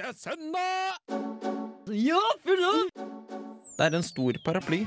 Det 0.00 0.06
er 0.08 0.14
søndag! 0.16 0.94
Ja, 1.92 2.20
fylla! 2.40 2.70
Det 3.76 3.84
er 3.84 3.96
en 3.98 4.06
stor 4.06 4.38
paraply. 4.46 4.78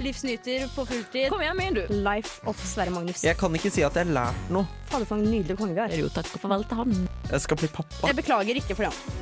Livsnyter 0.00 0.64
på 0.72 0.86
fulltid. 0.88 1.26
Kom 1.28 1.44
igjen, 1.44 1.58
mener 1.58 1.82
du? 1.84 1.92
Life 2.06 2.40
of 2.48 2.56
Sverre 2.64 2.94
Magnus. 2.94 3.20
Jeg 3.26 3.36
kan 3.36 3.52
ikke 3.52 3.68
si 3.74 3.84
at 3.84 4.00
jeg 4.00 4.08
har 4.08 4.16
lært 4.16 4.48
noe. 4.48 4.64
Fader, 4.88 5.04
for 5.10 5.20
en 5.20 5.28
nydelig 5.28 5.58
konge 5.60 5.76
vi 5.76 5.82
har. 5.84 5.92
Jo, 5.92 6.08
takk 6.08 6.32
og 6.38 6.46
farvel 6.46 6.64
til 6.70 6.80
han. 6.80 6.96
Jeg 7.34 7.44
skal 7.44 7.60
bli 7.60 7.72
pappa. 7.76 8.00
Jeg 8.08 8.16
beklager 8.22 8.64
ikke 8.64 8.78
for 8.80 8.88
det. 8.88 9.20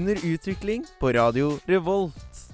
Under 0.00 0.24
utvikling 0.32 0.88
på 0.96 1.12
Radio 1.18 1.58
Revolt. 1.68 2.47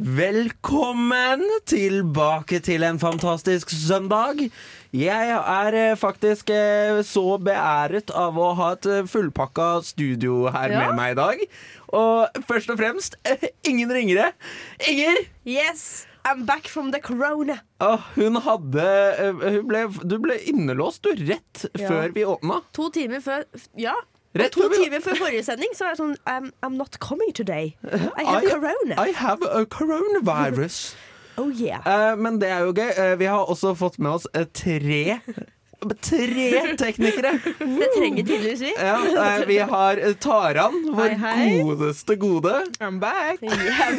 Velkommen 0.00 1.42
tilbake 1.68 2.56
til 2.64 2.82
en 2.88 2.96
fantastisk 2.98 3.68
søndag. 3.74 4.38
Jeg 4.96 5.32
er 5.36 5.76
eh, 5.76 5.96
faktisk 6.00 6.48
eh, 6.56 7.02
så 7.04 7.36
beæret 7.44 8.08
av 8.16 8.38
å 8.40 8.46
ha 8.56 8.70
et 8.78 8.88
eh, 8.88 9.02
fullpakka 9.12 9.66
studio 9.84 10.46
her 10.54 10.72
Ja. 10.72 10.86
med 10.86 10.96
meg 10.96 11.12
i 11.12 11.18
dag. 11.20 11.42
Og 11.92 12.40
først 12.48 12.72
og 12.72 12.80
fremst 12.80 13.18
ingen 13.68 13.92
ringere. 13.92 14.30
Inger! 14.88 15.20
Yes, 15.44 16.06
I'm 16.24 16.46
back 16.48 16.66
from 16.72 16.92
the 16.96 17.00
corona. 17.04 17.58
Hun 18.16 18.40
hadde 18.40 18.88
hun 19.36 19.66
ble, 19.68 19.84
Du 20.02 20.16
ble 20.18 20.38
innelåst, 20.48 21.04
du, 21.04 21.12
rett 21.28 21.66
Ja. 21.76 21.88
før 21.92 22.08
vi 22.16 22.24
åpna. 22.24 22.62
To 22.72 22.88
timer 22.88 23.20
før 23.20 23.44
Ja. 23.76 23.94
Rett 24.38 24.52
to 24.54 24.68
timer 24.70 25.02
før 25.02 25.16
forrige 25.18 25.42
sending 25.42 25.72
så 25.74 25.84
var 25.88 25.94
jeg 25.96 25.98
sånn 26.00 26.12
I'm, 26.30 26.50
I'm 26.62 26.76
not 26.78 26.98
coming 27.02 27.32
today. 27.34 27.72
I 27.82 28.22
have 28.24 28.44
I- 28.44 28.50
corona. 28.52 28.98
I 29.02 29.10
have 29.16 29.42
a 29.42 29.64
coronavirus. 29.66 30.94
oh 31.40 31.50
yeah. 31.50 31.82
uh, 31.86 32.14
men 32.18 32.38
det 32.42 32.50
er 32.52 32.62
jo 32.68 32.74
gøy. 32.76 32.92
Uh, 32.94 33.14
vi 33.18 33.26
har 33.30 33.50
også 33.50 33.74
fått 33.74 33.98
med 33.98 34.20
oss 34.20 34.28
uh, 34.36 34.44
tre 34.54 35.18
Tre 35.80 36.76
teknikere! 36.80 37.30
Det 37.58 37.86
trenger 37.96 38.24
tydeligvis 38.28 38.60
vi. 38.60 38.72
Ja, 38.76 38.96
vi 39.48 39.56
har 39.64 39.96
eh, 39.96 40.12
Taran, 40.20 40.74
vår 40.92 41.14
Hei, 41.16 41.38
hei. 41.38 41.62
godeste 41.64 42.16
gode. 42.20 42.52
I'm 42.84 42.98
back. 43.00 43.40
Yeah, 43.40 43.96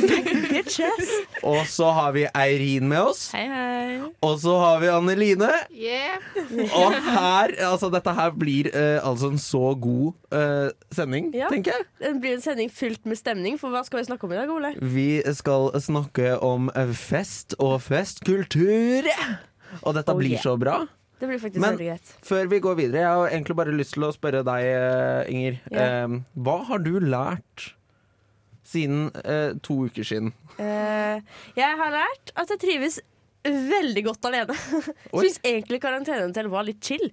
bitches. 0.51 1.09
Og 1.41 1.65
så 1.71 1.89
har 1.97 2.13
vi 2.13 2.27
Eirin 2.37 2.85
med 2.91 3.01
oss. 3.01 3.23
Hei, 3.33 3.47
hei. 3.49 3.97
Og 4.21 4.37
så 4.43 4.53
har 4.61 4.79
vi 4.83 4.91
Anneline. 4.93 5.49
Og 6.69 6.93
her, 7.09 7.55
altså 7.71 7.89
dette 7.93 8.13
her 8.19 8.29
blir 8.37 8.69
uh, 8.75 9.01
altså 9.09 9.31
en 9.33 9.41
så 9.41 9.73
god 9.81 10.13
uh, 10.37 10.69
sending, 10.93 11.31
Ja. 11.33 11.49
tenker 11.49 11.73
jeg. 11.79 11.89
Det 12.05 12.13
blir 12.21 12.37
en 12.37 12.45
sending 12.45 12.69
fylt 12.73 13.05
med 13.09 13.17
stemning, 13.17 13.57
for 13.61 13.73
hva 13.73 13.81
skal 13.87 14.03
vi 14.03 14.07
snakke 14.11 14.29
om 14.29 14.37
i 14.37 14.39
dag, 14.43 14.53
Ole? 14.53 14.75
Vi 14.81 15.09
skal 15.33 15.71
snakke 15.81 16.35
om 16.45 16.69
fest 16.93 17.57
og 17.59 17.79
festkultur. 17.89 19.09
Og 19.81 19.93
dette 19.95 20.11
Oh, 20.11 20.17
blir 20.19 20.33
yeah. 20.35 20.43
så 20.43 20.57
bra. 20.59 20.81
Det 21.21 21.27
blir 21.29 21.37
faktisk 21.37 21.61
Men- 21.61 21.75
veldig 21.75 21.87
greit. 21.91 22.11
Før 22.25 22.47
vi 22.49 22.59
går 22.65 22.75
videre, 22.79 23.03
jeg 23.03 23.19
har 23.19 23.29
egentlig 23.29 23.55
bare 23.59 23.75
lyst 23.77 23.93
til 23.93 24.07
å 24.07 24.11
spørre 24.15 24.41
deg, 24.47 24.63
eh, 24.65 25.29
Inger. 25.31 25.59
Ja. 25.69 25.83
Eh, 25.85 26.15
hva 26.41 26.55
har 26.65 26.81
du 26.81 26.95
lært 26.99 27.67
siden 28.65 29.11
eh, 29.23 29.53
to 29.61 29.85
uker 29.85 30.07
siden? 30.07 30.31
Eh, 30.57 31.21
jeg 31.57 31.77
har 31.77 31.93
lært 31.93 32.33
at 32.35 32.49
jeg 32.55 32.61
trives 32.63 32.99
veldig 33.45 34.03
godt 34.05 34.25
alene. 34.29 34.55
Syns 35.13 35.39
egentlig 35.45 35.81
karantenehotell 35.83 36.49
var 36.51 36.65
litt 36.67 36.81
chill. 36.83 37.07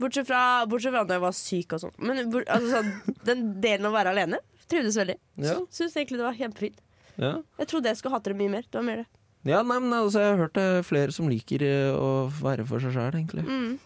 Bortsett 0.00 0.28
fra, 0.28 0.42
bortsett 0.68 0.92
fra 0.92 1.04
da 1.08 1.16
jeg 1.16 1.24
var 1.24 1.36
syk 1.36 1.72
og 1.76 1.80
sånn. 1.86 1.94
Men 2.04 2.20
altså, 2.44 2.82
sånn, 2.82 3.16
den 3.24 3.46
delen 3.64 3.88
å 3.88 3.94
være 3.94 4.12
alene 4.12 4.40
trivdes 4.68 4.98
veldig. 5.00 5.16
Ja. 5.40 5.56
Syns 5.72 5.96
egentlig 5.96 6.20
det 6.20 6.26
var 6.26 6.36
kjempefint. 6.36 6.82
Ja, 7.16 7.38
Jeg 7.56 7.68
trodde 7.70 7.88
jeg 7.88 7.96
skulle 7.96 8.12
hatt 8.18 8.26
det 8.28 8.36
mye 8.36 8.52
mer. 8.52 8.66
Det 8.68 8.76
var 8.76 8.84
mer 8.84 9.04
det. 9.04 9.06
Ja 9.48 9.62
nei, 9.66 9.78
men 9.82 9.94
altså, 9.94 10.22
jeg 10.22 10.34
har 10.34 10.44
hørt 10.44 10.56
det 10.58 10.66
er 10.66 10.86
flere 10.86 11.14
som 11.14 11.30
liker 11.30 11.64
eh, 11.66 11.94
å 11.94 12.28
være 12.42 12.66
for 12.68 12.82
seg 12.82 12.94
sjøl, 12.96 13.14
egentlig. 13.14 13.46
Mm. 13.46 13.76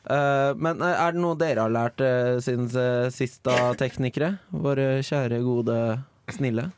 Uh, 0.00 0.56
men 0.56 0.80
eh, 0.80 0.96
er 0.96 1.12
det 1.14 1.20
noe 1.20 1.36
dere 1.38 1.66
har 1.66 1.72
lært 1.72 2.00
uh, 2.00 2.38
siden 2.42 2.70
uh, 2.72 3.10
sist, 3.12 3.42
da, 3.46 3.70
teknikere? 3.82 4.34
Våre 4.50 5.02
kjære, 5.06 5.42
gode, 5.44 5.76
snille. 6.32 6.70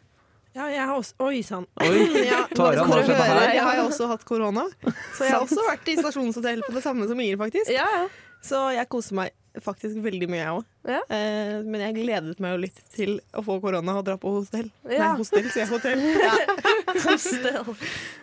Ja, 0.52 0.66
jeg 0.68 0.84
har 0.84 0.98
også 0.98 1.16
Oi 1.24 1.40
sann. 1.46 1.64
Ja, 2.28 2.42
Taran, 2.52 2.90
hva 2.90 2.98
skjedde 3.00 3.22
her? 3.24 3.54
Jeg 3.54 3.64
har 3.64 3.80
også 3.86 4.10
hatt 4.10 4.26
korona, 4.28 4.66
så 5.16 5.28
jeg 5.28 5.36
har 5.36 5.46
også 5.46 5.64
vært 5.68 5.88
i 5.88 5.96
stasjonshotell 6.00 6.66
på 6.66 6.74
det 6.76 6.84
samme 6.84 7.08
som 7.08 7.22
Inger, 7.24 7.40
faktisk. 7.40 7.72
Ja, 7.72 7.86
ja. 7.94 8.04
Så 8.42 8.66
jeg 8.74 8.90
koser 8.90 9.16
meg 9.20 9.62
faktisk 9.62 10.02
veldig 10.02 10.28
mye, 10.28 10.42
jeg 10.42 10.58
òg. 10.58 10.68
Ja. 10.84 10.98
Eh, 11.14 11.62
men 11.62 11.80
jeg 11.80 11.94
gledet 12.00 12.40
meg 12.42 12.56
jo 12.56 12.60
litt 12.64 12.80
til 12.96 13.20
å 13.38 13.42
få 13.46 13.60
korona 13.62 13.98
og 14.00 14.04
dra 14.08 14.16
på 14.18 14.32
hostell. 14.40 14.68
Ja. 14.90 15.12
Nei, 15.12 15.16
hostell, 15.22 15.46
sier 15.52 15.62
jeg 15.62 15.70
hotell. 15.70 16.02
Hostel. 17.06 17.58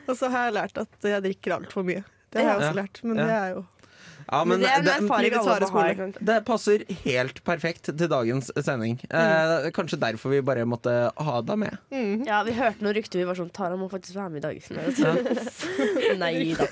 Og 0.09 0.16
så 0.20 0.30
har 0.34 0.50
jeg 0.50 0.58
lært 0.59 0.78
at 0.84 1.08
jeg 1.08 1.24
drikker 1.24 1.56
altfor 1.59 1.86
mye. 1.88 2.03
Det 2.30 2.44
har 2.44 2.50
jeg 2.52 2.59
Ja. 2.59 2.68
også 2.70 2.75
lært, 2.84 3.03
men 3.03 3.18
Ja. 3.18 3.25
det 3.25 3.36
er 3.42 3.52
jo 3.56 3.66
Ja, 4.31 4.44
Men 4.46 4.59
det 4.59 4.68
er 4.70 4.75
en 4.78 4.84
det- 4.86 5.31
ikke 5.31 5.42
sant? 5.42 6.18
Det 6.24 6.46
passer 6.46 6.84
helt 7.03 7.40
perfekt 7.44 7.86
til 7.97 8.08
dagens 8.12 8.52
sending. 8.62 9.00
Eh, 9.09 9.72
kanskje 9.74 9.97
derfor 9.97 10.30
vi 10.30 10.41
bare 10.46 10.66
måtte 10.70 11.09
ha 11.18 11.41
deg 11.41 11.58
med. 11.58 11.78
mm. 11.91 12.28
Ja, 12.28 12.44
vi 12.44 12.52
hørte 12.53 12.84
noen 12.84 12.94
rykter. 12.94 13.18
Vi 13.18 13.26
var 13.26 13.34
sånn 13.34 13.50
Tara 13.52 13.76
må 13.76 13.90
faktisk 13.90 14.14
være 14.14 14.30
med 14.30 14.46
i 14.46 14.47
dag. 14.47 14.62
Nei 16.20 16.53
da. 16.53 16.68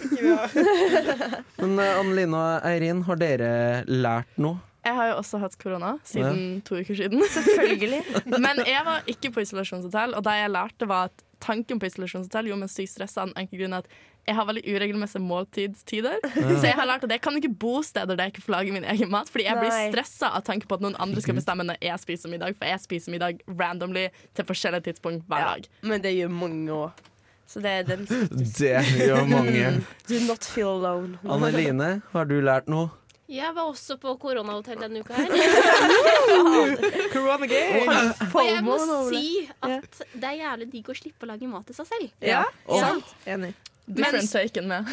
Men 1.66 1.80
Anne 1.80 2.14
Line 2.16 2.34
og 2.36 2.62
Eirin, 2.68 3.02
har 3.08 3.16
dere 3.16 3.84
lært 3.88 4.38
noe? 4.38 4.59
Jeg 4.88 4.96
har 4.96 5.12
jo 5.12 5.16
også 5.20 5.40
hatt 5.44 5.56
korona 5.62 5.94
siden 6.08 6.62
to 6.68 6.80
uker 6.80 6.96
siden. 6.96 7.24
Selvfølgelig. 7.36 8.02
Men 8.48 8.64
jeg 8.66 8.84
var 8.88 9.03
ikke 9.12 9.34
på 9.36 9.44
isolasjonshotell, 9.44 10.16
og 10.18 10.24
det 10.25 10.36
jeg 10.40 10.53
lærte 10.56 10.88
var 10.90 11.09
at 11.12 11.24
tanken 11.44 11.80
på 11.81 11.90
isolasjonshotell 11.90 12.48
gjorde 12.50 12.64
meg 12.66 12.72
sykt 12.74 12.96
stressa 12.96 13.25
av 13.25 13.34
den 13.34 13.42
enkle 13.44 13.59
grunn 13.66 13.75
at 13.81 13.90
jeg 14.28 14.36
har 14.36 14.44
veldig 14.50 14.64
uregelmessige 14.68 15.24
måltidstider. 15.24 16.18
Så 16.36 16.66
jeg 16.66 16.75
har 16.75 16.88
lært 16.90 17.06
at 17.08 17.14
jeg 17.16 17.22
kan 17.24 17.38
ikke 17.40 17.52
bo 17.62 17.78
steder 17.86 18.18
der 18.18 18.28
jeg 18.28 18.34
ikke 18.36 18.44
får 18.50 18.56
lage 18.58 18.74
min 18.75 18.84
egen 18.92 19.12
mat, 19.14 19.30
fordi 19.31 19.46
jeg 19.48 19.56
blir 19.62 19.72
Nei. 19.72 19.86
stressa 19.94 20.34
av 20.36 20.44
tanken 20.50 20.68
på 20.68 20.75
at 20.75 20.84
noen 20.84 20.98
andre 21.00 21.24
skal 21.24 21.38
bestemme 21.38 21.64
når 21.64 21.80
jeg 21.86 22.02
spiser 22.04 22.34
middag, 22.34 22.58
for 22.59 22.68
jeg 22.68 22.81
spiser 22.84 23.14
middag 23.16 23.40
randomly 23.48 24.08
til 24.36 24.48
forskjellige 24.50 24.90
tidspunkt 24.90 25.24
hver 25.31 25.46
Ja, 25.46 25.54
dag. 25.56 25.69
men 25.88 26.04
det 26.04 26.12
gjør 26.18 26.34
mange 26.36 26.75
òg. 26.75 27.04
Så 27.48 27.62
det 27.64 27.72
er 27.72 27.88
den 27.88 28.04
Det 28.59 28.74
gjør 29.08 29.24
mange. 29.31 29.69
Do 30.12 30.19
not 30.28 30.44
feel 30.44 30.74
alone. 30.75 31.16
Anneline, 31.24 32.02
har 32.12 32.28
du 32.28 32.36
lært 32.44 32.68
noe? 32.68 32.90
Jeg 33.27 33.51
var 33.57 33.67
også 33.67 33.97
på 33.99 34.13
koronahotell 34.21 34.79
denne 34.79 35.01
uka 35.03 35.13
her. 35.17 35.27
Corona 37.13 37.47
game! 37.51 37.95
Og 38.31 38.45
jeg 38.47 38.61
må 38.63 38.77
si 39.09 39.23
at 39.67 39.99
det 40.13 40.29
er 40.29 40.38
jævlig 40.45 40.67
digg 40.71 40.91
å 40.91 40.95
slippe 40.95 41.27
å 41.27 41.31
lage 41.33 41.49
mat 41.51 41.67
til 41.67 41.75
seg 41.75 41.89
selv. 41.89 42.13
Ja, 42.23 42.45
og- 42.67 42.79
sant. 42.83 43.11
Enig. 43.27 43.51
Different 43.88 44.31
taken 44.31 44.67
med. 44.67 44.88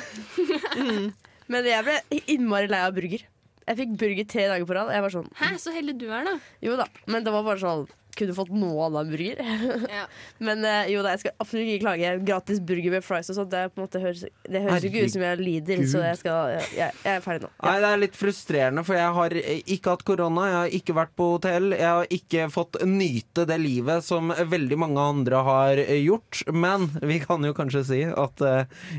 Men 1.51 1.67
jeg 1.69 1.85
ble 1.87 1.97
innmari 2.35 2.69
lei 2.71 2.83
av 2.87 2.95
burger. 2.97 3.23
Jeg 3.65 3.79
fikk 3.81 3.95
burger 4.01 4.27
tre 4.29 4.45
dager 4.51 4.67
på 4.69 4.77
rad. 4.77 4.91
Jeg 4.95 5.03
var 5.07 5.13
sånn 5.15 5.31
Hæ, 5.39 5.49
så 5.61 5.73
heldig 5.75 5.95
du 6.03 6.07
er, 6.13 6.27
da. 6.27 6.35
Jo 6.65 6.75
da, 6.79 6.85
men 7.09 7.25
det 7.25 7.33
var 7.33 7.45
bare 7.47 7.61
sånn 7.63 7.87
Kunne 8.19 8.35
fått 8.37 8.53
noe 8.55 8.89
annen 8.89 9.11
burger. 9.13 9.43
Ja. 9.95 10.07
Men 10.43 10.65
eh, 10.67 10.89
jo 10.91 11.03
da, 11.05 11.13
jeg 11.15 11.23
skal 11.23 11.35
absolutt 11.43 11.69
ikke 11.69 11.85
klage. 11.85 12.11
Gratis 12.27 12.61
burger 12.67 12.95
med 12.97 13.05
fries 13.05 13.29
og 13.31 13.37
sånt, 13.39 13.51
det, 13.53 13.63
på 13.75 13.81
en 13.81 13.85
måte 13.85 14.01
høres, 14.03 14.25
det 14.51 14.63
høres 14.65 14.87
ikke 14.89 15.05
ut 15.05 15.15
som 15.15 15.25
jeg 15.25 15.41
lider. 15.41 15.83
Så 15.91 16.03
jeg, 16.03 16.19
skal, 16.21 16.55
jeg, 16.55 16.69
jeg, 16.79 16.97
er 17.13 17.23
ferdig 17.25 17.47
nå. 17.47 17.51
Nei, 17.63 17.75
Det 17.85 17.91
er 17.91 18.03
litt 18.03 18.19
frustrerende, 18.19 18.85
for 18.87 18.99
jeg 18.99 19.15
har 19.19 19.37
eh, 19.41 19.61
ikke 19.77 19.95
hatt 19.95 20.05
korona, 20.09 20.47
jeg 20.51 20.59
har 20.59 20.77
ikke 20.81 20.97
vært 20.99 21.15
på 21.19 21.29
hotell. 21.35 21.69
Jeg 21.77 21.91
har 21.91 22.17
ikke 22.19 22.49
fått 22.55 22.81
nyte 22.89 23.47
det 23.51 23.59
livet 23.63 24.07
som 24.07 24.33
veldig 24.33 24.81
mange 24.85 25.07
andre 25.15 25.43
har 25.49 25.83
eh, 25.85 26.01
gjort. 26.03 26.43
Men 26.55 26.89
vi 27.03 27.21
kan 27.23 27.45
jo 27.47 27.55
kanskje 27.57 27.85
si 27.91 28.03
at 28.09 28.45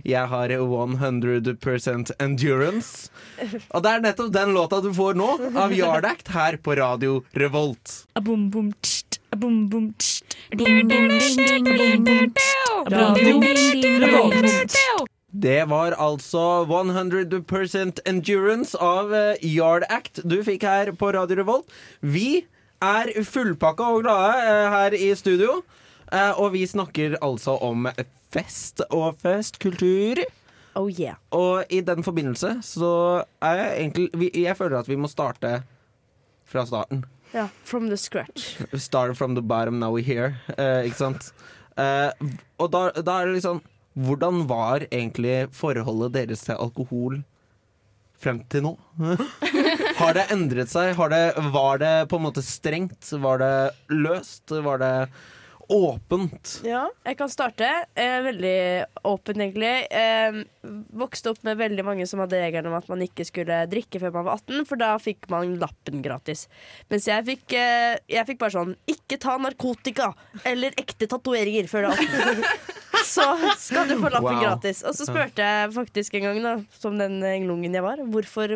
jeg 0.06 0.32
har 0.32 0.56
100% 0.56 2.16
endurance. 2.24 3.12
Og 3.72 3.84
det 3.84 3.92
er 3.92 4.06
nettopp 4.06 4.34
den 4.36 4.56
låta 4.56 4.82
du 4.84 4.92
får 4.96 5.18
nå, 5.20 5.30
av 5.60 5.74
Yardact, 5.76 6.32
her 6.36 6.60
på 6.62 6.76
Radio 6.80 7.20
Revolt. 7.36 8.06
A 8.16 8.22
boom, 8.24 8.50
boom, 8.50 8.66
abom, 8.66 8.74
Det 15.36 15.66
var 15.68 15.96
altså 16.00 16.64
100% 16.66 18.00
Endurance 18.06 18.78
av 18.80 19.14
eh, 19.14 19.44
Yard 19.44 19.84
Act 19.90 20.22
du 20.24 20.38
fikk 20.48 20.64
her 20.64 20.94
på 20.96 21.12
Radio 21.12 21.42
Revolt. 21.42 21.68
Vi 22.00 22.46
er 22.84 23.12
fullpakka 23.24 23.90
og 23.98 24.06
glade 24.06 24.46
eh, 24.46 24.70
her 24.72 24.96
i 24.96 25.10
studio, 25.20 25.60
eh, 26.12 26.32
og 26.40 26.54
vi 26.56 26.64
snakker 26.68 27.18
altså 27.20 27.58
om 27.60 27.90
fest 28.32 28.82
og 28.90 29.20
festkultur. 29.24 30.24
Oh 30.76 30.88
yeah. 30.92 31.16
Og 31.32 31.64
i 31.72 31.82
den 31.84 32.04
forbindelse 32.04 32.58
så 32.64 33.24
er 33.44 33.60
jeg 33.62 33.76
egentlig 33.80 34.32
Jeg 34.36 34.58
føler 34.58 34.80
at 34.80 34.90
vi 34.90 34.96
må 35.00 35.08
starte 35.08 35.62
fra 36.46 36.66
starten. 36.68 37.06
Ja, 37.34 37.50
from 37.64 37.90
the 37.90 37.98
scratch. 37.98 38.58
Start 38.74 39.18
from 39.18 39.36
the 39.36 39.42
bottom, 39.42 39.80
now 39.80 39.92
we're 39.92 40.06
here. 40.06 40.38
Eh, 40.58 40.86
ikke 40.90 41.00
sant? 41.00 41.32
Eh, 41.78 42.12
og 42.60 42.72
da, 42.72 42.90
da 43.04 43.22
er 43.22 43.32
det 43.32 43.40
liksom 43.42 43.64
Hvordan 43.96 44.42
var 44.50 44.84
egentlig 44.92 45.48
forholdet 45.56 46.14
deres 46.18 46.42
til 46.44 46.58
alkohol 46.60 47.22
frem 48.20 48.42
til 48.52 48.66
nå? 48.66 48.74
Har 50.02 50.18
det 50.18 50.26
endret 50.36 50.68
seg? 50.72 50.92
Har 50.98 51.14
det, 51.14 51.22
var 51.56 51.80
det 51.80 51.94
på 52.12 52.20
en 52.20 52.26
måte 52.26 52.44
strengt? 52.44 53.08
Var 53.24 53.40
det 53.40 53.54
løst? 53.96 54.52
Var 54.52 54.82
det 54.84 54.92
åpent. 55.72 56.60
Ja, 56.68 56.86
jeg 57.06 57.18
kan 57.20 57.32
starte. 57.32 57.68
Eh, 57.96 58.18
veldig 58.26 58.58
åpent, 59.08 59.42
egentlig. 59.42 59.74
Eh, 59.90 60.40
vokste 60.96 61.34
opp 61.34 61.42
med 61.48 61.60
veldig 61.60 61.86
mange 61.88 62.08
som 62.10 62.22
hadde 62.24 62.40
regelen 62.42 62.72
om 62.72 62.78
at 62.78 62.90
man 62.92 63.04
ikke 63.06 63.26
skulle 63.28 63.64
drikke 63.72 64.02
før 64.02 64.14
man 64.18 64.28
var 64.30 64.40
18, 64.42 64.66
for 64.70 64.82
da 64.82 64.94
fikk 65.02 65.30
man 65.34 65.58
lappen 65.62 66.04
gratis. 66.06 66.48
Mens 66.92 67.10
jeg 67.10 67.28
fikk, 67.32 67.58
eh, 67.58 67.98
jeg 68.12 68.28
fikk 68.30 68.42
bare 68.42 68.56
sånn 68.56 68.76
Ikke 68.90 69.18
ta 69.22 69.38
narkotika 69.42 70.12
eller 70.46 70.76
ekte 70.80 71.08
tatoveringer 71.10 71.70
før 71.72 71.88
du 71.88 71.94
er 71.94 72.04
18. 72.06 72.82
Så 73.06 73.26
skal 73.62 73.88
du 73.90 73.96
få 74.02 74.10
lappen 74.12 74.34
Wow. 74.36 74.42
gratis. 74.42 74.82
Og 74.88 74.96
så 74.98 75.06
spurte 75.08 75.46
jeg 75.46 75.72
faktisk 75.76 76.16
en 76.18 76.26
gang, 76.28 76.40
da, 76.44 76.54
som 76.82 76.98
den 77.00 77.20
englungen 77.24 77.74
jeg 77.78 77.84
var, 77.86 78.02
hvorfor, 78.12 78.56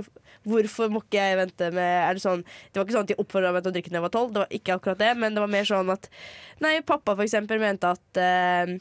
hvorfor 0.49 0.91
må 0.93 1.01
ikke 1.05 1.21
jeg 1.21 1.37
vente 1.39 1.71
med 1.75 2.15
det, 2.17 2.23
sånn, 2.23 2.43
det 2.43 2.79
var 2.81 2.87
ikke 2.87 2.97
sånn 2.97 3.07
at 3.07 3.11
de 3.13 3.19
oppfordra 3.21 3.51
meg 3.55 3.63
til 3.65 3.71
å 3.71 3.75
drikke 3.77 3.93
da 3.93 3.99
jeg 3.99 4.05
var 4.07 4.13
tolv, 4.15 4.31
det 4.35 4.43
var 4.43 4.55
ikke 4.59 4.77
akkurat 4.79 5.01
det, 5.01 5.11
men 5.21 5.35
det 5.37 5.43
var 5.43 5.51
mer 5.53 5.67
sånn 5.69 5.91
at 5.93 6.09
Nei, 6.59 6.73
pappa 6.83 7.13
for 7.15 7.23
eksempel 7.23 7.61
mente 7.61 7.87
at 7.95 8.19
eh, 8.19 8.73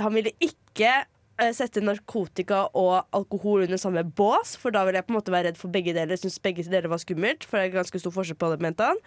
han 0.00 0.14
ville 0.16 0.32
ikke 0.40 0.92
eh, 1.04 1.50
sette 1.56 1.82
narkotika 1.84 2.62
og 2.78 3.02
alkohol 3.16 3.66
under 3.66 3.80
samme 3.80 4.04
bås, 4.04 4.54
for 4.60 4.72
da 4.72 4.86
ville 4.86 5.00
jeg 5.02 5.08
på 5.08 5.12
en 5.12 5.18
måte 5.18 5.34
være 5.34 5.50
redd 5.50 5.60
for 5.60 5.72
begge 5.74 5.92
deler. 5.96 6.16
Syns 6.20 6.38
begge 6.40 6.64
deler 6.64 6.88
var 6.92 7.02
skummelt, 7.02 7.44
for 7.44 7.58
det 7.60 7.68
er 7.68 7.76
ganske 7.80 8.00
stor 8.00 8.14
forskjell 8.16 8.38
på 8.40 8.52
det, 8.54 8.62
mente 8.64 8.86
han. 8.92 9.02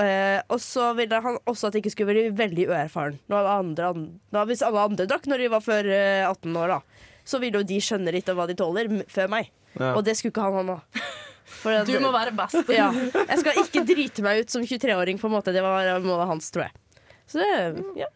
Eh, 0.00 0.38
og 0.48 0.56
så 0.64 0.94
ville 0.96 1.18
han 1.20 1.34
også 1.44 1.68
at 1.68 1.74
jeg 1.76 1.82
ikke 1.84 1.90
skulle 1.92 2.14
være 2.14 2.30
veldig 2.38 2.64
uerfaren. 2.70 3.18
Når 3.28 3.38
alle 3.42 3.56
andre, 3.60 3.90
an- 3.92 4.46
hvis 4.48 4.62
alle 4.64 4.80
andre 4.88 5.04
drakk 5.10 5.26
når 5.28 5.42
de 5.44 5.48
var 5.52 5.60
før 5.60 5.84
uh, 5.92 6.30
18 6.30 6.56
år, 6.56 6.72
da, 6.78 7.08
så 7.28 7.38
ville 7.42 7.60
jo 7.60 7.66
de 7.68 7.80
skjønne 7.84 8.14
litt 8.14 8.28
av 8.32 8.38
hva 8.40 8.46
de 8.48 8.56
tåler, 8.56 8.88
m- 8.88 9.04
før 9.12 9.28
meg. 9.28 9.50
Ja. 9.76 9.92
Og 9.96 10.02
det 10.06 10.16
skulle 10.16 10.32
ikke 10.32 10.46
han 10.48 10.56
ha 10.60 10.62
nå. 10.70 10.78
For 11.62 11.76
at- 11.76 11.86
Du 11.90 11.98
må 12.00 12.10
være 12.14 12.32
best. 12.34 12.72
ja. 12.72 12.88
Jeg 13.28 13.38
skal 13.44 13.60
ikke 13.66 13.84
drite 13.92 14.24
meg 14.24 14.40
ut 14.46 14.50
som 14.54 14.64
23-åring, 14.64 15.20
på 15.20 15.28
en 15.28 15.36
måte. 15.36 15.52
Det 15.52 15.60
var 15.62 15.92
målet 16.00 16.30
hans, 16.32 16.48
tror 16.54 16.64
jeg. 16.70 16.72
Så 17.28 17.38
det, 17.44 17.84
ja. 18.00 18.08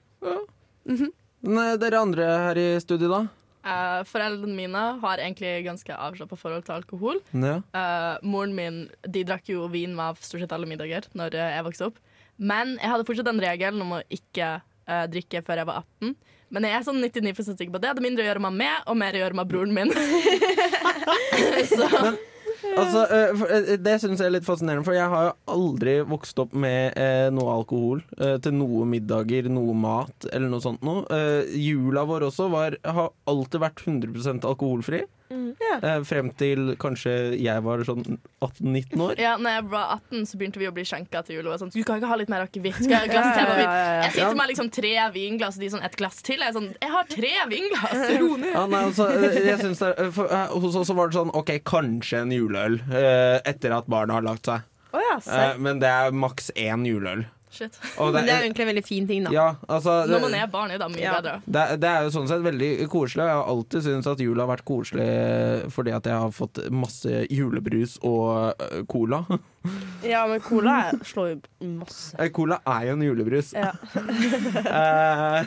Nei, 1.46 1.66
dere 1.78 2.00
andre 2.00 2.24
her 2.48 2.58
i 2.58 2.66
studio, 2.82 3.08
da? 3.12 3.20
Eh, 3.66 4.02
foreldrene 4.06 4.54
mine 4.54 4.82
har 5.02 5.18
egentlig 5.22 5.64
ganske 5.66 5.94
avslappa 5.94 6.38
forhold 6.38 6.66
til 6.66 6.76
alkohol. 6.76 7.18
Ja. 7.34 7.58
Uh, 7.74 8.14
moren 8.26 8.54
min 8.54 8.84
de 9.02 9.24
drakk 9.26 9.50
jo 9.50 9.66
vin 9.72 9.96
med 9.96 10.20
stort 10.22 10.44
sett 10.44 10.54
alle 10.54 10.68
middager 10.70 11.08
Når 11.18 11.34
eh, 11.34 11.56
jeg 11.56 11.66
vokste 11.66 11.88
opp. 11.90 11.98
Men 12.38 12.76
jeg 12.78 12.92
hadde 12.92 13.06
fortsatt 13.08 13.26
den 13.26 13.42
regelen 13.42 13.82
om 13.82 13.96
å 13.96 14.04
ikke 14.12 14.52
uh, 14.60 15.04
drikke 15.10 15.42
før 15.46 15.62
jeg 15.62 15.70
var 15.72 15.82
18. 15.82 16.14
Men 16.54 16.68
jeg 16.68 16.78
er 16.78 16.86
sånn 16.86 17.02
99% 17.02 17.58
sikker 17.58 17.72
på 17.74 17.80
at 17.80 17.82
det 17.82 17.90
hadde 17.90 18.06
mindre 18.06 18.22
å 18.22 18.28
gjøre 18.28 18.44
med 18.46 18.58
meg 18.60 18.86
og 18.86 18.98
mer 19.00 19.16
å 19.16 19.22
gjøre 19.24 19.40
med 19.40 19.50
broren 19.50 19.74
min. 19.74 19.90
Så 21.74 21.88
Altså, 22.76 23.02
eh, 23.12 23.42
eh, 23.56 23.76
Det 23.80 23.96
syns 24.02 24.20
jeg 24.20 24.28
er 24.28 24.34
litt 24.34 24.46
fascinerende, 24.46 24.84
for 24.86 24.96
jeg 24.96 25.08
har 25.12 25.28
jo 25.28 25.34
aldri 25.54 25.96
vokst 26.08 26.38
opp 26.42 26.54
med 26.56 26.96
eh, 27.00 27.28
noe 27.34 27.54
alkohol 27.60 28.02
til 28.16 28.56
noe 28.56 28.86
middager, 28.88 29.48
noe 29.52 29.74
mat 29.76 30.28
eller 30.32 30.50
noe 30.52 30.64
sånt 30.64 30.82
noe. 30.86 31.04
Jula 31.56 32.04
vår 32.08 32.28
også 32.30 32.48
var, 32.52 32.78
har 32.84 33.12
alltid 33.30 33.62
vært 33.62 33.84
100% 33.86 34.48
alkoholfri. 34.48 35.04
Eh, 35.30 36.02
frem 36.06 36.28
til 36.38 36.74
kanskje 36.80 37.12
jeg 37.40 37.62
var 37.66 37.82
sånn 37.86 38.04
18-19 38.44 39.02
år. 39.02 39.14
ja, 39.20 39.34
når 39.40 39.56
jeg 39.56 39.64
var 39.72 39.94
18, 39.96 40.26
så 40.30 40.38
begynte 40.38 40.60
vi 40.62 40.68
å 40.68 40.74
bli 40.76 40.84
skjenka 40.86 41.22
til 41.26 41.38
jul. 41.38 41.48
Og 41.50 41.58
sånn, 41.60 41.72
du 41.74 41.82
kan 41.86 41.98
ikke 41.98 42.10
ha 42.12 42.18
litt 42.20 42.30
mer 42.32 42.46
akevitt? 42.46 42.78
Skal 42.78 42.94
jeg 42.94 43.02
ha 43.02 43.10
glass 43.10 43.30
til? 43.34 43.50
Ja, 43.50 43.56
ja, 43.56 43.64
ja, 43.66 43.88
ja. 43.96 44.04
Jeg 44.06 44.14
sitter 44.18 44.38
med 44.38 44.52
liksom 44.52 44.70
tre 44.76 44.94
vinglass, 45.16 45.58
og 45.58 45.66
de 45.66 45.72
sånn 45.74 45.86
et 45.88 45.98
glass 45.98 46.22
til. 46.26 46.38
Jeg 46.44 46.52
er 46.52 46.56
sånn, 46.56 46.70
jeg 46.82 46.94
har 46.94 47.10
tre 47.10 47.34
vinglass! 47.50 48.06
Ro 48.20 48.30
ned! 48.40 48.52
Ja, 48.52 48.64
nei, 48.70 48.82
altså, 48.90 49.10
eh, 49.12 49.38
jeg 49.50 49.60
synes 49.64 49.82
det, 49.82 50.10
for, 50.16 50.80
så 50.86 50.96
var 50.96 51.10
det 51.10 51.18
sånn 51.18 51.34
OK, 51.36 51.52
kanskje 51.66 52.22
en 52.22 52.34
juleøl 52.34 52.80
eh, 52.86 53.38
etter 53.48 53.74
at 53.76 53.90
barna 53.90 54.20
har 54.20 54.26
lagt 54.26 54.50
seg. 54.50 54.66
Oh, 54.96 55.02
ja, 55.02 55.18
men 55.60 55.82
det 55.82 55.90
er 55.90 56.14
maks 56.16 56.52
én 56.56 56.86
juleøl. 56.88 57.26
Shit. 57.56 57.78
Og 57.98 58.12
Men 58.14 58.26
det 58.26 58.32
er 58.34 58.42
jo 58.42 58.46
egentlig 58.50 58.64
en 58.66 58.70
veldig 58.74 58.84
fin 58.84 59.06
ting, 59.08 59.24
da. 59.24 59.30
ja, 59.32 59.46
altså, 59.68 59.94
Når 60.10 60.20
man 60.26 60.34
er 60.34 60.46
barn, 60.52 60.70
er 60.74 60.78
det 60.82 60.88
mye 60.92 61.00
Ja. 61.06 61.14
bedre. 61.20 61.40
det, 61.46 61.62
er- 61.62 61.76
det 61.82 61.88
er 61.90 62.02
jo 62.04 62.10
sånn 62.18 62.28
sett 62.28 62.42
veldig 62.44 62.70
koselig. 62.92 63.24
Jeg 63.24 63.36
har 63.40 63.48
alltid 63.54 63.82
syntes 63.86 64.06
at 64.12 64.18
jul 64.20 64.38
har 64.42 64.50
vært 64.50 64.64
koselig 64.68 65.08
fordi 65.72 65.94
at 65.96 66.04
jeg 66.04 66.12
har 66.26 66.30
fått 66.36 66.60
masse 66.70 67.26
julebrus 67.32 67.96
og 68.04 68.54
eh, 68.60 68.82
cola. 68.86 69.22
ja, 70.06 70.26
men 70.30 70.40
cola 70.44 70.76
er, 70.92 71.00
slår 71.02 71.30
jo 71.32 71.40
masse. 71.80 72.14
Eh, 72.18 72.28
Cola 72.36 72.60
er 72.66 72.86
jo 72.90 72.92
en 72.98 73.02
julebrus. 73.08 73.52
Ja. 73.56 73.72
Eh, 74.66 75.46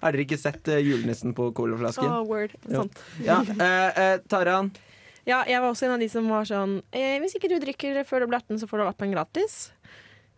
har 0.00 0.12
dere 0.14 0.24
ikke 0.24 0.38
sett 0.40 0.68
eh, 0.72 0.80
julenissen 0.84 1.34
på 1.36 1.50
colaflasken? 1.56 2.08
Oh, 2.08 2.24
word. 2.28 2.54
Sant. 2.70 2.98
Ja, 3.24 3.40
eh, 3.54 3.98
eh, 4.14 4.18
Taran. 4.30 4.70
Ja, 5.26 5.42
jeg 5.48 5.60
var 5.62 5.70
også 5.72 5.86
en 5.86 5.94
av 5.96 6.02
de 6.02 6.08
som 6.12 6.26
var 6.28 6.44
sånn 6.44 6.82
eh, 6.92 7.14
Hvis 7.22 7.32
ikke 7.38 7.48
du 7.48 7.54
drikker 7.62 8.02
før 8.04 8.20
du 8.20 8.28
blir 8.28 8.42
18, 8.42 8.58
så 8.60 8.68
får 8.68 8.82
du 8.82 8.84
lappen 8.84 9.14
gratis. 9.14 9.54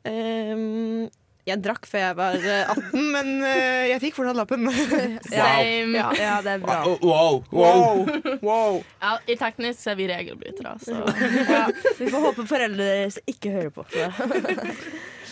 Ehm, 0.07 1.09
jeg 1.47 1.61
drakk 1.63 1.85
før 1.87 2.01
jeg 2.03 2.17
var 2.19 2.37
eh, 2.43 2.71
18, 2.73 3.03
men 3.15 3.29
uh, 3.45 3.85
jeg 3.87 4.01
fikk 4.03 4.17
fortsatt 4.19 4.39
lappen. 4.41 4.67
Same. 5.31 5.95
Ja. 5.95 6.09
Ja, 6.19 6.39
det 6.43 6.57
er 6.57 6.65
bra. 6.65 6.81
Oh, 6.91 7.05
wow, 7.07 7.45
wow. 7.55 8.01
wow. 8.43 8.81
Ja, 9.03 9.13
I 9.31 9.37
teknisk 9.39 9.85
så 9.85 9.93
er 9.95 10.01
vi 10.01 10.09
regelbrytere, 10.11 10.75
så 10.83 11.05
Ja, 11.57 11.69
vi 12.01 12.11
får 12.11 12.27
håpe 12.31 12.49
foreldre 12.51 12.89
ikke 13.31 13.55
hører 13.55 13.71
på. 13.79 13.87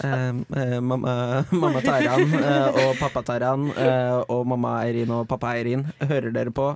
Ja. 0.02 0.10
Eh, 0.10 0.28
eh, 0.62 0.80
mamma, 0.80 1.12
mamma 1.62 1.80
Taran 1.84 2.32
eh, 2.34 2.78
og 2.82 2.96
pappa 2.98 3.22
Taran 3.26 3.68
eh, 3.70 4.16
og 4.32 4.46
mamma 4.50 4.72
Eirin 4.86 5.12
og 5.14 5.28
pappa 5.30 5.52
Eirin, 5.58 5.84
hører 6.02 6.32
dere 6.34 6.50
på? 6.54 6.66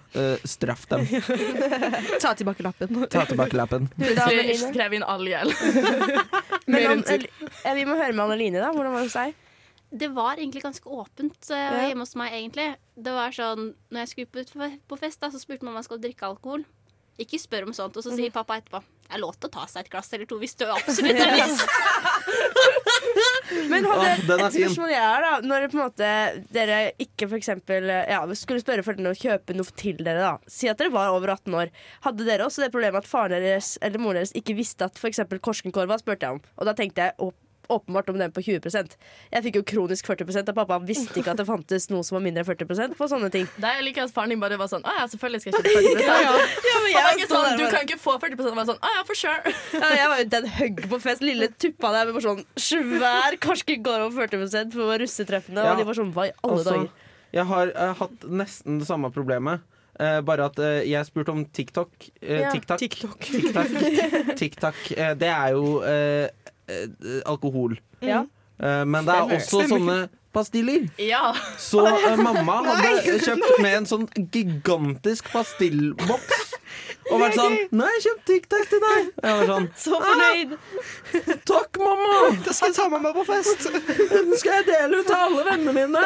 Straff 0.48 0.86
dem. 0.90 1.06
Ta 2.22 2.34
tilbake 2.38 2.62
lappen. 2.66 3.02
Ta 3.10 3.24
tilbake 3.28 3.58
lappen. 3.58 3.88
skrev 4.60 4.94
inn 4.98 5.06
all 5.06 5.26
gjeld. 5.28 5.52
Men 6.70 6.90
om, 6.92 7.04
vi 7.08 7.84
må 7.88 7.96
høre 7.98 8.12
med 8.14 8.24
Anneline, 8.26 8.60
da. 8.62 8.72
Hvordan 8.76 8.94
var 8.94 9.04
det 9.04 9.10
hos 9.10 9.18
deg? 9.18 9.44
Det 9.88 10.10
var 10.12 10.36
egentlig 10.36 10.60
ganske 10.66 10.84
åpent 10.92 11.48
hjemme 11.48 12.04
hos 12.04 12.12
meg, 12.20 12.34
egentlig. 12.36 12.66
Det 12.98 13.14
var 13.16 13.32
sånn, 13.32 13.70
Når 13.88 14.02
jeg 14.04 14.10
skulle 14.12 14.44
ut 14.44 14.52
på- 14.52 14.74
på 14.92 14.98
fest, 15.00 15.20
da, 15.22 15.30
så 15.32 15.40
spurte 15.40 15.64
mamma 15.64 15.78
om 15.78 15.82
jeg 15.82 15.88
skulle 15.88 16.04
drikke 16.04 16.28
alkohol. 16.28 16.66
Ikke 17.18 17.38
spør 17.42 17.66
om 17.66 17.74
sånt. 17.74 17.96
Og 17.98 18.04
så 18.04 18.12
sier 18.14 18.30
pappa 18.34 18.60
etterpå 18.60 18.80
det 19.08 19.16
er 19.16 19.20
lov 19.22 19.32
til 19.40 19.48
å 19.48 19.52
ta 19.54 19.62
seg 19.64 19.86
et 19.86 19.88
glass 19.88 20.10
eller 20.12 20.28
to 20.28 20.36
hvis 20.36 20.52
du 20.60 20.66
absolutt 20.68 21.16
har 21.16 21.30
lyst. 21.32 21.62
Men 23.72 23.86
hadde 23.88 24.04
Åh, 24.04 24.42
et 24.44 24.52
spørsmål 24.52 24.90
jeg 24.92 25.00
har, 25.00 25.24
da. 25.24 25.30
Når 25.48 25.64
på 25.72 25.78
en 25.78 25.82
måte, 25.86 26.10
dere 26.52 26.76
ikke 27.00 27.28
for 27.30 27.38
eksempel 27.38 27.88
ja, 27.88 28.20
skulle 28.36 28.60
spørre 28.60 28.84
foreldrene 28.84 29.14
å 29.14 29.18
kjøpe 29.18 29.56
noe 29.56 29.72
til 29.80 29.96
dere, 30.04 30.20
da. 30.26 30.34
Si 30.52 30.68
at 30.68 30.76
dere 30.80 30.92
var 30.92 31.14
over 31.16 31.32
18 31.38 31.56
år. 31.62 31.72
Hadde 32.04 32.28
dere 32.28 32.44
også 32.46 32.66
det 32.66 32.70
problemet 32.74 33.00
at 33.00 33.08
faren 33.08 33.32
deres 33.40 33.74
eller 33.80 34.02
moren 34.02 34.20
deres 34.20 34.34
ikke 34.36 34.58
visste 34.58 34.84
at 34.90 35.00
f.eks. 35.00 35.24
Korskenkorva 35.40 35.96
spurte 36.02 36.28
jeg 36.28 36.36
om? 36.38 36.44
Og 36.60 36.68
da 36.68 36.76
tenkte 36.76 37.08
jeg 37.08 37.16
å- 37.24 37.32
åpenbart 37.68 38.08
om 38.12 38.18
den 38.18 38.32
på 38.32 38.42
20 38.44 38.96
Jeg 39.32 39.42
fikk 39.44 39.58
jo 39.60 39.62
kronisk 39.68 40.06
40% 40.08 40.48
av 40.50 40.54
pappa. 40.56 40.78
Han 40.78 40.86
visste 40.88 41.20
ikke 41.20 41.32
at 41.34 41.40
det 41.40 41.46
fantes 41.48 41.88
noe 41.92 42.02
som 42.06 42.16
var 42.18 42.24
mindre 42.24 42.42
enn 42.44 42.48
40% 42.48 42.96
på 42.98 43.08
sånne 43.12 43.30
ting. 43.34 43.46
Det 43.56 43.72
jeg 43.78 43.84
liker 43.88 44.06
at 44.08 44.14
faren 44.16 44.32
din 44.34 44.40
bare 44.40 44.56
var 44.60 44.70
sånn 44.72 44.84
Å 44.88 44.94
ja, 45.00 45.06
selvfølgelig 45.12 45.40
skal 45.44 45.52
jeg 45.52 45.58
kjøpe 45.58 46.04
40 46.04 46.06
Ja, 46.08 46.34
men 46.34 46.52
Han 46.68 46.82
var 46.82 46.92
jeg 46.94 47.18
ikke 47.18 47.30
sånn, 47.34 47.58
Du 47.60 47.64
kan 47.72 47.84
ikke 47.86 47.98
få 48.00 48.16
40 48.22 48.40
og 48.48 48.56
være 48.60 48.68
sånn 48.72 48.80
Å 48.82 48.92
ja, 48.96 49.02
for 49.08 49.20
sure. 49.22 49.54
Ja, 49.78 49.90
jeg 50.00 50.08
var 50.12 50.22
jo 50.22 50.28
den 50.36 50.48
hugg 50.58 50.82
på 50.92 51.00
fest. 51.04 51.24
Lille 51.24 51.48
tuppa 51.60 51.92
der 51.94 52.08
med 52.08 52.16
bare 52.18 52.26
sånn 52.28 52.44
svær 52.58 53.38
Karsken 53.42 53.82
går 53.86 54.06
over 54.08 54.28
40 54.28 54.72
på 54.74 54.88
russetreffene. 55.04 55.64
Ja. 55.66 55.72
Og 55.74 55.82
de 55.82 55.88
var 55.88 55.98
sånn 55.98 56.12
Hva 56.16 56.28
i 56.30 56.32
alle 56.40 56.58
Altså, 56.62 56.76
dager? 56.78 57.04
jeg 57.36 57.44
har 57.50 57.74
uh, 57.76 57.92
hatt 58.00 58.24
nesten 58.42 58.78
det 58.80 58.86
samme 58.88 59.10
problemet. 59.12 59.60
eh, 60.00 60.20
bare 60.24 60.44
at 60.48 60.58
eh, 60.62 60.84
jeg 60.88 61.04
spurte 61.08 61.32
om 61.34 61.42
TikTok. 61.44 61.90
Eh, 62.22 62.40
Ja, 62.44 62.52
TikTok. 62.54 62.78
TikTok. 62.78 63.18
TikTok. 63.18 63.72
TikTok. 64.40 64.78
Eh, 64.96 65.14
det 65.18 65.28
er 65.28 65.56
jo 65.56 65.82
alkohol. 67.26 67.78
Ja. 68.04 68.24
Eh, 68.62 68.84
men 68.84 69.06
det 69.06 69.14
er 69.14 69.36
også 69.38 69.64
sånne 69.70 69.98
pastiller. 70.34 70.88
Ja. 71.00 71.32
Så 71.58 71.82
uh, 71.86 72.14
mamma 72.26 72.60
hadde 72.66 73.18
kjøpt 73.22 73.62
med 73.62 73.80
en 73.82 73.88
sånn 73.88 74.06
gigantisk 74.34 75.30
pastillboks. 75.32 76.44
Og 77.08 77.22
vært 77.22 77.38
sånn 77.38 77.54
'Nei, 77.72 77.86
jeg 77.96 78.02
kjøpt 78.04 78.24
TikTok 78.28 78.64
til 78.68 78.82
deg.' 78.82 79.06
Jeg 79.24 79.36
var 79.38 79.46
sånn 79.48 79.68
Så 79.80 80.00
fornøyd! 80.02 80.50
'Takk, 81.48 81.78
mamma! 81.80 82.10
Det 82.44 82.52
skal 82.52 82.68
jeg 82.68 82.76
ta 82.76 82.88
med 82.92 83.04
meg 83.06 83.16
på 83.16 83.24
fest. 83.30 83.64
Den 84.12 84.34
skal 84.36 84.58
jeg 84.58 84.66
dele 84.68 85.00
ut 85.00 85.08
til 85.08 85.16
alle 85.16 85.46
vennene 85.48 85.74
mine, 85.78 86.04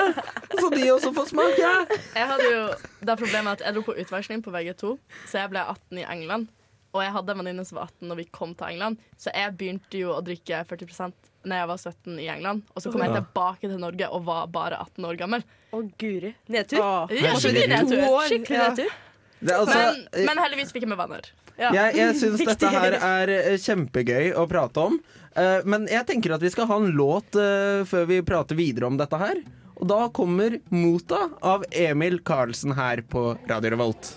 så 0.54 0.71
de 0.71 0.87
også 0.95 1.11
får 1.16 1.33
smake.' 1.33 1.75
Jeg 2.14 2.31
hadde 2.31 2.49
jo 2.52 2.64
det 3.02 3.19
problemet 3.19 3.59
at 3.59 3.66
jeg 3.66 3.75
dro 3.75 3.87
på 3.88 3.97
utveksling 3.99 4.47
på 4.47 4.54
VG2, 4.54 4.95
så 5.26 5.42
jeg 5.42 5.50
ble 5.50 5.66
18 5.75 6.04
i 6.04 6.07
England. 6.07 6.47
Og 6.92 7.00
jeg 7.00 7.12
hadde 7.14 7.32
en 7.32 7.40
venninne 7.40 7.64
som 7.64 7.78
var 7.78 7.88
18 7.88 8.11
når 8.11 8.18
vi 8.20 8.25
kom 8.37 8.50
til 8.56 8.75
England, 8.75 8.99
så 9.16 9.32
jeg 9.32 9.54
begynte 9.56 10.00
jo 10.00 10.12
å 10.12 10.20
drikke 10.25 10.61
40% 10.68 11.30
når 11.49 11.62
jeg 11.62 11.68
var 11.70 11.78
17 11.80 12.18
i 12.20 12.26
England. 12.34 12.66
Og 12.75 12.84
så 12.84 12.92
kom 12.92 13.04
jeg 13.04 13.14
tilbake 13.16 13.70
til 13.70 13.78
Norge 13.80 14.11
og 14.12 14.26
var 14.26 14.50
bare 14.52 14.80
18 14.84 15.08
år 15.08 15.20
gammel. 15.22 15.46
Å, 15.72 15.80
guri. 15.99 16.34
Nedtur. 16.52 16.82
Åh. 16.84 17.14
Ja, 17.16 17.32
skikkelig 17.40 17.70
nedtur. 17.72 18.04
Skikkelig 18.28 18.61
nedtur. 18.61 18.92
Det, 19.42 19.56
altså, 19.56 19.78
Men, 19.78 20.26
men 20.28 20.42
heldigvis 20.44 20.70
fikk 20.75 20.84
jeg 20.84 20.92
med 20.92 21.00
venner. 21.00 21.32
Ja. 21.56 21.72
Jeg, 21.75 21.96
jeg 21.99 22.18
syns 22.20 22.44
dette 22.46 22.70
her 22.72 22.94
er 22.96 23.32
eh, 23.34 23.56
kjempegøy 23.61 24.30
å 24.38 24.46
prate 24.50 24.87
om. 24.87 25.00
Uh, 25.32 25.64
men 25.68 25.88
jeg 25.90 26.06
tenker 26.08 26.37
at 26.37 26.44
vi 26.44 26.52
skal 26.52 26.68
ha 26.68 26.78
en 26.78 26.92
låt 26.96 27.40
uh, 27.40 27.82
før 27.88 28.06
vi 28.11 28.20
prater 28.26 28.58
videre 28.58 28.88
om 28.88 29.00
dette 29.00 29.18
her. 29.18 29.40
Og 29.80 29.88
da 29.90 30.04
kommer 30.14 30.61
'Mota' 30.70 31.25
av 31.40 31.64
Emil 31.72 32.20
Karlsen 32.22 32.76
her 32.78 33.02
på 33.02 33.32
Radio 33.50 33.75
Revolt. 33.75 34.12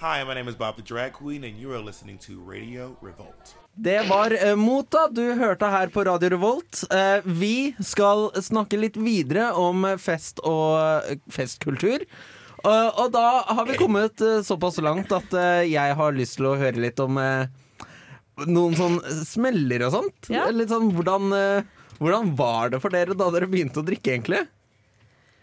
Hi, 0.00 0.22
my 0.22 0.34
name 0.34 0.46
is 0.46 0.54
Bob 0.54 0.76
the 0.76 0.82
Drag 0.82 1.12
Queen, 1.12 1.42
and 1.42 1.58
you 1.58 1.72
are 1.72 1.80
listening 1.82 2.18
to 2.18 2.32
Radio 2.46 2.96
Revolt. 3.00 3.56
Det 3.74 4.08
var 4.08 4.30
eh, 4.30 4.54
Mota 4.54 5.08
du 5.10 5.24
hørte 5.34 5.66
her 5.66 5.90
på 5.90 6.04
Radio 6.06 6.28
Revolt. 6.36 6.84
Eh, 6.94 7.24
vi 7.24 7.74
skal 7.82 8.28
snakke 8.42 8.78
litt 8.78 8.94
videre 8.94 9.48
om 9.58 9.82
fest 9.98 10.38
og 10.46 10.78
eh, 11.10 11.18
festkultur. 11.34 12.04
Og 12.62 13.10
da 13.14 13.24
har 13.50 13.66
vi 13.66 13.76
kommet 13.78 14.22
såpass 14.46 14.78
langt 14.82 15.12
at 15.14 15.34
jeg 15.66 15.94
har 15.98 16.14
lyst 16.14 16.36
til 16.38 16.48
å 16.50 16.56
høre 16.58 16.82
litt 16.82 16.98
om 17.02 17.14
noen 17.14 18.74
sånn 18.78 18.98
smeller 19.26 19.84
og 19.86 19.94
sånt. 19.94 20.30
Ja. 20.30 20.48
Litt 20.50 20.74
sånn 20.74 20.90
hvordan, 20.94 21.30
hvordan 22.02 22.32
var 22.38 22.74
det 22.74 22.82
for 22.82 22.94
dere 22.94 23.14
da 23.14 23.30
dere 23.34 23.50
begynte 23.50 23.78
å 23.78 23.86
drikke, 23.86 24.10
egentlig? 24.16 24.42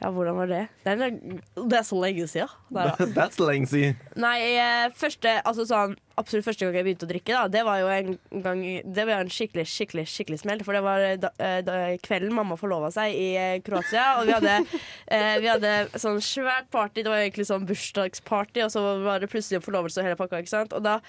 Ja, 0.02 0.10
hvordan 0.12 0.36
var 0.36 0.50
det? 0.52 0.64
Det 0.84 0.94
er, 0.94 1.14
det 1.56 1.78
er 1.80 1.86
så 1.88 2.00
lenge 2.02 2.28
siden. 2.28 2.52
Det 2.70 2.84
er 2.84 3.06
That's 3.18 3.40
lenge 3.40 3.70
siden. 3.72 3.96
Nei, 4.20 4.38
eh, 4.60 4.90
første, 4.98 5.38
altså 5.48 5.66
sånn, 5.70 5.96
absolutt 6.20 6.48
første 6.48 6.66
gang 6.66 6.78
jeg 6.80 6.88
begynte 6.88 7.08
å 7.08 7.12
drikke, 7.12 7.34
da, 7.36 7.48
det 7.52 7.64
var 7.68 7.82
jo 7.82 7.92
en 7.92 8.18
gang 8.46 8.64
Det 8.96 9.06
var 9.08 9.24
en 9.24 9.32
skikkelig, 9.32 9.66
skikkelig 9.70 10.06
skikkelig 10.10 10.42
smell. 10.42 10.64
For 10.66 10.78
det 10.78 10.84
var 10.86 11.06
da, 11.22 11.32
eh, 11.40 11.60
da, 11.66 11.78
kvelden 12.04 12.34
mamma 12.36 12.58
forlova 12.60 12.92
seg 12.94 13.16
i 13.16 13.30
eh, 13.40 13.62
Kroatia, 13.66 14.20
og 14.20 14.30
vi 14.30 14.36
hadde, 14.36 14.58
eh, 15.16 15.38
vi 15.44 15.52
hadde 15.52 15.74
sånn 16.02 16.22
svært 16.24 16.70
party. 16.74 17.04
Det 17.04 17.12
var 17.12 17.24
egentlig 17.24 17.48
sånn 17.50 17.68
bursdagsparty, 17.70 18.66
og 18.66 18.74
så 18.74 18.84
var 19.06 19.24
det 19.24 19.32
plutselig 19.32 19.64
forlovelse 19.66 20.02
og 20.02 20.10
hele 20.10 20.20
pakka. 20.20 20.42
ikke 20.44 20.56
sant? 20.56 20.76
Og 20.76 20.86
da 20.86 21.00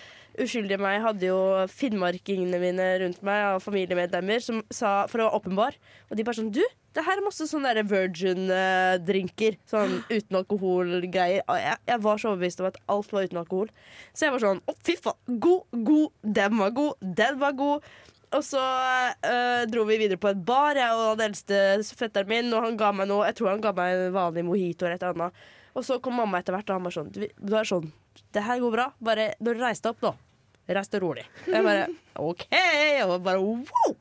uskyldige 0.43 0.81
meg 0.83 1.01
hadde 1.05 1.31
jo 1.31 1.39
finnmarkingene 1.73 2.61
mine 2.61 2.89
rundt 3.03 3.23
meg 3.25 3.55
og 3.55 3.63
familiemedlemmer 3.65 4.43
som 4.45 4.61
sa, 4.69 5.07
for 5.11 5.23
å 5.23 5.31
være 5.31 5.41
åpenbar, 5.41 5.79
og 6.11 6.19
de 6.19 6.27
bare 6.27 6.41
sånn 6.41 6.53
Du, 6.57 6.63
det 6.97 7.05
her 7.05 7.21
er 7.21 7.25
masse 7.27 7.45
sånne 7.51 7.83
virgin-drinker. 7.91 9.59
Sånn 9.69 9.99
uten 10.09 10.39
alkohol-greier. 10.39 11.43
Jeg, 11.45 11.81
jeg 11.91 12.03
var 12.07 12.21
så 12.23 12.31
overbevist 12.31 12.63
om 12.63 12.71
at 12.71 12.79
alt 12.93 13.13
var 13.13 13.27
uten 13.29 13.41
alkohol. 13.43 13.73
Så 14.17 14.27
jeg 14.27 14.33
var 14.33 14.45
sånn 14.47 14.63
Å, 14.65 14.75
fy 14.87 14.96
faen. 15.03 15.39
God, 15.43 15.79
god. 15.87 16.13
Den 16.23 16.61
var 16.61 16.75
god. 16.77 17.09
Den 17.23 17.41
var 17.41 17.57
god. 17.59 17.89
Og 18.35 18.43
så 18.45 18.61
øh, 18.61 19.63
dro 19.71 19.85
vi 19.87 19.99
videre 20.01 20.21
på 20.21 20.33
et 20.33 20.41
bar, 20.45 20.77
jeg 20.77 20.99
og 20.99 21.21
den 21.21 21.31
eldste 21.31 21.97
fetteren 21.99 22.31
min. 22.31 22.51
Og 22.53 22.65
han 22.67 22.79
ga 22.81 22.91
meg 22.97 23.09
noe 23.11 23.29
Jeg 23.29 23.39
tror 23.39 23.53
han 23.55 23.63
ga 23.65 23.73
meg 23.77 23.95
en 23.95 24.17
vanlig 24.17 24.47
mojito 24.49 24.87
eller 24.87 24.99
et 24.99 25.07
eller 25.07 25.29
annet. 25.29 25.45
Og 25.77 25.85
så 25.87 26.01
kom 26.03 26.17
mamma 26.19 26.41
etter 26.41 26.57
hvert, 26.57 26.71
og 26.71 26.79
han 26.79 26.89
var 26.89 26.95
sånn 26.95 27.11
Du 27.13 27.53
er 27.53 27.69
sånn 27.69 27.91
Det 28.33 28.45
her 28.45 28.63
går 28.63 28.75
bra. 28.75 28.89
Bare 28.99 29.35
når 29.41 29.59
du 29.59 29.67
reiser 29.67 29.87
deg 29.87 29.95
opp, 29.95 30.09
nå. 30.09 30.15
Reis 30.67 30.91
deg 30.91 31.03
rolig. 31.05 31.23
Jeg 31.47 31.63
bare 31.63 31.87
OK. 32.19 32.49
Og 33.07 33.21
bare 33.23 33.39
wow. 33.39 33.95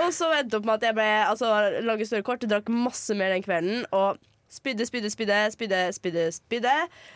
Og 0.00 0.10
så 0.14 0.30
endte 0.34 0.54
det 0.54 0.58
opp 0.58 0.66
med 0.66 0.80
at 0.80 0.86
jeg 0.88 0.96
ble 0.96 1.06
altså, 1.28 1.52
lange 1.84 2.06
større 2.08 2.26
kort, 2.26 2.46
drakk 2.50 2.70
masse 2.72 3.14
mer 3.18 3.34
den 3.34 3.44
kvelden. 3.44 3.84
Og 3.94 4.18
spydde, 4.50 4.86
spydde, 4.88 5.10
spydde, 5.14 5.38
spydde, 5.54 5.80
spydde, 5.94 6.24
spydde. 6.34 6.74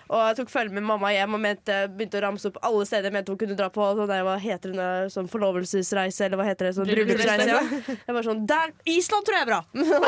Og 0.08 0.22
jeg 0.28 0.38
tok 0.38 0.52
følge 0.52 0.76
med 0.76 0.86
mamma 0.86 1.10
hjem 1.14 1.36
og 1.36 1.42
mente, 1.42 1.78
begynte 1.92 2.20
å 2.20 2.24
ramse 2.28 2.50
opp 2.50 2.60
alle 2.64 2.86
steder 2.88 3.10
jeg 3.10 3.16
mente 3.16 3.34
hun 3.34 3.40
kunne 3.40 3.58
dra 3.58 3.68
på. 3.74 3.86
Sånn 3.98 4.10
der, 4.10 4.24
hva 4.26 4.36
heter 4.42 4.74
det, 4.74 4.88
sånn 5.14 5.30
forlovelsesreise, 5.32 6.28
eller 6.28 6.40
hva 6.40 6.48
heter 6.48 6.70
det? 6.70 6.74
Sånn 6.78 6.90
bryllupsreise. 6.90 7.48
Ja. 7.50 7.96
Jeg 8.04 8.18
var 8.18 8.26
sånn 8.26 8.44
Der! 8.48 8.74
Island 8.94 9.26
tror 9.26 9.38
jeg 9.38 9.46
er 9.46 9.50
bra! 9.50 9.62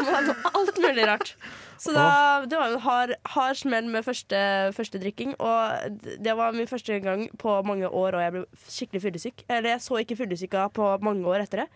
Alt 0.60 0.82
mulig 0.82 1.08
rart. 1.08 1.34
Så 1.82 1.92
da, 1.92 2.06
det 2.48 2.56
var 2.56 2.72
en 2.72 2.80
hard, 2.86 3.14
hard 3.34 3.58
smell 3.58 3.88
med 3.92 4.06
første, 4.06 4.38
første 4.76 5.00
drikking. 5.02 5.34
Og 5.42 5.98
det 6.24 6.36
var 6.38 6.56
min 6.56 6.70
første 6.70 7.00
gang 7.04 7.26
på 7.40 7.58
mange 7.68 7.88
år, 7.90 8.16
og 8.16 8.24
jeg 8.24 8.36
ble 8.36 8.44
skikkelig 8.70 9.02
fyllesyk. 9.04 9.44
Eller 9.50 9.74
jeg 9.74 9.84
så 9.84 10.00
ikke 10.00 10.18
fyllesyka 10.22 10.68
på 10.76 10.94
mange 11.04 11.26
år 11.28 11.44
etter 11.44 11.64
det. 11.64 11.68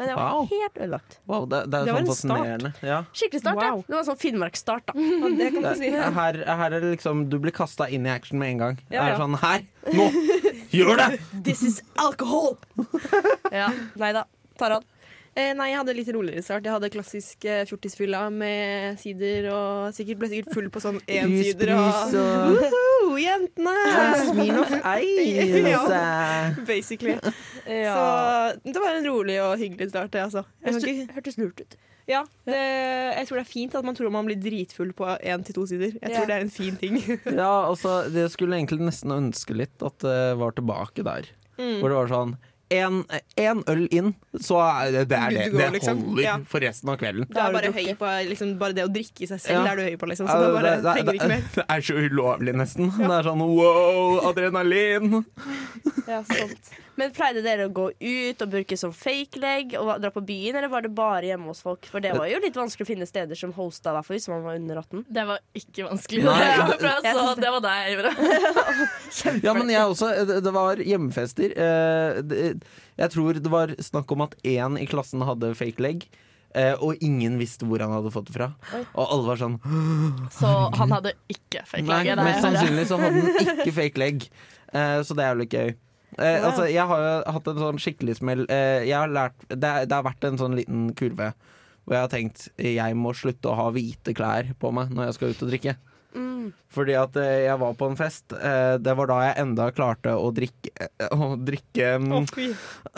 Men 0.00 0.08
det 0.08 0.14
var 0.16 0.30
Wow. 0.32 0.46
helt 0.48 0.78
ødelagt. 0.80 1.16
Wow, 1.28 1.42
det, 1.50 1.58
det 1.70 1.76
er 1.80 1.84
Det 1.84 1.92
var 1.92 2.00
sånn 2.00 2.08
en 2.08 2.14
start. 2.16 2.38
fascinerende. 2.40 2.70
Ja. 2.88 2.98
Skikkelig 3.12 3.40
start, 3.44 3.58
ja. 3.60 3.70
Wow. 3.74 3.84
Det 3.86 3.96
var 3.98 4.04
sånn 4.08 4.20
Finnmarksstart, 4.22 4.86
da. 4.88 4.94
Ja, 4.96 5.28
det 5.36 5.48
kan 5.52 5.62
Det, 5.66 5.72
du 5.74 5.82
si. 5.84 5.90
her, 6.16 6.38
her 6.62 6.70
er 6.72 6.80
det 6.80 6.92
liksom 6.96 7.26
Du 7.28 7.36
blir 7.38 7.52
kasta 7.52 7.84
inn 7.92 8.06
i 8.08 8.10
action 8.14 8.38
med 8.40 8.54
en 8.54 8.62
gang. 8.64 8.78
Det 8.88 8.96
Ja, 8.96 9.04
er 9.04 9.12
ja. 9.12 9.18
sånn 9.20 9.36
Her! 9.44 9.66
Nå! 9.92 10.08
Gjør 10.72 10.96
det! 11.02 11.20
This 11.44 11.62
is 11.68 11.82
alcohol! 12.00 12.56
ja, 13.52 13.68
Nei 14.00 14.12
da. 14.16 14.24
Tarald. 14.56 14.88
Eh, 15.36 15.52
nei, 15.54 15.68
jeg 15.70 15.78
hadde 15.78 15.94
litt 15.94 16.08
roligere 16.10 16.42
start. 16.42 16.64
Jeg 16.66 16.72
hadde 16.74 16.88
klassisk 16.90 17.44
eh, 17.46 17.60
fjortisfylla 17.68 18.24
med 18.34 18.98
sider 18.98 19.46
og 19.54 19.92
sikkert 19.94 20.18
ble 20.24 20.28
sikkert 20.32 20.56
full 20.56 20.66
på 20.74 20.80
sånn 20.82 20.98
én 21.06 21.30
sider 21.38 21.70
og 21.76 22.16
jentene! 23.22 23.74
Smirnoff 24.30 24.72
Ice. 25.00 25.60
Ja. 25.68 25.84
Basically. 26.70 27.16
Ja. 27.66 27.94
Så 27.94 28.72
det 28.72 28.80
var 28.82 28.96
en 28.98 29.06
rolig 29.08 29.38
og 29.44 29.54
hyggelig 29.60 29.90
start, 29.92 30.10
det, 30.14 30.22
altså. 30.28 30.44
Hørtes 30.64 31.38
lurt 31.40 31.60
ut. 31.60 31.76
ja, 32.10 32.24
det, 32.48 32.56
jeg 32.58 33.26
tror 33.28 33.38
det 33.38 33.44
er 33.44 33.50
fint 33.52 33.74
at 33.78 33.84
man 33.86 33.94
tror 33.94 34.10
man 34.10 34.26
blir 34.26 34.40
dritfull 34.42 34.90
på 34.96 35.06
én 35.22 35.44
til 35.46 35.54
to 35.54 35.66
sider. 35.70 35.92
Jeg 36.00 36.10
Ja. 36.10 36.16
tror 36.16 36.26
det 36.26 36.36
er 36.36 36.46
en 36.46 36.50
fin 36.50 36.76
ting. 36.80 36.96
Ja, 37.26 37.68
altså, 37.68 38.00
det 38.10 38.30
skulle 38.32 38.56
egentlig 38.58 38.80
nesten 38.82 39.12
ønske 39.14 39.54
litt 39.54 39.82
at 39.86 39.98
det 40.02 40.36
var 40.40 40.50
tilbake 40.56 41.04
der. 41.06 41.28
Mm. 41.60 41.76
Hvor 41.82 41.88
det 41.92 41.98
var 42.00 42.08
sånn 42.10 42.36
en, 42.70 43.00
en 43.36 43.62
øl 43.70 43.86
inn, 43.90 44.12
så 44.38 44.60
er 44.62 44.92
det 44.94 45.04
det, 45.10 45.18
er 45.18 45.34
det, 45.34 45.46
det 45.58 45.70
liksom. 45.74 46.02
holder 46.06 46.22
Ja. 46.22 46.34
for 46.46 46.62
resten 46.62 46.92
av 46.92 46.98
kvelden. 47.00 47.26
Det 47.30 47.40
er 47.42 47.54
bare 47.56 47.72
høy 47.74 47.88
på 47.98 48.10
liksom, 48.28 48.52
Bare 48.60 48.76
det 48.76 48.84
å 48.86 48.92
drikke 48.92 49.24
i 49.26 49.30
seg 49.30 49.40
selv 49.42 49.66
Ja. 49.66 49.72
er 49.72 49.80
du 49.80 49.82
høy 49.88 49.96
på, 49.98 50.10
liksom. 50.10 50.28
Så 50.30 50.36
det, 50.38 50.52
bare 50.54 50.74
det, 50.76 50.82
det, 50.84 50.92
trenger 50.94 51.18
ikke 51.18 51.30
mer. 51.32 51.42
det 51.58 51.64
er 51.76 51.80
så 51.88 51.96
ulovlig, 51.98 52.54
nesten. 52.60 52.92
Det 52.94 53.10
er 53.18 53.26
sånn 53.26 53.42
wow, 53.42 54.20
adrenalin. 54.30 55.24
Ja, 56.06 56.22
sant. 56.30 56.70
Men 56.98 57.12
pleide 57.14 57.42
dere 57.44 57.68
å 57.68 57.72
gå 57.72 57.86
ut 57.92 58.42
og 58.44 58.52
bruke 58.52 58.78
sånn 58.78 58.94
fake 58.96 59.40
leg 59.40 59.74
og 59.78 59.92
dra 60.02 60.10
på 60.14 60.22
byen, 60.26 60.58
eller 60.58 60.72
var 60.72 60.84
det 60.84 60.92
bare 60.96 61.30
hjemme 61.30 61.50
hos 61.52 61.62
folk? 61.64 61.86
For 61.90 62.02
det 62.04 62.14
var 62.16 62.28
jo 62.30 62.40
litt 62.42 62.56
vanskelig 62.58 62.86
å 62.86 62.90
finne 62.90 63.08
steder 63.08 63.38
som 63.38 63.54
hosta, 63.56 63.94
hvert 63.94 64.08
fall 64.08 64.18
hvis 64.18 64.28
man 64.32 64.44
var 64.46 64.58
under 64.60 64.80
18. 64.82 65.04
Det 65.08 65.26
var 65.30 65.42
ikke 65.60 65.86
vanskelig. 65.86 66.24
Nei, 66.26 66.48
for 66.72 66.88
jeg 67.06 67.14
så 67.16 67.26
det 67.40 67.52
var 67.56 67.66
det 67.66 67.76
jeg 67.80 67.98
gjorde. 67.98 68.14
Ja, 69.44 69.52
men 69.56 69.70
jeg 69.70 69.84
også. 69.84 70.08
Det, 70.28 70.52
var 70.54 70.80
hjemmefester. 70.82 71.52
Eh, 71.54 72.56
jeg 73.00 73.12
tror 73.14 73.38
det 73.38 73.52
var 73.52 73.72
snakk 73.82 74.10
om 74.14 74.26
at 74.26 74.34
én 74.46 74.78
i 74.80 74.88
klassen 74.90 75.22
hadde 75.26 75.54
fake 75.58 75.82
leg. 75.82 76.08
Uh, 76.50 76.74
og 76.82 76.98
ingen 76.98 77.36
visste 77.38 77.62
hvor 77.62 77.78
han 77.78 77.92
hadde 77.94 78.10
fått 78.10 78.26
det 78.26 78.34
fra. 78.34 78.48
Og 78.98 79.04
alle 79.04 79.26
var 79.28 79.38
sånn 79.38 79.52
Så 80.34 80.48
han 80.74 80.90
hadde 80.96 81.12
ikke 81.30 81.62
fake 81.62 81.86
leg? 81.86 82.10
mest 82.18 82.42
sannsynlig 82.42 82.88
så 82.90 82.98
hadde 82.98 83.20
han 83.22 83.52
ikke 83.54 83.74
fake 83.76 84.02
leg. 84.02 84.26
Uh, 84.74 84.98
så 85.06 85.14
det 85.14 85.26
er 85.26 85.30
jo 85.30 85.40
litt 85.44 85.54
gøy. 85.54 85.70
Eh, 86.18 86.40
altså, 86.42 86.66
jeg 86.70 86.86
har 86.90 87.04
jo 87.04 87.12
hatt 87.36 87.52
en 87.52 87.62
sånn 87.62 87.80
skikkelig 87.82 88.18
smell. 88.18 88.46
Eh, 88.50 88.88
jeg 88.88 88.96
har 88.96 89.12
lært, 89.12 89.46
det, 89.48 89.70
det 89.86 89.94
har 89.94 90.06
vært 90.06 90.26
en 90.26 90.40
sånn 90.40 90.58
liten 90.58 90.90
kurve 90.98 91.32
hvor 91.84 91.96
jeg 91.96 92.04
har 92.04 92.10
tenkt 92.12 92.42
jeg 92.60 92.94
må 92.94 93.10
slutte 93.16 93.50
å 93.50 93.56
ha 93.56 93.70
hvite 93.74 94.12
klær 94.14 94.52
på 94.60 94.68
meg 94.76 94.92
når 94.94 95.08
jeg 95.08 95.16
skal 95.16 95.32
ut 95.32 95.46
og 95.46 95.50
drikke. 95.50 95.74
Fordi 96.70 96.94
at 96.98 97.16
eh, 97.18 97.44
jeg 97.46 97.58
var 97.60 97.76
på 97.78 97.88
en 97.90 97.98
fest. 97.98 98.32
Eh, 98.34 98.74
det 98.82 98.94
var 98.98 99.10
da 99.10 99.18
jeg 99.26 99.38
enda 99.42 99.68
klarte 99.74 100.14
å 100.14 100.30
drikke 100.34 100.72
eh, 100.74 101.14
Å 101.14 101.34
drikke 101.38 101.92
mm, 102.02 102.12
Å. 102.14 102.20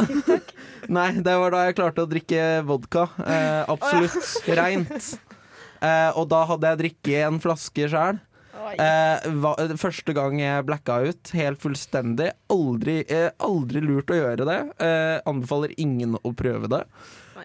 Nei, 0.96 1.08
det 1.24 1.36
var 1.40 1.54
da 1.54 1.66
jeg 1.66 1.78
klarte 1.80 2.04
å 2.04 2.10
drikke 2.10 2.46
vodka. 2.68 3.08
Eh, 3.24 3.62
absolutt 3.72 4.56
reint. 4.58 5.12
Eh, 5.82 6.14
og 6.14 6.28
da 6.30 6.44
hadde 6.46 6.68
jeg 6.70 6.78
drikket 6.78 7.24
en 7.26 7.40
flaske 7.42 7.88
sjøl. 7.90 8.20
Eh, 8.78 9.26
va- 9.42 9.56
første 9.80 10.14
gang 10.16 10.38
jeg 10.40 10.66
blacka 10.68 11.00
ut, 11.08 11.32
helt 11.36 11.60
fullstendig. 11.62 12.30
Aldri, 12.52 13.00
eh, 13.08 13.30
aldri 13.40 13.82
lurt 13.84 14.12
å 14.12 14.18
gjøre 14.20 14.46
det. 14.48 14.60
Eh, 14.78 15.18
anbefaler 15.26 15.74
ingen 15.78 16.16
å 16.22 16.34
prøve 16.34 16.68
det. 16.72 16.84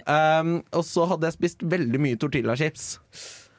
Um, 0.07 0.59
og 0.77 0.83
så 0.85 1.07
hadde 1.09 1.25
jeg 1.27 1.33
spist 1.39 1.63
veldig 1.67 1.99
mye 1.99 2.17
tortillachips. 2.21 2.97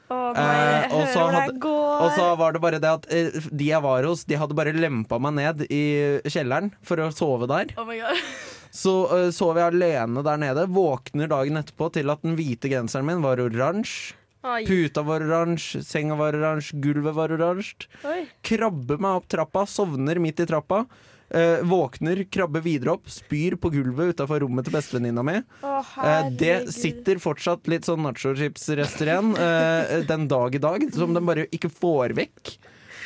Oh, 0.09 0.31
Eh, 0.33 0.87
og 0.95 1.03
så 1.13 1.27
hadde-. 1.29 1.59
Og 1.69 2.11
så 2.15 2.29
var 2.39 2.53
det 2.55 2.61
bare 2.63 2.79
det 2.81 2.89
at 2.89 3.03
eh, 3.13 3.29
de 3.53 3.67
jeg 3.67 3.81
var 3.83 4.07
hos, 4.07 4.23
de 4.25 4.39
hadde 4.41 4.55
bare 4.57 4.73
lempa 4.73 5.19
meg 5.21 5.35
ned 5.37 5.65
i 5.69 5.81
kjelleren 6.25 6.71
for 6.81 6.97
å 7.03 7.11
sove 7.13 7.45
der. 7.51 7.75
Oh 7.77 7.85
my 7.85 7.99
God. 7.99 8.17
Så 8.71 8.91
uh, 9.09 9.31
sov 9.33 9.57
jeg 9.57 9.73
alene 9.73 10.21
der 10.23 10.37
nede. 10.37 10.67
Våkner 10.69 11.27
dagen 11.31 11.57
etterpå 11.57 11.87
til 11.95 12.09
at 12.13 12.21
den 12.21 12.35
hvite 12.37 12.69
genseren 12.69 13.07
min 13.07 13.21
var 13.25 13.41
oransje. 13.41 14.13
Ai. 14.41 14.63
Puta 14.65 15.01
var 15.03 15.21
oransje, 15.25 15.81
senga 15.83 16.15
var 16.15 16.33
oransje, 16.37 16.77
gulvet 16.79 17.15
var 17.17 17.33
oransje. 17.35 17.89
Oi. 18.07 18.21
Krabber 18.45 18.97
meg 19.03 19.17
opp 19.19 19.27
trappa, 19.31 19.65
sovner 19.67 20.19
midt 20.23 20.39
i 20.39 20.45
trappa. 20.47 20.85
eh, 21.31 21.59
våkner, 21.61 22.23
krabber 22.31 22.63
videre 22.65 22.95
opp, 22.95 23.05
spyr 23.11 23.53
på 23.61 23.69
gulvet 23.69 24.15
utafor 24.15 24.39
rommet 24.41 24.65
til 24.65 24.73
bestevenninna 24.73 25.21
mi. 25.27 25.35
Å, 25.61 25.75
Eh, 26.01 26.29
det 26.39 26.71
sitter 26.73 27.19
fortsatt 27.21 27.67
litt 27.69 27.85
sånn 27.85 28.01
nachoschips-rester 28.01 29.11
igjen 29.11 29.35
eh, 29.37 30.01
den 30.09 30.27
dag 30.31 30.55
i 30.55 30.63
dag, 30.63 30.87
som 30.95 31.13
de 31.13 31.21
bare 31.21 31.45
ikke 31.53 31.69
får 31.69 32.15
vekk. 32.17 32.55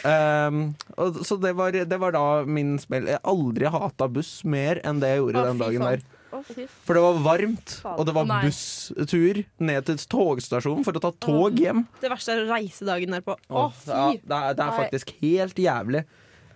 Og, 0.04 1.20
så 1.26 1.38
det 1.40 1.54
var, 1.56 1.72
det 1.72 2.00
var 2.00 2.12
da 2.16 2.44
min 2.46 2.78
smell. 2.80 3.08
Jeg 3.12 3.20
har 3.20 3.32
aldri 3.34 3.70
hata 3.72 4.08
buss 4.12 4.44
mer 4.48 4.80
enn 4.84 5.00
det 5.04 5.14
jeg 5.14 5.22
gjorde 5.24 5.44
Å, 5.44 5.46
den 5.52 5.62
dagen 5.62 5.86
der. 5.90 6.02
For 6.88 6.98
det 6.98 7.04
var 7.06 7.22
varmt, 7.26 7.76
og 7.94 8.04
det 8.10 8.16
var 8.18 8.32
busstur 8.44 9.44
ned 9.64 9.88
til 9.90 10.02
togstasjonen 10.16 10.86
for 10.88 10.98
å 10.98 11.04
ta 11.04 11.14
tog 11.24 11.60
hjem. 11.62 11.86
Det 12.02 12.12
verste 12.12 12.36
er 12.36 12.44
å 12.44 12.50
reise 12.52 12.88
dagen 12.88 13.16
derpå. 13.16 13.38
Å, 13.38 13.66
Åh, 13.68 13.82
ja, 13.88 14.04
fy! 14.12 14.22
det, 14.24 14.40
er, 14.40 14.58
det 14.58 14.68
er 14.68 14.78
faktisk 14.82 15.16
helt 15.22 15.62
jævlig. 15.62 16.04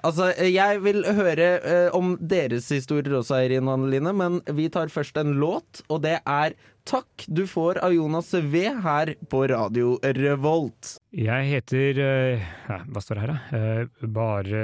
Altså, 0.06 0.30
Jeg 0.46 0.82
vil 0.86 1.02
høre 1.18 1.46
eh, 1.58 1.88
om 1.98 2.16
deres 2.22 2.68
historier 2.74 3.18
også, 3.18 3.40
Eirin 3.40 3.68
og 3.68 3.80
Anneline, 3.80 4.14
men 4.14 4.42
vi 4.58 4.68
tar 4.74 4.92
først 4.94 5.18
en 5.20 5.36
låt, 5.42 5.82
og 5.90 6.04
det 6.06 6.20
er 6.22 6.58
'Takk 6.88 7.26
du 7.28 7.44
får' 7.44 7.82
av 7.84 7.92
Jonas 7.92 8.30
V 8.32 8.62
her 8.84 9.10
på 9.28 9.42
Radio 9.52 9.98
Revolt. 10.00 10.94
Jeg 11.12 11.50
heter 11.50 12.00
eh, 12.00 12.46
Hva 12.88 13.02
står 13.04 13.20
det 13.20 13.26
her, 13.26 13.34
da? 13.34 13.58
Eh, 13.58 14.08
bare 14.08 14.62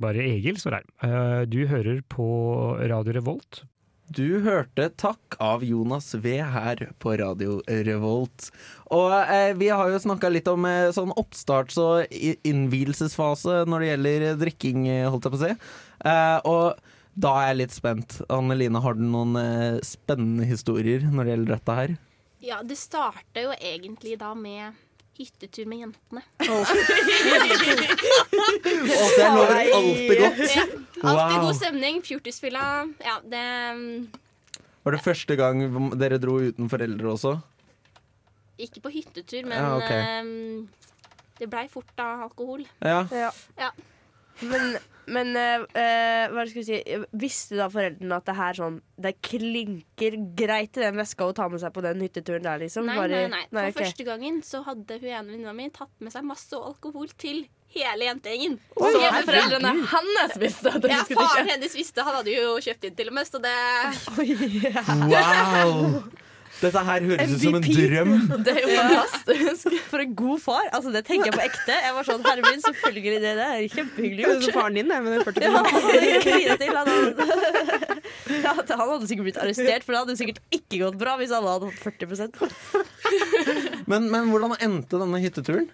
bare 0.00 0.24
Egil 0.24 0.56
står 0.60 0.78
her. 0.80 0.86
Eh, 1.06 1.42
Du 1.50 1.60
hører 1.70 2.00
på 2.08 2.26
Radio 2.90 3.12
Revolt. 3.20 3.62
Du 4.10 4.40
hørte 4.42 4.88
'Takk' 4.90 5.36
av 5.38 5.62
Jonas 5.62 6.14
V 6.18 6.38
her 6.42 6.80
på 6.98 7.12
Radio 7.20 7.60
Revolt. 7.68 8.48
Og 8.90 9.12
eh, 9.14 9.52
vi 9.54 9.68
har 9.70 9.86
jo 9.92 10.00
snakka 10.02 10.28
litt 10.32 10.48
om 10.50 10.64
eh, 10.66 10.90
sånn 10.90 11.12
oppstarts- 11.14 11.78
og 11.78 12.10
innvielsesfase 12.42 13.60
når 13.70 13.78
det 13.84 13.90
gjelder 13.92 14.26
drikking, 14.40 14.88
eh, 14.90 15.06
holdt 15.10 15.28
jeg 15.28 15.34
på 15.36 15.38
å 15.38 15.44
si. 15.44 15.52
Eh, 16.10 16.40
og 16.44 16.80
da 17.20 17.32
er 17.42 17.48
jeg 17.52 17.60
litt 17.62 17.76
spent. 17.76 18.18
Anne 18.30 18.56
Line, 18.58 18.82
har 18.82 18.94
du 18.98 19.02
noen 19.06 19.36
eh, 19.38 19.78
spennende 19.86 20.46
historier 20.48 21.06
når 21.06 21.24
det 21.24 21.34
gjelder 21.36 21.54
dette 21.54 21.78
her? 21.80 21.96
Ja, 22.42 22.62
det 22.66 22.78
starta 22.80 23.42
jo 23.46 23.52
egentlig 23.60 24.18
da 24.18 24.34
med 24.34 24.72
hyttetur 25.20 25.68
med 25.70 25.82
jentene. 25.84 26.22
Oh. 26.48 26.72
det 29.16 29.28
lover 29.34 29.60
alltid 29.60 30.16
godt. 30.20 30.42
Ja, 30.56 30.64
alltid 31.02 31.36
Wow. 31.36 31.46
god 31.46 31.56
stemning. 31.56 32.02
Fjortisfylla. 32.04 32.64
Ja, 33.04 33.14
det 33.24 33.44
Var 34.84 34.92
det 34.96 35.00
første 35.04 35.36
gang 35.36 35.62
dere 36.00 36.18
dro 36.20 36.38
uten 36.40 36.68
foreldre 36.72 37.14
også? 37.14 37.34
Ikke 38.60 38.82
på 38.84 38.92
hyttetur, 38.92 39.46
men 39.48 39.56
Ja, 39.56 39.76
okay. 39.76 40.20
um, 40.20 40.68
det 41.40 41.48
blei 41.48 41.66
fort 41.72 42.00
av 42.00 42.26
alkohol. 42.28 42.66
Ja. 42.84 43.06
Ja. 43.12 43.70
Men, 44.44 44.76
men 45.10 45.34
eh, 45.38 45.64
eh, 45.74 46.24
hva 46.32 46.44
skal 46.46 46.60
vi 46.60 46.66
si 46.68 46.98
Visste 47.20 47.58
da 47.58 47.66
foreldrene 47.72 48.18
at 48.20 48.28
det 48.28 48.36
her 48.38 48.58
sånn 48.58 48.76
Det 49.00 49.14
klinker 49.26 50.16
greit 50.38 50.78
i 50.78 50.84
den 50.84 50.98
veska 51.00 51.26
å 51.26 51.34
ta 51.36 51.48
med 51.50 51.62
seg 51.62 51.74
på 51.74 51.82
den 51.84 52.02
hytteturen 52.04 52.46
der, 52.46 52.60
liksom? 52.62 52.86
Nei, 52.86 52.98
Bare- 53.00 53.24
nei, 53.28 53.42
nei. 53.42 53.46
For 53.50 53.70
okay. 53.72 53.90
første 53.90 54.06
gangen 54.06 54.42
så 54.46 54.62
hadde 54.66 55.00
hun 55.00 55.08
ene 55.10 55.32
venninna 55.32 55.56
mi 55.56 55.70
tatt 55.74 55.92
med 55.98 56.14
seg 56.14 56.26
masse 56.28 56.56
alkohol 56.56 57.10
til 57.20 57.44
hele 57.70 58.08
jentegjengen. 58.08 58.56
Så 58.74 58.88
Hjemmefra. 58.98 59.26
foreldrene 59.28 59.74
hennes 59.92 60.32
visste 60.42 60.72
at 60.74 60.88
Ja, 60.90 61.04
skulle 61.04 61.26
faren 61.28 61.52
hennes 61.52 61.76
visste. 61.78 62.02
Han 62.06 62.16
hadde 62.18 62.34
jo 62.34 62.56
kjøpt 62.66 62.88
inn 62.88 62.96
til 62.98 63.12
og 63.12 63.14
med, 63.14 63.30
så 63.30 63.38
det 63.42 63.54
Wow! 65.10 66.02
Dette 66.60 66.80
her 66.84 67.04
høres 67.08 67.30
ut 67.32 67.40
som 67.40 67.56
en 67.56 67.64
drøm. 67.64 68.10
Det 68.44 68.52
er 68.52 68.60
jo 68.60 68.72
fantastisk. 68.76 69.76
For 69.88 70.02
en 70.04 70.14
god 70.18 70.42
far. 70.42 70.66
Altså, 70.76 70.92
det 70.92 71.02
tenker 71.08 71.30
jeg 71.30 71.36
på 71.38 71.42
ekte. 71.46 71.76
Jeg 71.86 71.94
var 71.96 72.08
sånn, 72.08 72.24
herre 72.26 72.44
min, 72.44 72.60
selvfølgelig 72.66 73.14
det 73.24 73.32
der. 73.38 73.64
Kjempehyggelig 73.74 74.20
Det 74.20 74.28
er 74.28 74.34
gjort. 74.34 74.46
som 74.46 74.56
faren 74.58 74.76
din, 74.76 74.92
det, 74.92 74.98
med 75.06 75.16
den 75.16 75.24
40 75.24 75.40
Ja, 75.46 76.56
til. 76.60 76.76
Han 76.76 76.90
hadde, 76.92 77.28
ja, 78.44 78.54
han 78.54 78.92
hadde 78.92 79.08
sikkert 79.10 79.28
blitt 79.30 79.40
arrestert, 79.40 79.86
for 79.86 79.96
det 79.96 80.02
hadde 80.04 80.18
sikkert 80.20 80.40
ikke 80.60 80.82
gått 80.84 80.98
bra 81.00 81.16
hvis 81.20 81.32
alle 81.36 81.54
hadde 81.56 81.70
hatt 81.70 81.80
40% 81.84 82.40
Men, 83.90 84.10
men 84.12 84.28
hvordan 84.30 84.56
endte 84.60 85.00
denne 85.00 85.20
hytteturen? 85.22 85.70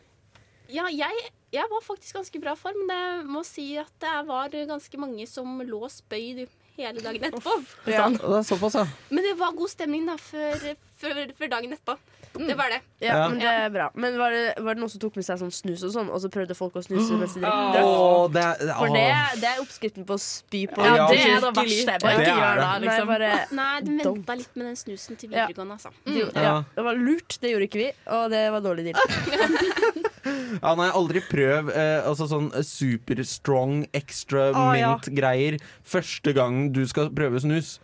Ja, 0.72 0.86
jeg, 0.90 1.26
jeg 1.54 1.66
var 1.70 1.82
faktisk 1.84 2.16
ganske 2.18 2.40
bra 2.42 2.54
form, 2.58 2.78
men 2.88 3.02
jeg 3.02 3.26
må 3.30 3.42
si 3.46 3.66
at 3.80 3.92
det 4.02 4.14
var 4.30 4.54
ganske 4.70 5.02
mange 5.02 5.26
som 5.30 5.60
lå 5.66 5.82
spøyd 5.92 6.46
hele 6.76 7.00
dagen 7.00 7.22
etterpå. 7.30 7.56
Ja. 7.86 8.08
Det 8.10 8.20
er 8.40 8.42
såpass, 8.42 8.74
ja. 8.74 8.86
Men 9.10 9.24
det 9.24 9.36
var 9.38 9.52
god 9.56 9.68
stemning 9.72 10.06
da 10.06 10.16
før, 10.20 10.74
før, 11.00 11.24
før 11.38 11.48
dagen 11.56 11.72
etterpå. 11.72 11.96
Det 12.36 12.52
var 12.52 12.68
det. 12.68 12.82
Ja, 13.00 13.14
Ja. 13.16 13.28
men 13.32 13.38
det 13.40 13.48
er 13.48 13.70
bra. 13.72 13.86
Men 13.94 14.18
var 14.20 14.30
det, 14.30 14.54
var 14.60 14.74
det 14.76 14.80
noen 14.82 14.90
som 14.92 15.00
tok 15.00 15.14
med 15.16 15.24
seg 15.24 15.38
sånn 15.40 15.52
snus 15.56 15.82
og 15.88 15.92
sånn, 15.94 16.10
og 16.12 16.20
så 16.20 16.28
prøvde 16.28 16.52
folk 16.54 16.74
å 16.76 16.82
snuse 16.84 17.16
mens 17.16 17.32
de 17.32 17.40
drakk? 17.40 17.78
Det, 18.34 18.42
er- 18.42 18.74
For 18.76 18.92
det, 18.92 19.06
det 19.40 19.48
er 19.54 19.62
oppskriften 19.62 20.04
på 20.04 20.18
å 20.18 20.20
spy 20.20 20.66
på. 20.68 20.84
Ja, 20.84 21.06
det 21.08 21.16
er 21.22 21.40
det 21.40 21.54
verste. 21.56 21.96
Bare 22.04 22.18
Det 22.18 22.26
ikke 22.26 22.34
er 22.34 22.42
gjør 22.42 22.60
det. 22.60 22.60
det. 22.60 22.68
Nei, 22.68 22.78
Liksom. 22.84 23.06
bare, 23.08 23.30
Nei, 23.56 23.80
Don't. 24.04 24.20
venta 24.20 24.34
litt 24.36 24.52
med 24.56 24.66
den 24.66 24.76
snusen 24.76 25.16
til 25.16 25.30
videregående, 25.30 25.72
altså. 25.78 25.90
det, 26.04 26.28
Ja. 26.36 26.42
ja, 26.42 26.62
det 26.76 26.84
var 26.84 26.94
lurt, 26.94 27.38
det 27.40 27.50
gjorde 27.54 27.68
ikke 27.70 27.80
vi, 27.86 27.92
og 28.06 28.30
det 28.30 28.44
var 28.52 28.60
dårlig 28.60 28.84
deal. 28.92 29.00
Ja, 30.26 30.74
nei, 30.78 30.88
aldri 30.90 31.22
prøv 31.26 31.70
eh, 31.72 32.00
altså 32.06 32.28
sånn 32.30 32.50
super 32.66 33.20
strong 33.26 33.84
extra 33.96 34.50
ah, 34.52 34.72
mint-greier 34.74 35.58
første 35.86 36.32
gang 36.36 36.70
du 36.76 36.82
skal 36.90 37.12
prøve 37.14 37.40
snus. 37.42 37.76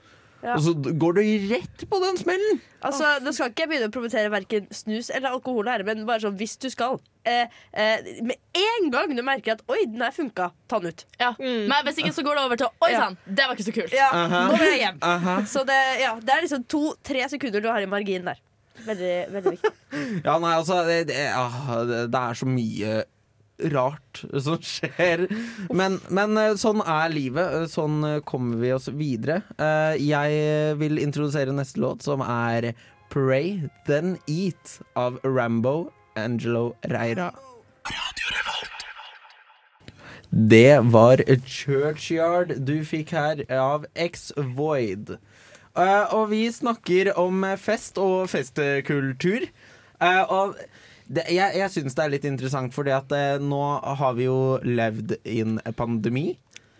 Ja. 0.42 0.56
Og 0.56 0.64
så 0.64 0.72
går 0.74 1.20
du 1.20 1.20
rett 1.52 1.84
på 1.86 1.98
den 2.02 2.16
smellen! 2.18 2.58
Altså, 2.82 3.06
Nå 3.22 3.30
skal 3.30 3.52
ikke 3.52 3.62
jeg 3.62 3.70
begynne 3.70 3.88
å 3.92 3.94
promotere 3.94 4.30
verken 4.32 4.64
snus 4.74 5.10
eller 5.14 5.36
alkohol 5.36 5.68
her, 5.70 5.84
men 5.86 6.02
bare 6.08 6.24
sånn 6.24 6.34
hvis 6.40 6.56
du 6.58 6.66
skal. 6.72 6.98
Eh, 7.22 7.44
eh, 7.78 8.08
med 8.26 8.40
en 8.58 8.88
gang 8.90 9.14
du 9.14 9.22
merker 9.22 9.54
at 9.54 9.62
'oi, 9.70 9.84
den 9.86 10.02
her 10.02 10.10
funka', 10.10 10.48
ta 10.66 10.80
den 10.82 10.90
ut. 10.90 11.04
Ja. 11.22 11.30
Men 11.38 11.76
hvis 11.86 12.00
ikke 12.02 12.14
så 12.16 12.24
går 12.26 12.40
det 12.40 12.46
over 12.48 12.58
til 12.58 12.66
'oi 12.82 12.90
Ja. 12.90 13.10
det 13.24 13.46
var 13.46 13.54
ikke 13.54 13.68
så 13.70 13.76
kult'. 13.78 13.94
Ja, 13.94 14.10
Aha. 14.10 14.40
Nå 14.50 14.58
vil 14.58 14.72
jeg 14.72 14.80
hjem. 14.82 14.98
Aha. 15.06 15.36
Så 15.46 15.62
det, 15.68 15.78
ja, 16.02 16.16
det 16.18 16.34
er 16.34 16.42
liksom 16.42 16.66
to-tre 16.66 17.28
sekunder 17.30 17.62
du 17.62 17.70
har 17.70 17.78
i 17.80 17.86
margin 17.86 18.26
der. 18.26 18.42
Veldig, 18.86 19.14
veldig 19.34 19.50
viktig. 19.56 19.72
Ja, 20.26 20.38
nei, 20.42 20.52
altså 20.56 20.78
det, 20.88 21.00
det, 21.10 21.26
ah, 21.36 21.82
det, 21.88 21.98
det 22.12 22.20
er 22.22 22.38
så 22.38 22.46
mye 22.48 22.94
rart 23.72 24.22
som 24.42 24.56
skjer. 24.64 25.26
Men, 25.70 25.98
men 26.10 26.38
eh, 26.40 26.54
sånn 26.58 26.80
er 26.82 27.12
livet. 27.12 27.52
Eh, 27.60 27.66
Sånn 27.70 28.00
eh, 28.08 28.16
kommer 28.26 28.58
vi 28.62 28.72
oss 28.74 28.88
videre. 28.90 29.42
Eh, 29.60 30.00
Jeg 30.02 30.76
vil 30.80 30.98
introdusere 30.98 31.54
neste 31.54 31.78
låt, 31.84 32.02
som 32.02 32.24
er 32.24 32.72
'Pray 33.12 33.68
Then 33.86 34.16
Eat' 34.26 34.80
av 34.96 35.20
Rambo 35.22 35.92
Angelo 36.16 36.72
Reira. 36.88 37.30
Det 40.32 40.80
var 40.88 41.20
Churchyard 41.44 42.54
du 42.64 42.78
fikk 42.88 43.10
her 43.12 43.42
av 43.52 43.84
X-Void. 43.94 45.18
Eh, 45.72 46.14
og 46.14 46.28
vi 46.32 46.44
snakker 46.52 47.14
om 47.20 47.44
fest 47.60 48.00
og 48.02 48.28
festkultur. 48.32 49.46
Eh, 50.02 50.22
og 50.28 50.56
det, 51.08 51.26
jeg, 51.32 51.56
jeg 51.58 51.72
syns 51.72 51.96
det 51.96 52.04
er 52.04 52.12
litt 52.12 52.28
interessant, 52.28 52.74
fordi 52.74 52.92
at 52.94 53.12
eh, 53.16 53.42
nå 53.42 53.62
har 54.00 54.16
vi 54.18 54.28
jo 54.28 54.58
levd 54.64 55.16
i 55.24 55.40
en 55.44 55.58
pandemi. 55.78 56.32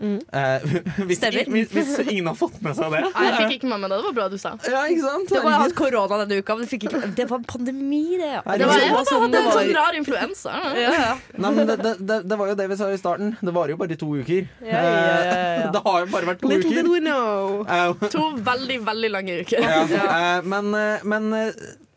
Eh, 0.02 0.64
hvis, 1.08 1.18
Stemmer. 1.20 1.46
hvis, 1.54 1.68
hvis 1.70 1.92
ingen 2.10 2.26
har 2.26 2.34
fått 2.38 2.56
med 2.64 2.74
seg 2.74 2.90
det. 2.90 3.02
Nei, 3.06 3.24
jeg 3.28 3.36
fikk 3.38 3.52
ikke 3.60 3.68
med 3.70 3.82
meg 3.84 3.92
det. 3.92 3.98
Det 4.02 4.06
var 4.08 4.16
bra 4.18 4.26
du 4.32 4.36
sa. 4.42 4.52
Ja, 4.66 4.80
ikke 4.90 5.04
sant? 5.06 5.30
Du 5.30 5.38
har 5.46 5.60
hatt 5.62 5.74
korona 5.78 6.18
denne 6.24 6.38
uka, 6.42 6.56
men 6.58 6.70
fikk 6.70 6.88
ikke 6.88 7.02
Det 7.18 7.26
var 7.30 7.38
en 7.42 7.46
pandemi, 7.52 8.00
det. 8.18 8.30
Ja. 8.32 8.40
Nei, 8.48 8.56
Det 8.58 8.66
var, 8.70 8.80
det 8.80 8.86
jeg 8.88 8.94
hadde 8.96 9.12
sånn 9.12 9.34
det 9.36 9.42
en 9.42 9.50
sånn 9.54 9.70
rar 9.78 9.98
influensa. 10.00 10.56
ja. 10.80 11.12
Nei, 11.44 11.52
det, 11.60 11.76
det, 11.84 11.92
det, 12.02 12.16
det 12.32 12.38
var 12.40 12.50
jo 12.52 12.56
det 12.58 12.66
vi 12.72 12.78
sa 12.80 12.88
i 12.92 12.98
starten. 13.00 13.36
Det 13.40 13.54
varer 13.54 13.74
jo 13.76 13.78
bare 13.84 13.98
to 14.00 14.08
uker. 14.18 14.48
Ja, 14.64 14.82
ja, 14.82 14.96
ja, 14.96 15.12
ja. 15.28 15.36
Eh, 15.66 15.70
Det 15.76 15.82
har 15.86 16.00
jo 16.02 16.08
bare 16.12 16.30
vært 16.32 16.42
to 16.42 16.50
Little 16.50 16.72
did 16.74 16.82
uker. 16.82 16.90
we 16.92 17.00
know. 17.04 17.62
Eh, 17.66 18.08
To 18.16 18.24
veldig, 18.50 18.80
veldig 18.88 19.10
lange 19.14 19.38
uker. 19.44 19.62
Ja, 19.62 20.40
men, 20.42 20.74
men 21.06 21.30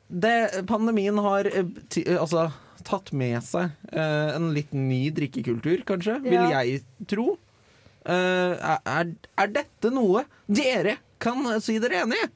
det, 0.08 0.36
pandemien 0.70 1.18
har 1.26 1.50
altså, 2.20 2.46
tatt 2.86 3.10
med 3.18 3.42
seg 3.44 3.74
en 3.98 4.52
litt 4.56 4.74
ny 4.78 5.08
drikkekultur, 5.16 5.82
kanskje, 5.90 6.20
vil 6.26 6.38
jeg 6.54 6.84
tro. 7.10 7.34
Eh, 8.06 8.72
er, 8.86 9.14
er 9.42 9.48
dette 9.56 9.90
noe 9.94 10.26
dere 10.48 10.98
kan 11.20 11.40
si 11.64 11.78
dere 11.82 12.04
enig 12.04 12.20
i? 12.22 12.28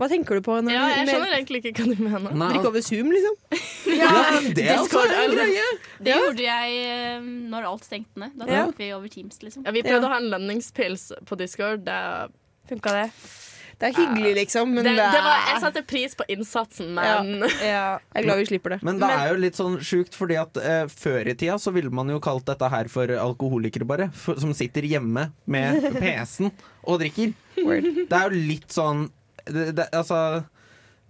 Hva 0.00 0.06
tenker 0.08 0.38
du 0.38 0.44
på? 0.46 0.54
Når 0.64 0.72
Ja, 0.72 0.84
jeg 0.96 1.08
skjønner 1.10 1.32
egentlig 1.36 1.58
ikke 1.60 1.84
hva 1.84 1.92
du 1.92 2.02
mener. 2.06 2.36
Drikke 2.54 2.68
over 2.70 2.80
Zoom, 2.86 3.10
liksom? 3.12 3.34
ja, 4.00 4.12
det 4.56 4.64
er 4.64 4.78
også 4.80 5.02
en 5.04 5.34
greie. 5.34 5.66
Det 6.00 6.14
gjorde 6.16 6.46
jeg 6.46 6.78
eh, 6.86 7.26
når 7.52 7.66
alt 7.68 7.84
stengte 7.84 8.22
ned. 8.22 8.32
Da 8.40 8.46
Ja. 8.48 8.62
vi 8.78 8.88
over 8.96 9.08
Teams, 9.12 9.42
liksom. 9.44 9.66
Ja, 9.66 9.74
vi 9.76 9.82
prøvde 9.84 10.00
Ja. 10.00 10.08
å 10.08 10.12
ha 10.14 10.20
en 10.22 10.30
lønningspils 10.32 11.10
på 11.28 11.36
Discord. 11.36 11.84
Det, 11.84 11.98
Funka 12.70 12.94
det? 12.96 13.10
Det 13.80 13.88
er 13.88 13.94
hyggelig, 13.96 14.34
liksom, 14.36 14.74
men 14.76 14.84
det, 14.84 14.92
det, 14.98 15.06
det 15.14 15.20
var, 15.24 15.38
jeg 15.48 15.60
satte 15.62 15.82
pris 15.88 16.16
på 16.18 16.26
innsatsen, 16.28 16.90
men 16.98 17.46
Ja. 17.64 18.00
Jeg 18.10 18.20
er 18.20 18.26
glad 18.26 18.40
vi 18.42 18.48
slipper 18.50 18.74
det. 18.74 18.78
Men 18.84 18.98
det 19.00 19.08
er 19.08 19.30
jo 19.30 19.38
litt 19.40 19.56
sånn 19.56 19.78
sjukt, 19.84 20.16
fordi 20.18 20.36
at 20.36 20.58
eh, 20.60 20.82
før 20.92 21.30
i 21.30 21.34
tida 21.38 21.56
så 21.62 21.72
ville 21.72 21.92
man 21.94 22.10
jo 22.12 22.18
kalt 22.20 22.44
dette 22.50 22.68
her 22.68 22.90
for 22.92 23.08
alkoholikere, 23.22 23.88
bare. 23.88 24.10
For, 24.12 24.36
som 24.42 24.52
sitter 24.56 24.84
hjemme 24.84 25.30
med 25.48 25.86
PC-en 26.02 26.52
og 26.84 27.00
drikker. 27.00 27.32
Det 27.56 28.16
er 28.16 28.28
jo 28.28 28.44
litt 28.50 28.72
sånn 28.74 29.06
det, 29.48 29.70
det, 29.78 29.86
Altså 29.96 30.20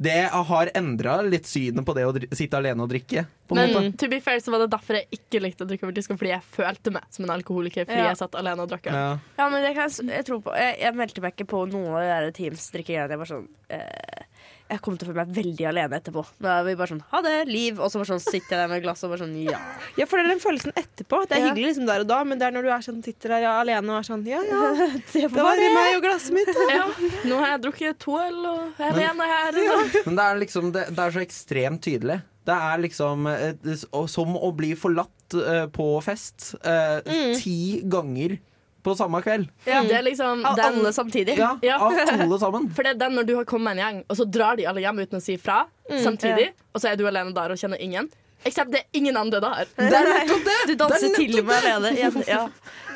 Det 0.00 0.14
har 0.32 0.70
endra 0.78 1.18
litt 1.26 1.44
synet 1.44 1.84
på 1.84 1.92
det 1.94 2.06
å 2.08 2.12
sitte 2.32 2.56
alene 2.56 2.80
og 2.86 2.88
drikke, 2.88 3.26
på 3.50 3.56
Men 3.58 3.72
måte. 3.74 3.90
to 4.00 4.08
be 4.08 4.20
fair 4.24 4.38
så 4.40 4.50
var 4.54 4.62
det 4.64 4.70
derfor 4.72 4.96
jeg 4.96 5.08
ikke 5.18 5.42
likte 5.44 5.66
å 5.66 5.68
drikke 5.68 5.84
over 5.84 5.92
Discord, 5.98 6.16
fordi 6.22 6.30
jeg 6.32 6.46
følte 6.54 6.92
meg 6.94 7.04
som 7.12 7.26
en 7.26 7.34
alkoholiker 7.34 7.84
fordi 7.84 7.98
Ja. 8.00 8.08
jeg 8.08 8.16
satt 8.22 8.38
alene 8.40 8.64
og 8.64 8.70
drakk. 8.72 8.86
Ja. 8.88 9.18
Ja, 9.36 9.48
men 9.52 9.60
det 9.66 9.74
kan 9.76 9.90
jeg, 9.90 10.08
jeg 10.08 10.24
tro 10.30 10.40
på. 10.40 10.54
Jeg, 10.56 10.78
jeg 10.80 10.94
meldte 10.96 11.20
meg 11.20 11.34
ikke 11.36 11.48
på 11.52 11.66
noen 11.68 11.92
av 11.92 12.00
de 12.00 12.08
der 12.08 12.32
Teams-drikkegreiene. 12.38 13.10
Jeg 13.12 13.18
var 13.18 13.30
sånn 13.34 13.48
eh, 13.68 14.24
Jeg 14.70 14.80
kommer 14.84 15.00
til 15.00 15.08
å 15.08 15.10
føle 15.10 15.24
meg 15.24 15.34
veldig 15.34 15.64
alene 15.66 15.98
etterpå. 15.98 16.22
Da 16.38 16.52
er 16.60 16.66
vi 16.68 16.74
bare 16.78 16.92
sånn 16.92 17.02
ha 17.10 17.20
det, 17.26 17.32
liv. 17.50 17.80
Og 17.82 17.90
så 17.90 17.98
bare 18.00 18.10
sånn 18.12 18.22
sitter 18.22 18.54
jeg 18.54 18.60
der 18.60 18.70
med 18.70 18.82
glass 18.84 19.02
og 19.02 19.10
bare 19.12 19.24
sånn 19.24 19.34
ja. 19.42 19.58
Ja, 19.98 20.06
for 20.06 20.20
det 20.20 20.24
er 20.24 20.30
den 20.30 20.42
følelsen 20.42 20.74
etterpå. 20.78 21.22
Det 21.26 21.36
er 21.36 21.42
Ja. 21.42 21.48
hyggelig 21.50 21.72
liksom 21.72 21.88
der 21.90 22.04
og 22.04 22.08
da, 22.12 22.20
men 22.24 22.38
det 22.38 22.46
er 22.46 22.54
når 22.54 22.68
du 22.68 22.70
er 22.70 22.84
sånn, 22.86 23.00
sitter 23.04 23.34
der 23.34 23.44
ja, 23.48 23.54
alene 23.64 23.90
og 23.90 23.98
er 23.98 24.06
sånn 24.06 24.22
Ja, 24.30 24.40
ja, 24.46 24.88
Det 25.12 25.24
det 25.26 25.44
var 25.46 25.58
det 25.58 25.70
meg 25.74 25.96
og 25.98 26.04
glasset 26.06 26.36
mitt. 26.36 26.50
Ja, 26.70 26.86
nå 27.26 27.40
har 27.42 27.54
jeg 27.56 27.62
drukket 27.66 27.98
to 28.06 28.18
øl, 28.20 28.38
og 28.46 28.60
jeg 28.78 28.86
er 28.86 29.00
alene 29.00 29.30
her. 29.34 29.62
Men 30.06 30.20
det 30.20 30.26
er 30.26 30.42
liksom 30.44 30.70
Det, 30.76 30.86
det 30.94 31.06
er 31.06 31.16
så 31.16 31.24
ekstremt 31.24 31.82
tydelig. 31.84 32.20
Det 32.46 32.56
er 32.56 32.78
liksom 32.82 33.26
eh, 33.30 33.50
det, 33.62 33.76
som 34.10 34.36
å 34.38 34.52
bli 34.56 34.72
forlatt 34.78 35.34
eh, 35.36 35.66
på 35.74 35.88
fest 36.04 36.54
mm. 36.62 37.34
ti 37.42 37.58
ganger 37.90 38.38
på 38.82 38.94
samme 38.96 39.20
kveld. 39.24 39.48
Ja. 39.68 39.82
Det 39.86 39.96
er 39.98 40.02
liksom 40.06 40.44
Av 40.46 40.56
den, 40.56 40.80
alle 40.80 40.92
samtidig. 40.96 41.36
Ja, 41.38 41.52
Ja. 41.62 41.76
Av 41.84 41.92
alle 42.20 42.38
sammen. 42.40 42.70
For 42.74 42.82
det 42.86 42.94
er 42.96 43.02
den 43.04 43.14
når 43.18 43.26
du 43.28 43.34
har 43.36 43.44
kommet 43.48 43.70
med 43.74 43.78
en 43.78 43.84
gjeng, 43.84 44.02
og 44.08 44.16
så 44.16 44.26
drar 44.30 44.56
de 44.56 44.66
alle 44.70 44.80
hjem 44.84 45.02
uten 45.04 45.20
å 45.20 45.22
si 45.24 45.36
fra 45.40 45.62
samtidig, 45.90 46.50
og 46.74 46.80
så 46.82 46.92
er 46.92 46.96
du 47.00 47.06
alene 47.08 47.34
der 47.36 47.52
og 47.54 47.58
kjenner 47.60 47.80
ingen. 47.82 48.08
Eksept 48.40 48.70
det 48.72 48.78
er 48.80 48.96
ingen 48.96 49.16
andre 49.20 49.36
der. 49.44 49.66
Det 49.76 49.92
er 49.92 50.06
nettopp 50.08 50.46
det! 50.46 50.58
Du 50.70 50.74
danser 50.80 51.02
Det 51.02 51.10
er 51.10 51.16
til 51.18 51.40
og 51.42 51.48
med 51.50 51.66
alene. 51.74 51.90
Ja, 51.98 52.10
ja. 52.30 52.44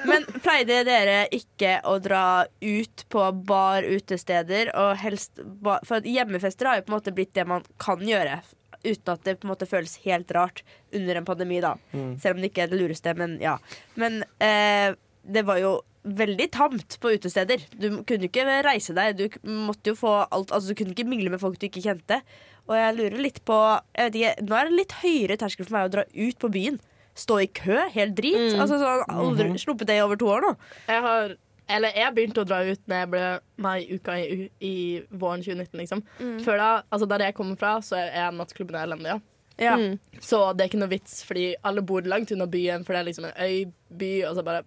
Men 0.08 0.24
pleide 0.44 0.78
dere 0.88 1.18
ikke 1.36 1.78
å 1.88 1.98
dra 2.00 2.22
ut 2.64 3.04
på 3.12 3.26
bar, 3.44 3.84
utesteder 3.84 4.70
og 4.76 4.96
helst 5.00 5.40
bar, 5.64 5.84
For 5.84 6.00
hjemmefester 6.04 6.68
har 6.68 6.80
jo 6.80 6.86
på 6.86 6.92
en 6.94 6.96
måte 6.98 7.12
blitt 7.16 7.34
det 7.36 7.44
man 7.48 7.64
kan 7.80 8.00
gjøre. 8.04 8.38
Uten 8.84 9.12
at 9.14 9.24
det 9.24 9.36
på 9.40 9.46
en 9.48 9.52
måte 9.52 9.68
føles 9.68 9.98
helt 10.04 10.32
rart 10.36 10.62
under 10.92 11.20
en 11.20 11.24
pandemi, 11.28 11.60
da. 11.64 11.74
Selv 11.92 12.36
om 12.36 12.40
det 12.42 12.50
ikke 12.52 12.64
er 12.66 12.72
det 12.72 12.80
lureste, 12.80 13.14
men 13.16 13.36
ja. 13.40 13.58
Men 14.00 14.22
eh, 14.44 14.92
det 15.24 15.44
var 15.48 15.60
jo 15.60 15.74
veldig 16.04 16.46
tamt 16.52 16.96
på 17.00 17.14
utesteder. 17.16 17.62
Du 17.80 18.02
kunne 18.04 18.28
ikke 18.28 18.44
reise 18.66 18.94
deg. 18.96 19.16
Du 19.16 19.38
måtte 19.48 19.94
jo 19.94 19.98
få 19.98 20.16
alt 20.28 20.52
Altså, 20.52 20.72
du 20.72 20.78
kunne 20.78 20.92
ikke 20.92 21.08
mingle 21.08 21.32
med 21.32 21.40
folk 21.40 21.56
du 21.60 21.68
ikke 21.68 21.84
kjente. 21.84 22.20
Og 22.68 22.76
jeg 22.76 22.96
lurer 22.98 23.22
litt 23.24 23.40
på 23.48 23.56
jeg 23.94 24.10
vet 24.10 24.18
ikke, 24.20 24.34
Nå 24.48 24.58
er 24.58 24.68
det 24.68 24.80
litt 24.80 24.98
høyere 25.02 25.38
terskel 25.40 25.68
for 25.68 25.78
meg 25.78 25.88
å 25.88 25.94
dra 25.96 26.04
ut 26.04 26.38
på 26.40 26.52
byen. 26.52 26.76
Stå 27.14 27.38
i 27.44 27.48
kø, 27.48 27.78
helt 27.94 28.16
drit. 28.18 28.56
Altså, 28.58 28.80
sånn, 28.82 29.04
aldri 29.08 29.48
sluppet 29.62 29.88
det 29.88 30.00
i 30.00 30.04
over 30.04 30.18
to 30.20 30.28
år 30.34 30.44
nå. 30.48 30.54
Jeg 30.90 31.04
har 31.08 31.37
eller 31.64 31.94
jeg 31.96 32.12
begynte 32.12 32.42
å 32.42 32.44
dra 32.44 32.58
ut 32.60 32.80
når 32.90 32.98
jeg 32.98 33.08
ble 33.14 33.20
meg 33.64 33.84
i 33.87 33.96
uka 33.96 34.16
i, 34.20 34.48
i 34.60 34.74
våren 35.08 35.40
2019, 35.40 35.78
liksom. 35.80 36.02
Før 36.44 36.58
da, 36.60 36.66
altså 36.92 37.08
Der 37.08 37.24
jeg 37.24 37.37
kommer 37.38 37.56
fra, 37.56 37.78
så 37.80 37.96
er 38.02 38.34
nattklubben 38.37 38.76
elendig. 38.76 39.14
Ja. 39.14 39.20
Ja. 39.56 39.76
Mm. 39.78 39.98
Så 40.20 40.40
det 40.52 40.64
er 40.64 40.70
ikke 40.70 40.82
noe 40.82 40.92
vits, 40.92 41.20
fordi 41.26 41.54
alle 41.66 41.84
bor 41.87 42.04
langt 42.10 42.32
unna 42.34 42.46
byen, 42.50 42.84
for 42.84 42.94
det 42.94 43.00
er 43.00 43.08
liksom 43.08 43.28
en 43.30 43.37
øyby. 43.38 44.12
Og 44.28 44.37
så 44.37 44.44
bare 44.46 44.64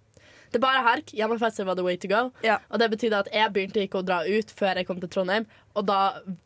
Det 0.51 0.59
er 0.59 0.63
bare 0.63 0.83
herk. 0.85 1.13
Hjemmefester 1.15 1.67
var 1.67 1.77
the 1.79 1.85
way 1.85 1.97
to 1.99 2.09
go. 2.11 2.23
Ja. 2.45 2.59
Og 2.71 2.81
det 2.81 2.89
betydde 2.93 3.21
at 3.25 3.29
jeg 3.33 3.53
begynte 3.55 3.83
ikke 3.83 4.01
å 4.01 4.05
dra 4.07 4.21
ut 4.25 4.53
før 4.57 4.79
jeg 4.79 4.87
kom 4.89 5.01
til 5.03 5.11
Trondheim. 5.13 5.47
Og 5.77 5.85
da 5.89 5.99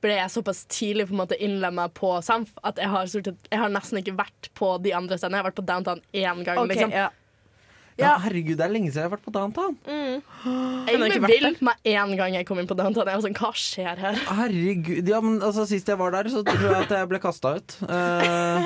ble 0.03 0.17
jeg 0.17 0.33
såpass 0.33 0.65
tidlig 0.71 1.07
på 1.09 1.15
en 1.15 1.21
måte 1.21 1.39
innlemma 1.39 1.87
på 1.95 2.17
Samf 2.25 2.51
at 2.67 2.81
jeg 2.81 2.91
har, 2.91 3.07
jeg 3.07 3.61
har 3.63 3.71
nesten 3.71 4.01
ikke 4.01 4.17
vært 4.19 4.51
på 4.57 4.75
de 4.83 4.95
andre 4.97 5.19
stedene. 5.19 5.39
Jeg 5.39 5.45
har 5.45 5.51
vært 5.51 5.61
på 5.61 5.67
downtown 5.69 6.03
én 6.11 6.43
gang. 6.47 6.59
Ok, 6.59 6.73
liksom. 6.73 6.95
ja. 6.95 7.09
Ja, 8.01 8.15
herregud, 8.23 8.57
det 8.59 8.65
er 8.65 8.71
lenge 8.73 8.89
siden 8.91 9.03
jeg 9.03 9.07
har 9.09 9.13
vært 9.13 9.25
på 9.27 9.33
downtown. 9.35 9.75
Jeg 10.91 10.97
vil 10.97 11.05
ikke 11.05 11.13
gikk 11.13 11.23
vært 11.23 11.31
vill 11.31 11.57
med 11.67 11.89
en 11.91 12.11
gang 12.17 12.33
jeg 12.33 12.45
kom 12.49 12.59
inn 12.59 12.67
på 12.67 12.75
downtown. 12.75 13.05
Jeg 13.07 13.19
var 13.19 13.23
sånn, 13.23 13.35
hva 13.37 13.51
skjer 13.61 13.99
her? 14.01 14.15
Herregud, 14.41 15.09
ja, 15.11 15.19
men 15.23 15.35
altså 15.45 15.63
Sist 15.69 15.87
jeg 15.91 15.99
var 15.99 16.11
der, 16.15 16.29
så 16.33 16.41
tror 16.47 16.63
jeg 16.65 16.79
at 16.87 16.93
jeg 16.97 17.09
ble 17.11 17.19
kasta 17.23 17.55
ut. 17.59 17.77
Uh, 17.91 18.63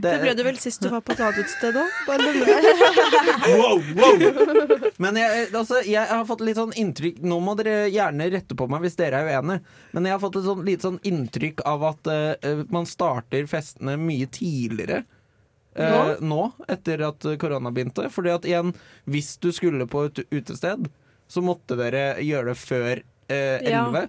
Det 0.00 0.12
ble 0.22 0.32
du 0.38 0.42
vel 0.46 0.58
sist 0.60 0.82
du 0.84 0.88
var 0.92 1.02
på 1.04 1.12
et 1.14 1.20
annet 1.22 1.40
utested 1.42 1.76
òg? 1.80 1.96
Bare 2.06 2.28
lurer. 2.34 2.68
wow, 3.58 3.80
wow. 3.98 4.84
Men 5.02 5.18
jeg, 5.18 5.48
altså, 5.50 5.80
jeg 5.86 6.06
har 6.10 6.22
fått 6.28 6.44
litt 6.46 6.58
sånn 6.60 6.74
inntrykk 6.78 7.18
Nå 7.26 7.40
må 7.42 7.56
dere 7.58 7.88
gjerne 7.92 8.28
rette 8.32 8.56
på 8.58 8.68
meg 8.70 8.84
hvis 8.84 8.96
dere 9.00 9.20
er 9.24 9.40
uenige, 9.40 9.64
men 9.96 10.06
jeg 10.08 10.14
har 10.16 10.22
fått 10.22 10.38
et 10.40 10.46
sånn, 10.46 10.62
litt 10.66 10.86
sånn 10.86 11.00
inntrykk 11.06 11.64
av 11.68 11.84
at 11.90 12.10
uh, 12.10 12.62
man 12.74 12.86
starter 12.88 13.48
festene 13.50 13.96
mye 14.00 14.30
tidligere. 14.34 15.02
Eh, 15.74 16.16
nå, 16.24 16.42
etter 16.68 17.06
at 17.08 17.26
korona 17.40 17.72
begynte. 17.74 18.08
Fordi 18.12 18.34
at 18.34 18.48
igjen, 18.48 18.74
hvis 19.10 19.34
du 19.42 19.50
skulle 19.54 19.86
på 19.90 20.06
et 20.08 20.24
utested, 20.30 20.90
så 21.28 21.42
måtte 21.44 21.76
dere 21.78 22.14
gjøre 22.22 22.52
det 22.52 22.60
før 22.60 22.92
eh, 23.28 23.64
Ja. 23.64 23.86
11. 23.88 24.08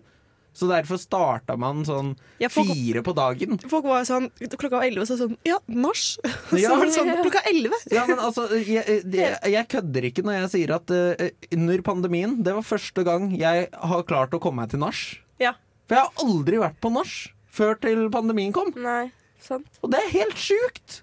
Så 0.55 0.69
derfor 0.71 0.95
starta 0.95 1.57
man 1.59 1.81
sånn 1.83 2.13
Ja, 2.39 2.47
folk- 2.47 2.69
fire 2.71 3.01
på 3.03 3.11
dagen. 3.15 3.57
Folk 3.67 3.83
var 3.89 4.05
sånn 4.07 4.29
Klokka 4.39 4.77
var 4.77 4.85
elleve, 4.87 5.03
så 5.03 5.17
sånn 5.19 5.35
Ja! 5.43 5.57
Ja. 5.67 6.69
Så 6.69 6.77
var 6.77 6.85
det 6.85 6.93
sånn 6.95 7.11
klokka 7.19 7.41
elleve. 7.51 7.75
Ja, 7.91 8.05
men 8.07 8.21
altså, 8.23 8.47
jeg, 8.55 9.03
jeg, 9.03 9.35
jeg 9.51 9.67
kødder 9.73 10.07
ikke 10.07 10.23
når 10.23 10.37
jeg 10.39 10.51
sier 10.53 10.75
at 10.77 10.91
uh, 10.95 11.27
under 11.51 11.83
pandemien 11.83 12.37
Det 12.43 12.55
var 12.55 12.63
første 12.63 13.03
gang 13.03 13.33
jeg 13.35 13.67
har 13.73 14.07
klart 14.07 14.31
å 14.31 14.39
komme 14.39 14.63
meg 14.63 14.71
til 14.71 14.79
nach. 14.79 15.03
Ja. 15.43 15.57
For 15.89 15.99
jeg 15.99 16.07
har 16.07 16.23
aldri 16.23 16.61
vært 16.63 16.79
på 16.79 16.93
nach 16.95 17.15
før 17.55 17.75
til 17.79 18.07
pandemien 18.11 18.55
kom. 18.55 18.71
Nei, 18.79 19.11
sant. 19.39 19.67
Og 19.83 19.91
det 19.91 19.99
er 20.05 20.13
helt 20.21 20.39
sjukt! 20.39 21.01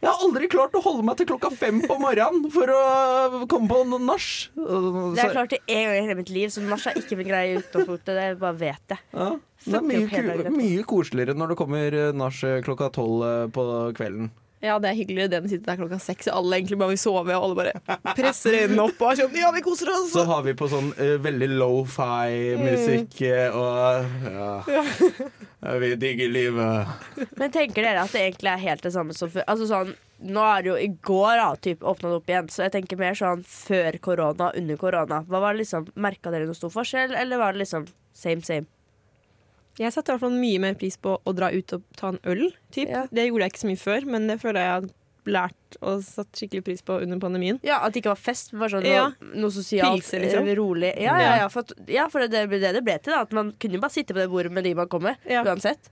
Jeg 0.00 0.08
har 0.08 0.22
aldri 0.24 0.48
klart 0.48 0.72
å 0.78 0.80
holde 0.80 1.04
meg 1.04 1.18
til 1.20 1.28
klokka 1.28 1.50
fem 1.52 1.82
på 1.84 1.98
morgenen 2.00 2.46
for 2.52 2.70
å 2.72 3.44
komme 3.50 3.68
på 3.68 3.98
nach. 4.00 4.28
Det 4.56 5.20
har 5.20 5.34
klart 5.34 5.52
det 5.52 5.60
én 5.68 5.84
gang 5.84 5.98
i 5.98 6.04
hele 6.06 6.16
mitt 6.22 6.32
liv, 6.32 6.48
så 6.48 6.64
nach 6.64 6.86
er 6.88 6.96
ikke 6.96 7.18
min 7.20 7.28
greie 7.28 7.58
utenfor. 7.58 7.90
utgangspunktet. 7.90 8.16
Det 8.16 8.38
bare 8.40 8.56
vet 8.56 8.94
jeg. 8.94 8.98
Ja, 9.12 9.30
det 9.66 9.76
er 9.76 9.84
mye, 9.84 10.52
mye 10.54 10.84
koseligere 10.88 11.36
når 11.36 11.52
det 11.52 11.58
kommer 11.60 11.98
nach 12.16 12.40
klokka 12.64 12.90
tolv 12.94 13.26
eh, 13.26 13.46
på 13.52 13.66
kvelden. 13.98 14.30
Ja, 14.60 14.74
det 14.76 14.90
er 14.90 14.96
hyggeligere 14.98 15.30
det 15.32 15.38
enn 15.38 15.46
å 15.48 15.50
sitte 15.50 15.70
der 15.70 15.78
klokka 15.80 15.96
seks, 16.04 16.26
og 16.28 16.42
alle 16.42 16.58
egentlig 16.58 16.76
bare 16.82 16.92
vil 16.92 17.00
sove, 17.00 17.32
og 17.32 17.44
alle 17.46 17.56
bare 17.56 17.98
presser 18.18 18.58
øynene 18.58 18.84
opp 18.84 18.98
og 19.00 19.12
er 19.12 19.20
sånn 19.22 19.38
Ja, 19.40 19.52
vi 19.56 19.62
koser 19.64 19.88
oss! 19.94 20.10
Så 20.12 20.24
har 20.28 20.42
vi 20.44 20.52
på 20.58 20.68
sånn 20.68 20.90
uh, 20.98 21.14
veldig 21.24 21.48
low-fi-musikk 21.54 23.22
mm. 23.24 23.56
og 23.56 24.26
ja. 24.28 24.50
Ja, 25.64 25.76
Vi 25.80 25.94
digger 26.00 26.28
livet. 26.32 26.92
Men 27.40 27.54
tenker 27.54 27.86
dere 27.86 28.04
at 28.04 28.12
det 28.12 28.26
egentlig 28.26 28.52
er 28.52 28.62
helt 28.66 28.84
det 28.84 28.92
samme 28.92 29.16
som 29.16 29.32
før? 29.32 29.46
Altså 29.48 29.68
sånn, 29.70 29.94
nå 30.28 30.44
er 30.44 30.64
det 30.64 30.70
jo 30.70 30.76
i 30.80 30.90
går 31.08 31.40
da, 31.40 31.48
typ, 31.68 31.86
åpna 31.86 32.10
det 32.10 32.18
opp 32.20 32.34
igjen, 32.34 32.52
så 32.52 32.66
jeg 32.66 32.74
tenker 32.76 33.00
mer 33.00 33.16
sånn 33.16 33.46
før 33.48 33.96
korona, 34.04 34.50
under 34.60 34.80
korona. 34.80 35.22
Hva 35.28 35.40
var 35.40 35.56
det 35.56 35.64
liksom, 35.64 35.88
Merka 35.96 36.32
dere 36.34 36.48
noe 36.48 36.58
stor 36.58 36.72
forskjell, 36.74 37.16
eller 37.16 37.40
var 37.40 37.56
det 37.56 37.64
liksom 37.64 37.88
same 38.12 38.44
same? 38.44 38.68
Jeg 39.80 39.92
setter 39.94 40.12
i 40.12 40.18
hvert 40.18 40.26
fall 40.28 40.38
mye 40.38 40.60
mer 40.60 40.74
pris 40.76 40.96
på 41.00 41.14
å 41.24 41.32
dra 41.36 41.48
ut 41.54 41.72
og 41.78 41.84
ta 41.96 42.10
en 42.12 42.18
øl. 42.28 42.50
Typ. 42.74 42.88
Ja. 42.92 43.06
Det 43.10 43.24
gjorde 43.30 43.46
jeg 43.46 43.52
ikke 43.54 43.62
så 43.64 43.70
mye 43.70 43.80
før, 43.80 44.06
men 44.12 44.26
det 44.28 44.36
føler 44.42 44.60
jeg 44.66 44.74
har 44.76 44.88
lært 45.30 45.76
og 45.84 46.02
satt 46.04 46.30
skikkelig 46.36 46.64
pris 46.66 46.82
på 46.84 46.96
under 47.04 47.18
pandemien. 47.22 47.58
Ja, 47.64 47.78
At 47.84 47.92
det 47.94 48.00
ikke 48.02 48.12
var 48.14 48.20
fest, 48.20 48.52
men 48.52 48.60
bare 48.64 48.74
sånn 48.76 48.86
Ja. 48.88 49.06
noe, 49.20 49.34
noe 49.44 49.50
sosialt, 49.52 50.00
Pilser, 50.00 50.20
liksom. 50.24 50.48
eh, 50.48 50.54
rolig. 50.58 50.92
Ja, 51.00 51.16
ja, 51.20 51.36
ja, 51.42 51.48
for, 51.48 51.60
at, 51.60 51.72
ja, 51.88 52.08
for 52.08 52.20
det 52.26 52.48
ble 52.48 52.58
det 52.60 52.72
det 52.74 52.84
ble 52.84 52.98
til. 52.98 53.12
da 53.12 53.20
At 53.22 53.32
Man 53.32 53.52
kunne 53.60 53.74
jo 53.76 53.80
bare 53.80 53.92
sitte 53.92 54.12
på 54.16 54.20
det 54.20 54.28
bordet 54.32 54.52
med 54.52 54.64
de 54.64 54.74
man 54.74 54.88
kom 54.88 55.02
med, 55.02 55.16
Ja. 55.28 55.44
uansett. 55.44 55.88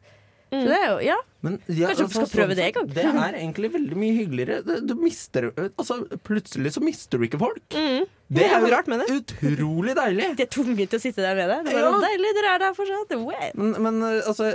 Mm. 0.49 0.63
Så 0.63 0.69
det 0.71 0.77
er 0.79 0.87
jo, 0.89 0.99
ja 1.05 1.17
Men, 1.45 1.57
ja, 1.69 1.91
Kanskje 1.91 2.07
vi 2.09 2.15
skal 2.17 2.31
prøve 2.33 2.55
det 2.57 2.65
en 2.65 2.73
gang? 2.79 2.87
Det 2.97 3.05
er 3.05 3.37
egentlig 3.37 3.69
veldig 3.75 3.99
mye 4.01 4.15
hyggeligere. 4.17 4.79
Du 4.89 4.95
mister, 4.99 5.51
altså, 5.69 5.99
plutselig 6.25 6.73
så 6.75 6.83
mister 6.83 7.21
du 7.21 7.27
ikke 7.29 7.41
folk. 7.43 7.63
Mm. 7.77 8.09
Det 8.33 8.47
er 8.49 8.65
jo 8.65 8.73
rart 8.73 8.89
med 8.91 9.05
det. 9.05 9.21
Utrolig 9.21 9.95
deilig. 9.99 10.27
er 10.41 10.51
tvunget 10.51 10.91
til 10.91 10.99
å 10.99 11.05
sitte 11.05 11.23
der 11.25 11.37
med 11.39 11.53
deg. 11.53 11.69
Det 11.69 11.77
er 11.77 11.87
Ja. 11.87 11.93
deilig, 12.03 12.35
dere 12.41 12.55
er 12.55 12.65
der 12.65 12.75
fortsatt. 12.77 13.15
Wow. 13.21 13.47
Men, 13.55 13.77
men 13.87 14.03
altså 14.25 14.51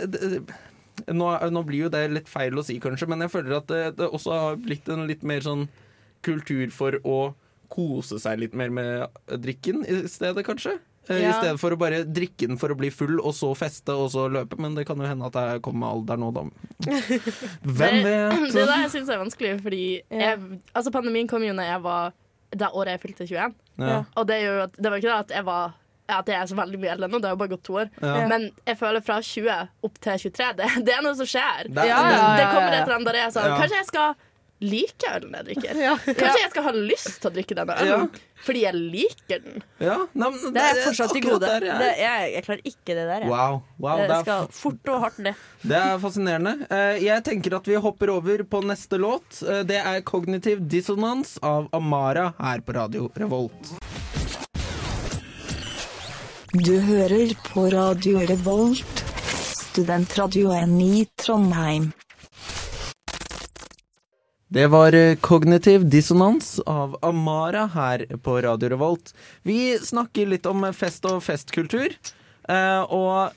nå, 1.13 1.29
nå 1.53 1.63
blir 1.67 1.85
jo 1.85 1.93
det 1.93 2.03
litt 2.11 2.29
feil 2.29 2.57
å 2.59 2.65
si, 2.65 2.79
kanskje, 2.83 3.07
men 3.09 3.23
jeg 3.25 3.33
føler 3.33 3.57
at 3.57 3.67
det, 3.71 3.81
det 3.97 4.09
også 4.09 4.35
har 4.37 4.59
blitt 4.61 4.89
en 4.93 5.07
litt 5.09 5.23
mer 5.25 5.41
sånn 5.45 5.67
kultur 6.25 6.69
for 6.73 6.99
å 7.03 7.17
kose 7.73 8.19
seg 8.21 8.43
litt 8.43 8.53
mer 8.57 8.69
med 8.73 9.07
drikken 9.41 9.81
i 9.89 10.03
stedet, 10.11 10.45
kanskje. 10.45 10.77
Eh, 11.09 11.19
I 11.29 11.33
stedet 11.35 11.59
for 11.59 11.75
å 11.75 11.77
bare 11.77 12.03
drikke 12.07 12.47
den 12.47 12.57
for 12.61 12.71
å 12.71 12.77
bli 12.79 12.89
full, 12.93 13.17
og 13.19 13.33
så 13.35 13.49
feste, 13.59 13.91
og 13.91 14.07
så 14.13 14.29
løpe. 14.31 14.55
Men 14.61 14.75
det 14.77 14.85
kan 14.87 14.95
jo 15.01 15.03
hende 15.09 15.27
at 15.27 15.35
jeg 15.35 15.61
kommer 15.65 15.83
med 15.83 15.89
alder 15.97 16.21
nå, 16.21 16.29
da. 16.37 16.43
Hvem 17.63 17.99
Det, 18.03 18.03
vet? 18.07 18.53
det 18.53 18.61
er 18.63 18.71
det 18.71 18.79
jeg 18.85 18.91
syns 18.97 19.09
er 19.13 19.21
vanskelig, 19.23 19.53
fordi 19.65 19.83
jeg, 20.07 20.41
altså 20.73 20.93
pandemien 20.95 21.27
kom 21.29 21.43
jo 21.43 21.53
når 21.57 21.69
jeg 21.73 21.83
var 21.85 22.13
det 22.53 22.67
året 22.77 22.93
jeg 22.95 23.01
fylte 23.07 23.25
21. 23.27 23.55
Ja. 23.81 24.03
Og 24.19 24.27
det, 24.29 24.35
er 24.37 24.43
jo, 24.45 24.57
at- 24.67 24.75
det 24.77 24.91
var 24.93 24.99
ikke 25.01 25.09
det 25.09 25.21
at 25.25 25.31
jeg 25.39 25.47
var 25.47 25.79
at 26.13 26.27
jeg 26.29 26.35
er 26.35 26.45
så 26.51 26.55
veldig 26.59 26.77
mye 26.83 26.91
eldre 26.93 27.07
nå, 27.09 27.17
det 27.23 27.29
har 27.29 27.33
jo 27.33 27.39
bare 27.39 27.51
gått 27.55 27.61
to 27.65 27.77
år. 27.79 27.87
Ja. 28.03 28.25
Men 28.29 28.43
jeg 28.67 28.75
føler 28.77 29.01
fra 29.01 29.15
20 29.23 29.53
opp 29.87 29.95
til 30.03 30.17
23, 30.27 30.49
det, 30.59 30.67
det 30.85 30.93
er 30.97 31.01
noe 31.05 31.15
som 31.17 31.25
skjer. 31.31 31.69
Det, 31.71 31.85
Ja, 31.87 32.01
men- 32.03 32.13
ja, 32.13 32.25
Det 32.37 32.47
kommer 32.51 32.75
et 32.75 32.81
eller 32.83 32.95
annet 32.99 33.07
der 33.09 33.17
jeg 33.21 33.25
er 33.29 33.33
sånn 33.37 33.47
Ja. 33.49 33.55
Kanskje 33.61 33.79
jeg 33.79 33.87
skal 33.87 34.15
like 34.63 35.09
ølen 35.13 35.33
jeg 35.37 35.45
drikker. 35.49 35.79
Kanskje 36.17 36.41
jeg 36.41 36.51
skal 36.53 36.63
ha 36.67 36.71
lyst 36.77 37.17
til 37.21 37.29
å 37.29 37.33
drikke 37.35 37.57
denne 37.59 37.75
ølen 37.83 38.07
fordi 38.43 38.61
jeg 38.65 38.75
liker 38.75 39.39
den. 39.39 39.61
Ja, 39.79 39.93
nei, 40.19 40.27
men 40.33 40.53
Det 40.55 40.63
er 40.67 40.79
fortsatt 40.83 41.13
i 41.15 41.21
gode. 41.23 41.39
der 41.47 41.63
jeg. 41.69 41.77
Det, 41.79 41.91
jeg, 42.01 42.31
jeg 42.33 42.43
klarer 42.47 42.65
ikke 42.73 42.95
det 42.97 43.05
der. 43.07 43.21
Jeg. 43.23 43.29
Wow, 43.31 43.61
wow 43.85 44.01
det 44.01 44.07
det, 44.09 44.17
er, 44.17 44.25
skal 44.25 44.47
fort 44.57 44.91
og 44.91 44.99
hardt 45.05 45.21
ned. 45.23 45.45
det 45.71 45.77
er 45.79 46.01
fascinerende. 46.03 46.53
Eh, 46.67 46.97
Jeg 47.05 47.23
tenker 47.23 47.55
at 47.59 47.69
vi 47.71 47.79
hopper 47.87 48.11
over 48.17 48.43
på 48.43 48.63
neste 48.67 48.99
låt. 48.99 49.39
Eh, 49.47 49.63
Det 49.63 49.79
er 49.79 50.01
'Cognitive 50.01 50.59
Dissonance' 50.67 51.37
av 51.41 51.69
Amara 51.71 52.33
her 52.39 52.59
på 52.59 52.75
Radio 52.75 53.07
Revolt. 53.15 53.71
Du 56.53 56.75
hører 56.85 57.31
på 57.47 57.63
Radio 57.73 58.19
Revolt, 58.29 58.99
studentradioen 59.71 60.75
i 60.81 61.07
Trondheim. 61.17 61.91
Det 64.53 64.67
var 64.67 65.15
Kognitiv 65.15 65.85
dissonans 65.89 66.59
av 66.59 66.97
Amara 67.01 67.65
her 67.73 68.05
på 68.23 68.41
Radio 68.41 68.69
Revolt. 68.69 69.13
Vi 69.41 69.79
snakker 69.79 70.25
litt 70.29 70.45
om 70.45 70.67
fest 70.73 71.05
og 71.09 71.23
festkultur. 71.25 71.95
eh, 72.49 72.81
Og 72.81 73.31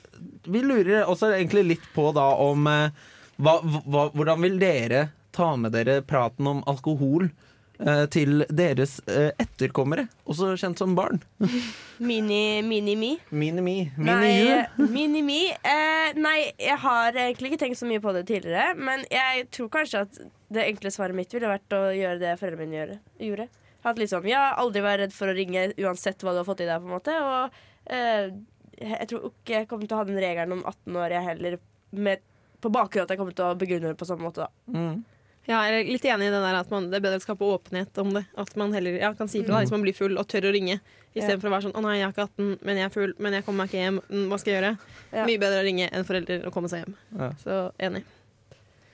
vi 0.45 0.61
lurer 0.61 1.07
også 1.09 1.31
egentlig 1.33 1.63
litt 1.71 1.87
på 1.95 2.11
da 2.13 2.27
om 2.35 2.67
eh, 2.67 2.91
hva, 3.37 3.57
hva, 3.63 4.05
Hvordan 4.13 4.41
vil 4.45 4.59
dere 4.61 5.07
ta 5.33 5.55
med 5.55 5.73
dere 5.73 6.01
praten 6.05 6.47
om 6.53 6.61
alkohol 6.69 7.31
eh, 7.79 8.05
til 8.13 8.45
deres 8.49 8.99
eh, 9.09 9.31
etterkommere, 9.41 10.07
også 10.29 10.53
kjent 10.57 10.77
som 10.77 10.93
barn? 10.97 11.23
Mini, 11.97 12.61
mini-mi. 12.61 13.15
Mini-mi. 13.33 13.77
Mini-jul. 13.97 14.89
mini-mi. 14.93 15.41
Eh, 15.65 16.13
nei, 16.13 16.39
jeg 16.61 16.77
har 16.85 17.17
egentlig 17.17 17.55
ikke 17.55 17.63
tenkt 17.65 17.81
så 17.81 17.89
mye 17.89 18.01
på 18.05 18.13
det 18.13 18.27
tidligere. 18.29 18.75
Men 18.77 19.01
jeg 19.09 19.47
tror 19.49 19.73
kanskje 19.81 20.05
at 20.05 20.19
det 20.53 20.65
enkle 20.65 20.91
svaret 20.93 21.17
mitt 21.17 21.33
ville 21.33 21.49
vært 21.51 21.73
å 21.75 21.81
gjøre 21.95 22.19
det 22.21 22.35
foreldrene 22.39 22.67
mine 22.67 22.99
gjorde. 23.19 23.47
At 23.87 23.99
liksom, 23.99 24.25
ja, 24.27 24.53
Aldri 24.59 24.81
vært 24.83 25.01
redd 25.05 25.15
for 25.15 25.31
å 25.31 25.35
ringe 25.35 25.69
uansett 25.79 26.23
hva 26.23 26.33
du 26.33 26.41
har 26.41 26.47
fått 26.47 26.63
i 26.63 26.69
deg. 26.69 26.81
på 26.81 26.87
en 26.89 26.95
måte 26.97 27.17
Og 27.23 27.59
eh, 27.93 28.31
jeg 28.77 29.09
tror 29.09 29.29
ikke 29.31 29.53
jeg 29.61 29.67
kommer 29.69 29.87
til 29.89 29.97
å 29.97 30.01
ha 30.01 30.07
den 30.07 30.19
regelen 30.21 30.57
om 30.59 30.63
18 30.63 30.97
år, 31.01 31.13
jeg 31.15 31.27
heller. 31.31 31.59
Med, 31.91 32.25
på 32.61 32.71
bakgrunn 32.73 33.05
av 33.05 33.07
at 33.07 33.13
jeg 33.13 33.21
kommer 33.21 33.37
til 33.37 33.47
å 33.47 33.59
begrunne 33.59 33.93
det 33.93 33.99
på 33.99 34.07
samme 34.09 34.27
måte. 34.27 34.47
da 34.47 34.73
Mm. 34.77 35.05
Ja, 35.47 35.61
jeg 35.63 35.79
er 35.79 35.87
litt 35.87 36.05
enig 36.11 36.25
i 36.27 36.31
det 36.33 36.39
der 36.43 36.57
at 36.59 36.71
man, 36.73 36.89
det 36.91 36.97
er 36.97 37.03
bedre 37.05 37.21
å 37.21 37.23
skape 37.23 37.47
åpenhet 37.47 37.97
om 38.03 38.09
det. 38.17 38.25
At 38.35 38.49
man 38.59 38.73
heller 38.75 38.97
ja, 38.99 39.13
kan 39.15 39.29
si 39.31 39.45
fra 39.45 39.53
da, 39.53 39.61
hvis 39.63 39.71
man 39.71 39.85
blir 39.85 39.95
full 39.95 40.17
og 40.19 40.27
tør 40.27 40.49
å 40.49 40.51
ringe. 40.51 40.81
Istedenfor 41.15 41.45
for 41.45 41.47
å 41.47 41.53
være 41.53 41.65
sånn 41.69 41.77
'Å 41.77 41.83
nei, 41.85 41.93
jeg 41.97 42.03
er 42.03 42.11
ikke 42.11 42.25
18, 42.27 42.59
men 42.67 42.77
jeg 42.77 42.85
er 42.85 42.91
full, 42.91 43.13
men 43.17 43.33
jeg 43.33 43.45
kommer 43.45 43.63
meg 43.63 43.69
ikke 43.71 43.79
hjem. 43.79 43.99
Mm, 44.11 44.25
Hva 44.27 44.39
skal 44.41 44.51
jeg 44.53 44.59
gjøre?' 44.59 44.77
Ja. 45.13 45.25
Mye 45.25 45.39
bedre 45.39 45.61
å 45.61 45.63
ringe 45.63 45.87
enn 45.87 46.03
foreldre 46.03 46.43
å 46.43 46.51
komme 46.51 46.67
seg 46.67 46.83
hjem. 46.83 46.95
Ja. 47.15 47.29
Så 47.39 47.71
enig. 47.79 48.03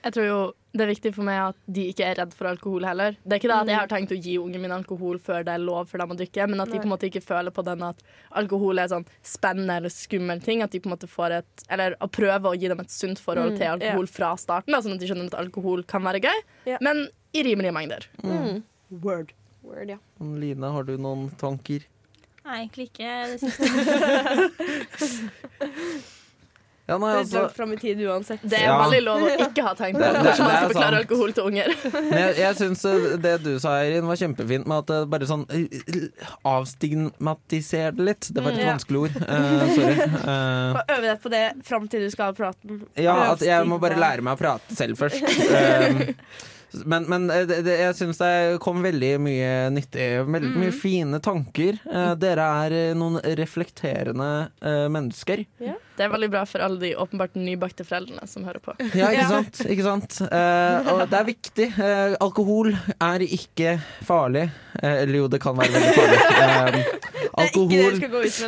Jeg 0.04 0.12
tror 0.12 0.26
jo 0.28 0.38
det 0.74 0.82
er 0.82 0.90
viktig 0.90 1.10
for 1.14 1.24
meg 1.24 1.38
at 1.38 1.58
de 1.70 1.84
ikke 1.92 2.02
er 2.04 2.16
redd 2.18 2.32
for 2.34 2.48
alkohol 2.50 2.84
heller. 2.84 3.14
Det 3.22 3.36
er 3.36 3.38
ikke 3.40 3.50
det 3.52 3.56
at 3.62 3.68
jeg 3.70 3.78
har 3.78 3.90
tenkt 3.92 4.12
å 4.12 4.18
gi 4.18 4.32
ungen 4.42 4.60
min 4.64 4.74
alkohol 4.74 5.20
før 5.22 5.44
det 5.46 5.52
er 5.54 5.62
lov 5.62 5.86
for 5.88 6.02
dem 6.02 6.10
å 6.10 6.16
drikke, 6.18 6.48
men 6.50 6.60
at 6.64 6.72
de 6.72 6.80
på 6.80 6.88
en 6.88 6.92
måte 6.92 7.06
ikke 7.08 7.22
føler 7.22 7.54
på 7.54 7.62
den 7.64 7.84
at 7.86 8.02
alkohol 8.40 8.82
er 8.82 8.90
sånn 8.90 9.06
spennende 9.24 9.76
eller 9.78 9.92
skummel 9.94 10.42
ting. 10.44 10.64
At 10.66 10.74
de 10.74 10.80
på 10.82 10.90
en 10.90 10.94
måte 10.96 11.08
får 11.10 11.36
et 11.38 11.64
Eller 11.72 11.94
å 12.02 12.08
prøve 12.10 12.50
å 12.50 12.58
gi 12.58 12.68
dem 12.72 12.82
et 12.82 12.90
sunt 12.92 13.22
forhold 13.22 13.54
til 13.56 13.70
alkohol 13.70 14.10
fra 14.10 14.32
starten, 14.40 14.74
da, 14.74 14.82
sånn 14.84 14.96
at 14.98 15.04
de 15.04 15.08
skjønner 15.08 15.30
at 15.30 15.38
alkohol 15.40 15.86
kan 15.88 16.02
være 16.04 16.20
gøy, 16.26 16.38
men 16.84 17.06
i 17.34 17.46
rimelige 17.46 17.74
mengder. 17.74 18.08
Word. 18.90 19.32
Word, 19.64 19.94
ja. 19.94 19.98
Line, 20.20 20.74
har 20.74 20.84
du 20.90 20.96
noen 21.00 21.30
tanker? 21.40 21.86
Nei, 22.44 22.58
egentlig 22.66 22.90
ikke 22.90 23.08
det 23.30 23.38
siste. 23.46 23.64
Ja, 26.86 26.98
nei, 27.00 27.08
Det 27.08 27.16
er 27.16 27.22
altså 27.24 27.40
langt 27.42 27.54
fram 27.56 27.70
i 27.72 27.76
tid 27.80 28.00
uansett. 28.04 28.40
Det 28.44 28.58
er 28.58 28.66
Ja. 28.66 28.74
veldig 28.84 29.02
lov 29.06 29.22
å 29.24 29.28
ikke 29.46 29.62
ha 29.64 29.70
tenkt 29.74 29.96
på 29.96 30.00
Det- 30.04 30.12
det- 30.12 30.12
det, 30.12 30.14
man 30.14 30.24
det 30.24 30.30
er 30.30 30.34
skal 30.34 30.68
forklare 30.68 30.98
alkohol 31.00 31.32
til 31.32 31.44
unger. 31.48 31.68
Men 32.10 32.18
jeg, 32.18 32.36
jeg 32.36 32.56
syns 32.56 32.82
det 33.22 33.32
du 33.42 33.58
sa, 33.58 33.70
Eirin, 33.80 34.04
var 34.06 34.16
kjempefint 34.20 34.66
med 34.66 34.78
at 34.78 34.86
det 34.92 34.98
bare 35.08 35.24
sånn 35.30 35.46
eh, 35.48 36.28
avstigmatiser 36.44 37.96
det 37.96 38.04
litt. 38.10 38.28
Det 38.34 38.42
var 38.44 38.52
et 38.52 38.58
Mm, 38.58 38.64
ja. 38.66 38.72
vanskelig 38.74 39.00
ord. 39.00 39.16
Uh, 39.16 39.74
sorry. 39.74 39.96
Uh, 40.28 40.82
øve 40.92 41.02
deg 41.08 41.22
på 41.24 41.30
det 41.32 41.44
fram 41.64 41.88
til 41.88 42.00
du 42.04 42.10
skal 42.10 42.26
ha 42.26 42.32
praten. 42.32 42.82
ja, 42.96 43.16
at 43.32 43.40
jeg 43.40 43.66
må 43.66 43.80
bare 43.80 43.96
lære 43.96 44.20
meg 44.22 44.36
å 44.36 44.40
prate 44.44 44.76
selv 44.76 44.96
først. 45.00 45.22
Eh, 45.54 46.14
men, 46.84 47.06
men 47.10 47.30
eh, 47.30 47.44
det, 47.48 47.60
det, 47.66 47.76
jeg 47.80 47.96
syns 47.98 48.20
det 48.20 48.58
kom 48.64 48.82
veldig 48.84 49.12
mye 49.22 49.52
nyttig. 49.74 50.08
Veldig 50.28 50.52
mye 50.58 50.74
fine 50.74 51.20
tanker. 51.24 51.78
Eh, 51.86 52.12
dere 52.20 52.46
er 52.64 52.76
eh, 52.78 52.92
noen 52.98 53.20
reflekterende 53.38 54.30
eh, 54.64 54.84
mennesker. 54.92 55.44
Det 55.58 56.02
er 56.02 56.10
veldig 56.10 56.30
bra 56.32 56.42
for 56.50 56.64
alle 56.64 56.80
de 56.82 56.92
åpenbart 56.98 57.36
nybakte 57.38 57.86
foreldrene 57.86 58.26
som 58.30 58.46
hører 58.48 58.62
på. 58.64 58.74
Ja, 58.98 59.12
ikke 59.14 59.28
sant? 59.36 59.62
Ikke 59.70 59.86
sant? 59.86 60.20
Eh, 60.26 60.92
og 60.94 61.04
det 61.10 61.20
er 61.20 61.28
viktig. 61.30 61.68
Alkohol 62.24 62.74
er 62.98 63.26
ikke 63.28 63.78
farlig. 64.04 64.48
Eller 64.82 65.20
jo, 65.22 65.30
det 65.30 65.42
kan 65.44 65.58
være 65.58 65.78
veldig 65.78 66.22
farlig. 66.40 66.86
Alkohol, 67.34 67.98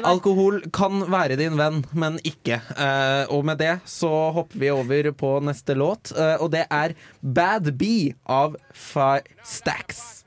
alkohol 0.07 0.61
kan 0.75 1.01
være 1.11 1.39
din 1.41 1.57
venn, 1.59 1.81
men 1.97 2.21
ikke. 2.27 2.61
Uh, 2.79 3.25
og 3.35 3.47
med 3.49 3.59
det 3.63 3.73
så 3.89 4.11
hopper 4.37 4.63
vi 4.63 4.71
over 4.71 5.11
på 5.19 5.33
neste 5.43 5.75
låt, 5.75 6.13
uh, 6.15 6.37
og 6.39 6.53
det 6.55 6.67
er 6.71 6.95
Bad 7.21 7.73
B 7.79 8.13
av 8.31 8.55
Five 8.71 9.27
Stacks. 9.43 10.23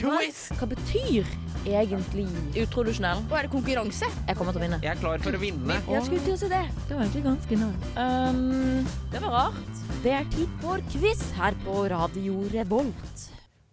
Hva 0.00 0.66
betyr 0.70 1.26
egentlig 1.68 2.24
utrodusjonell? 2.56 3.20
Og 3.28 3.34
er 3.36 3.44
det 3.46 3.52
konkurranse? 3.52 4.08
Jeg 4.24 4.38
kommer 4.38 4.56
til 4.56 4.62
å 4.62 4.64
vinne. 4.64 4.78
Jeg 4.80 4.94
er 4.94 5.02
klar 5.02 5.20
for 5.20 5.36
å 5.36 5.42
vinne. 5.42 5.76
Jeg 5.84 6.06
skulle 6.06 6.24
til 6.24 6.32
å 6.32 6.40
si 6.40 6.48
det. 6.48 6.62
Det 6.88 6.96
var 6.96 7.04
egentlig 7.04 7.24
ganske 7.26 7.58
nært. 7.60 7.84
Um, 8.00 8.88
det 9.12 9.20
var 9.26 9.36
rart. 9.36 9.84
Det 10.02 10.16
er 10.16 10.32
tid 10.32 10.56
for 10.64 10.80
quiz 10.94 11.28
her 11.36 11.60
på 11.66 11.84
Radio 11.92 12.40
Revolt. 12.56 13.28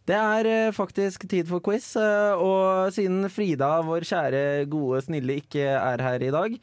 Det 0.10 0.18
er 0.18 0.48
eh, 0.50 0.72
faktisk 0.74 1.28
tid 1.30 1.46
for 1.46 1.62
quiz, 1.62 1.92
eh, 2.00 2.34
og 2.42 2.90
siden 2.96 3.28
Frida, 3.30 3.76
vår 3.86 4.08
kjære, 4.10 4.42
gode, 4.72 5.04
snille, 5.06 5.36
ikke 5.44 5.68
er 5.70 6.02
her 6.02 6.24
i 6.26 6.32
dag, 6.34 6.56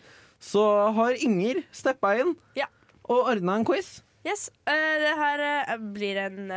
så 0.43 0.65
har 0.97 1.15
Inger 1.23 1.61
steppa 1.71 2.17
inn 2.19 2.35
Ja. 2.59 2.67
og 3.07 3.31
ordna 3.37 3.55
en 3.61 3.67
quiz. 3.69 4.01
Yes, 4.27 4.49
eh, 4.67 4.97
det 5.05 5.15
her 5.21 5.79
blir 5.95 6.19
en 6.27 6.51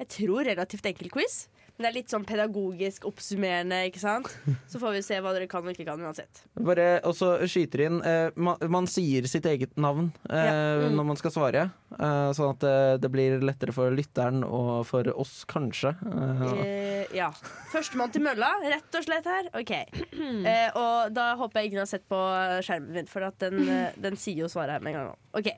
Jeg 0.00 0.08
tror 0.08 0.46
relativt 0.46 0.86
enkel 0.86 1.10
quiz. 1.12 1.48
Men 1.80 1.86
det 1.86 1.88
er 1.94 1.96
litt 1.96 2.12
sånn 2.12 2.26
pedagogisk 2.28 3.06
oppsummerende, 3.08 3.78
ikke 3.88 4.02
sant? 4.02 4.26
Så 4.68 4.76
får 4.82 4.98
vi 4.98 5.00
se 5.06 5.16
hva 5.24 5.30
dere 5.32 5.46
kan 5.48 5.64
og 5.64 5.72
ikke 5.72 5.86
kan 5.88 6.02
uansett. 6.04 6.42
Bare 6.60 7.00
også 7.08 7.30
skyter 7.48 7.86
inn 7.86 8.02
eh, 8.04 8.28
man, 8.36 8.60
man 8.68 8.84
sier 8.90 9.24
sitt 9.30 9.48
eget 9.48 9.72
navn 9.80 10.10
eh, 10.28 10.36
Ja. 10.44 10.58
Mm. 10.84 10.98
når 10.98 11.06
man 11.08 11.16
skal 11.16 11.32
svare. 11.32 11.62
eh, 11.96 12.30
sånn 12.36 12.52
at 12.52 12.60
det, 12.66 12.74
det 13.06 13.10
blir 13.14 13.38
lettere 13.40 13.72
for 13.72 13.88
lytteren 13.96 14.44
og 14.44 14.84
for 14.90 15.08
oss, 15.16 15.40
kanskje. 15.48 15.94
Eh, 16.04 16.46
Eh, 17.00 17.06
ja. 17.16 17.30
Førstemann 17.72 18.12
til 18.12 18.20
mølla, 18.26 18.50
rett 18.68 18.96
og 19.00 19.04
slett 19.06 19.24
her. 19.30 19.48
OK. 19.56 19.72
Eh, 19.72 20.68
og 20.76 21.14
da 21.16 21.30
håper 21.40 21.62
jeg 21.62 21.70
ingen 21.70 21.80
har 21.86 21.88
sett 21.88 22.04
på 22.10 22.18
skjermen 22.66 22.92
min, 22.98 23.08
for 23.08 23.24
at 23.24 23.40
den, 23.40 23.62
eh, 23.72 23.96
den 23.96 24.18
sier 24.20 24.44
jo 24.44 24.50
svaret 24.52 24.76
her 24.76 24.84
med 24.84 24.92
en 24.92 24.98
gang. 25.00 25.16
Ok, 25.40 25.48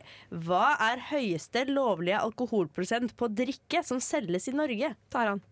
Hva 0.47 0.77
er 0.93 1.03
høyeste 1.11 1.65
lovlige 1.73 2.21
alkoholprosent 2.23 3.17
på 3.19 3.29
drikke 3.33 3.83
som 3.85 3.99
selges 4.05 4.47
i 4.53 4.55
Norge? 4.57 4.95
Tar 5.11 5.33
han. 5.35 5.43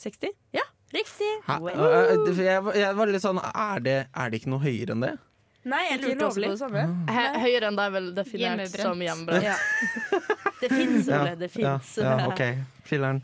Ja. 0.00 0.04
60? 0.08 0.30
Ja, 0.56 0.62
riktig. 0.94 1.30
Well. 1.60 1.80
Eh, 1.86 2.44
jeg, 2.44 2.62
var- 2.64 2.74
jeg 2.80 2.96
var 2.96 3.06
litt 3.12 3.22
sånn 3.22 3.38
er 3.44 3.80
det, 3.84 3.98
er 4.16 4.30
det 4.32 4.40
ikke 4.40 4.50
noe 4.54 4.62
høyere 4.64 4.94
enn 4.96 5.04
det? 5.04 5.12
Nei, 5.68 5.82
jeg 5.90 6.00
lurte 6.00 6.24
også 6.30 6.40
på 6.40 6.50
det 6.54 6.58
samme. 6.62 6.82
He- 7.12 7.40
Høyere 7.42 7.68
enn 7.68 7.76
det 7.76 7.84
er 7.84 7.90
vel 7.92 8.06
definert 8.16 8.40
Hjemmebrent. 8.40 8.80
som 8.80 9.02
hjemmebrent. 9.04 9.44
Ja. 9.44 9.56
Det 10.60 10.68
fins, 10.72 11.08
Ole. 11.08 11.34
Det 11.40 11.48
ja, 11.60 11.74
fins. 11.78 11.92
ja, 12.00 12.14
OK. 12.28 12.40
Filler'n. 12.88 13.20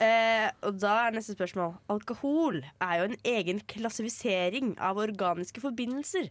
Eh, 0.00 0.46
og 0.64 0.78
da 0.80 0.92
er 1.06 1.12
neste 1.16 1.34
spørsmål. 1.36 1.74
Alkohol 1.92 2.60
er 2.80 2.94
jo 3.00 3.08
en 3.10 3.16
egen 3.32 3.60
klassifisering 3.68 4.70
av 4.80 4.96
organiske 5.02 5.60
forbindelser. 5.60 6.28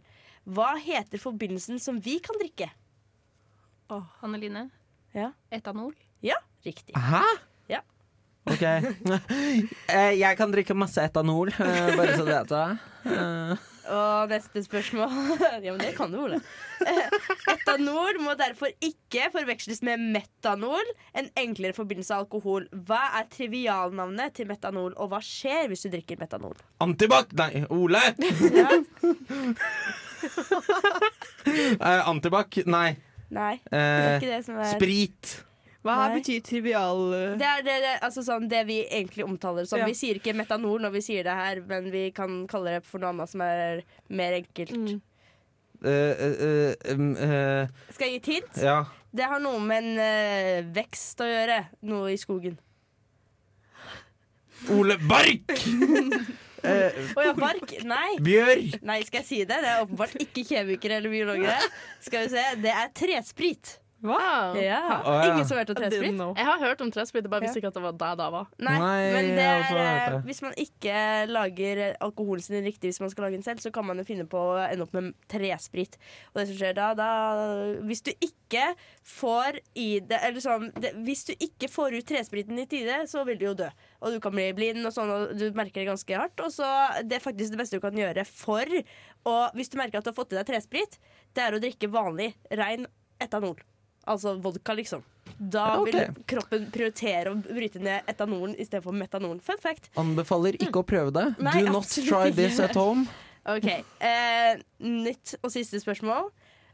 Hva 0.50 0.72
heter 0.82 1.18
forbindelsen 1.22 1.78
som 1.82 1.98
vi 2.02 2.16
kan 2.22 2.38
drikke? 2.40 2.70
Hanne 4.22 4.38
Line? 4.42 4.68
Ja. 5.14 5.32
Etanol? 5.54 5.94
Ja, 6.22 6.36
riktig. 6.66 6.94
Hæ? 6.94 7.22
Ja. 8.58 8.76
OK. 8.80 9.30
Eh, 9.90 10.12
jeg 10.20 10.36
kan 10.38 10.52
drikke 10.54 10.74
masse 10.78 11.02
etanol, 11.02 11.50
eh, 11.54 11.90
bare 11.98 12.14
så 12.16 12.22
du 12.26 12.30
vet 12.30 12.48
det. 12.50 12.66
Eh, 13.10 13.66
Og 13.90 14.28
neste 14.30 14.60
spørsmål 14.62 15.10
Ja, 15.64 15.72
men 15.72 15.80
det 15.82 15.94
kan 15.96 16.12
du, 16.12 16.18
Ole. 16.22 16.38
Etanol 17.50 18.20
må 18.22 18.36
derfor 18.38 18.70
ikke 18.86 19.26
forveksles 19.34 19.82
med 19.86 19.98
metanol, 20.14 20.92
en 21.18 21.26
enklere 21.42 21.74
forbindelse 21.74 22.14
av 22.14 22.26
alkohol. 22.28 22.68
Hva 22.86 23.00
er 23.18 23.26
trivialnavnet 23.34 24.36
til 24.38 24.46
metanol, 24.50 24.94
og 24.94 25.10
hva 25.10 25.18
skjer 25.24 25.66
hvis 25.72 25.82
du 25.86 25.90
drikker 25.96 26.20
metanol? 26.22 26.54
Antibac! 26.86 27.34
Nei, 27.40 27.64
Ole! 27.74 28.04
Eh, 31.80 32.08
antibac? 32.08 32.58
Nei. 32.68 32.90
Nei, 33.32 33.54
det 33.70 33.78
er 33.80 34.16
ikke 34.18 34.32
det 34.34 34.40
som 34.44 34.58
er 34.60 34.68
sprit. 34.74 35.30
Hva 35.80 35.96
Nei. 35.96 36.18
betyr 36.18 36.42
trivial 36.44 36.98
uh, 37.08 37.38
Det 37.40 37.46
er 37.48 37.62
det, 37.64 37.76
det, 37.80 37.92
altså 38.04 38.20
sånn, 38.26 38.50
det 38.52 38.66
vi 38.68 38.82
egentlig 38.84 39.24
omtaler 39.24 39.64
som. 39.68 39.80
Ja. 39.80 39.88
Vi 39.88 39.96
sier 39.96 40.18
ikke 40.20 40.34
metanol 40.36 40.82
når 40.84 40.92
vi 40.98 41.04
sier 41.06 41.24
det 41.24 41.36
her, 41.38 41.62
men 41.70 41.88
vi 41.94 42.10
kan 42.16 42.42
kalle 42.50 42.76
det 42.76 42.82
for 42.88 43.00
noe 43.00 43.14
annet 43.14 43.32
som 43.32 43.44
er 43.46 43.80
mer 44.12 44.36
enkelt. 44.42 44.76
Mm. 44.76 45.00
Uh, 45.80 45.88
uh, 45.88 46.72
uh, 46.92 47.04
eh, 47.24 47.70
Skal 47.96 48.10
jeg 48.10 48.12
gi 48.12 48.18
et 48.20 48.32
hint? 48.34 48.58
ja. 48.60 48.82
Det 49.10 49.26
har 49.26 49.40
noe 49.42 49.58
med 49.58 49.82
en 49.82 49.96
eh, 49.98 50.66
vekst 50.70 51.18
å 51.24 51.26
gjøre. 51.26 51.56
Noe 51.90 52.12
i 52.14 52.18
skogen. 52.20 52.60
Ole 54.76 55.00
Bark! 55.08 55.50
Eh, 56.60 56.92
oh, 57.16 57.22
ja, 57.24 57.30
bark? 57.32 57.70
Nei. 57.88 58.18
Bjørk! 58.20 58.82
Nei, 58.84 58.98
skal 59.08 59.22
jeg 59.22 59.26
si 59.30 59.38
det? 59.48 59.62
Det 59.64 59.68
er 59.70 59.78
åpenbart 59.80 60.12
ikke 60.20 60.42
kjemikere 60.44 60.98
eller 61.00 61.08
biologer. 61.08 61.62
Skal 62.04 62.26
vi 62.26 62.34
se. 62.34 62.42
Det 62.60 62.74
er 62.82 62.90
tresprit. 62.92 63.70
Wow. 64.02 64.56
Yeah. 64.56 65.02
Oh, 65.04 65.12
ja. 65.12 65.32
Ingen 65.34 65.46
som 65.46 65.56
har 65.56 65.64
hørt 65.64 65.70
om 65.70 65.76
tresprit? 65.76 66.14
Jeg 66.16 66.46
har 66.48 66.58
hørt 66.62 66.80
om 66.80 66.90
tresprit, 66.92 67.24
jeg 67.26 67.32
bare 67.32 67.44
visste 67.44 67.60
ikke 67.60 67.68
at 67.68 67.76
det 67.76 67.82
var 67.84 67.96
det 68.00 68.10
da 68.16 68.28
var. 68.32 68.46
Nei, 68.56 68.76
Nei, 68.80 69.00
men 69.12 69.28
det 69.36 69.44
er 69.44 69.66
det. 70.14 70.20
Hvis 70.24 70.40
man 70.44 70.54
ikke 70.56 70.94
lager 71.28 71.82
alkoholen 72.00 72.44
sin 72.44 72.64
riktig 72.64 72.94
hvis 72.94 73.00
man 73.02 73.12
skal 73.12 73.26
lage 73.26 73.36
den 73.36 73.44
selv, 73.44 73.60
så 73.60 73.72
kan 73.74 73.84
man 73.84 74.00
jo 74.00 74.06
finne 74.08 74.24
på 74.30 74.40
å 74.40 74.56
ende 74.64 74.86
opp 74.86 74.96
med 74.96 75.12
tresprit. 75.30 75.98
Og 76.32 76.40
det 76.40 76.46
som 76.48 76.58
skjer 76.62 76.76
da, 76.78 76.88
da 76.96 77.10
Hvis 77.86 78.02
du 78.06 78.12
ikke 78.14 78.70
får 79.06 79.60
i 79.78 79.88
det 80.02 80.18
Eller 80.26 80.42
sånn 80.42 80.70
det, 80.80 80.90
Hvis 81.06 81.22
du 81.28 81.34
ikke 81.36 81.68
får 81.70 81.94
ut 82.00 82.08
trespriten 82.08 82.58
i 82.58 82.66
tide, 82.70 83.02
så 83.10 83.24
vil 83.28 83.38
du 83.40 83.46
jo 83.50 83.54
dø. 83.62 83.68
Og 84.00 84.16
du 84.16 84.20
kan 84.22 84.32
bli 84.34 84.48
blind, 84.56 84.80
og 84.88 84.94
sånn, 84.96 85.12
og 85.12 85.34
du 85.38 85.50
merker 85.56 85.82
det 85.82 85.90
ganske 85.92 86.16
hardt. 86.16 86.40
Og 86.40 86.54
så 86.54 86.68
Det 87.04 87.20
er 87.20 87.26
faktisk 87.26 87.52
det 87.52 87.60
beste 87.60 87.76
du 87.76 87.84
kan 87.84 87.96
gjøre 88.00 88.24
for 88.26 88.64
Og 89.28 89.58
hvis 89.58 89.68
du 89.68 89.76
merker 89.80 90.00
at 90.00 90.08
du 90.08 90.10
har 90.14 90.16
fått 90.16 90.32
i 90.32 90.40
deg 90.40 90.48
tresprit, 90.48 90.96
det 91.36 91.44
er 91.44 91.54
å 91.54 91.60
drikke 91.62 91.90
vanlig, 91.92 92.32
rein 92.56 92.88
etanol. 93.20 93.58
Altså 94.10 94.34
vodka, 94.42 94.74
liksom. 94.74 95.04
Da 95.38 95.78
vil 95.86 96.00
kroppen 96.28 96.66
prioritere 96.74 97.30
å 97.32 97.38
bryte 97.40 97.80
ned 97.80 98.08
etanolen 98.10 98.56
istedenfor 98.58 98.96
metanolen. 98.96 99.40
Fun 99.44 99.60
fact. 99.62 99.88
Anbefaler 100.00 100.58
ikke 100.58 100.82
å 100.82 100.86
prøve 100.86 101.14
det. 101.16 101.26
Nei, 101.40 101.60
Do 101.62 101.76
not 101.78 101.88
try 102.08 102.32
this 102.34 102.58
at 102.60 102.74
home. 102.76 103.06
Ok, 103.48 103.68
eh, 104.04 104.58
Nytt 104.84 105.36
og 105.40 105.52
siste 105.54 105.80
spørsmål. 105.80 106.28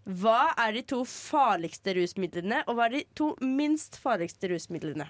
Hva 0.06 0.52
er 0.62 0.74
de 0.76 0.82
to 0.86 1.00
farligste 1.06 1.94
rusmidlene, 1.98 2.62
og 2.66 2.78
hva 2.78 2.86
er 2.86 2.96
de 2.96 3.04
to 3.18 3.32
minst 3.42 3.98
farligste 4.02 4.50
rusmidlene? 4.50 5.08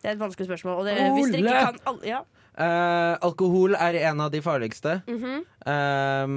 Det 0.00 0.08
er 0.08 0.14
et 0.14 0.20
vanskelig 0.20 0.48
spørsmål. 0.48 0.80
Og 0.80 0.88
det, 0.88 0.94
hvis 1.16 1.32
dere 1.32 1.42
ikke 1.44 1.64
kan 1.66 1.80
alle, 1.90 2.06
ja. 2.08 2.20
Eh, 2.58 3.14
alkohol 3.22 3.76
er 3.78 3.94
en 4.08 4.20
av 4.24 4.32
de 4.34 4.40
farligste. 4.42 4.96
Mhm. 5.06 5.44
Eh, 5.68 6.32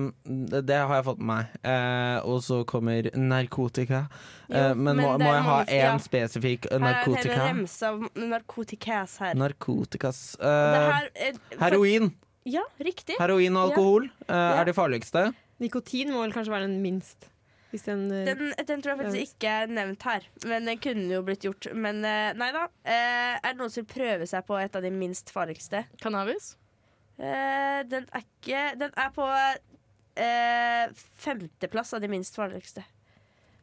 det, 0.52 0.60
det 0.68 0.78
har 0.78 0.94
jeg 1.00 1.06
fått 1.08 1.18
med 1.24 1.28
meg. 1.32 1.56
Uh, 1.66 2.20
og 2.30 2.44
så 2.46 2.60
kommer 2.70 3.10
narkotika. 3.18 4.04
Jo, 4.52 4.56
Eh, 4.58 4.74
men, 4.76 4.98
men 4.98 5.06
må, 5.06 5.12
må 5.18 5.32
jeg 5.32 5.44
ha 5.48 5.58
én 5.64 5.80
ja. 5.80 5.92
spesifikk 6.04 6.66
narkotika? 6.76 7.32
Her 7.32 7.32
er 7.32 7.40
en 7.40 7.48
hel 7.48 7.56
remse 7.62 7.88
av 7.88 8.02
narkotikas 8.20 9.14
her. 9.24 9.34
Narkotikas 9.40 10.20
Det 10.38 10.82
her, 10.92 11.08
for- 11.16 11.64
Heroin. 11.64 12.12
Ja, 12.46 12.66
riktig. 12.84 13.16
Heroin 13.18 13.56
og 13.56 13.70
Ja. 13.70 13.72
alkohol 13.72 14.10
Ja. 14.28 14.60
er 14.62 14.66
de 14.66 14.74
farligste. 14.74 15.34
Nikotin 15.62 16.12
må 16.12 16.22
vel 16.26 16.34
kanskje 16.34 16.52
være 16.52 16.68
den 16.68 16.82
minst. 16.84 17.31
Hvis 17.72 17.86
den, 17.88 18.02
eh, 18.12 18.26
Den, 18.28 18.54
den 18.68 18.82
tror 18.84 18.94
jeg 18.96 19.00
faktisk 19.06 19.36
ikke 19.38 19.52
er 19.64 19.68
nevnt 19.72 20.04
her, 20.04 20.26
men 20.46 20.66
den 20.68 20.78
kunne 20.84 21.08
jo 21.14 21.22
blitt 21.24 21.46
gjort. 21.48 21.70
Men 21.74 22.04
eh, 22.06 22.34
nei 22.36 22.50
da. 22.56 22.66
Eh, 22.84 23.38
er 23.40 23.54
det 23.54 23.58
noen 23.62 23.72
som 23.72 23.86
vil 23.86 23.94
prøve 23.94 24.28
seg 24.28 24.44
på 24.48 24.58
et 24.60 24.76
av 24.76 24.84
de 24.84 24.92
minst 24.92 25.32
farligste? 25.32 25.86
Cannabis? 26.04 26.58
Eh, 27.22 27.82
den 27.88 28.08
er 28.12 28.24
ikke 28.26 28.62
Den 28.82 28.92
er 28.98 29.12
på 29.16 29.28
eh, 30.20 30.92
femteplass 31.22 31.94
av 31.94 32.02
de 32.04 32.08
minst 32.12 32.36
farligste. 32.36 32.84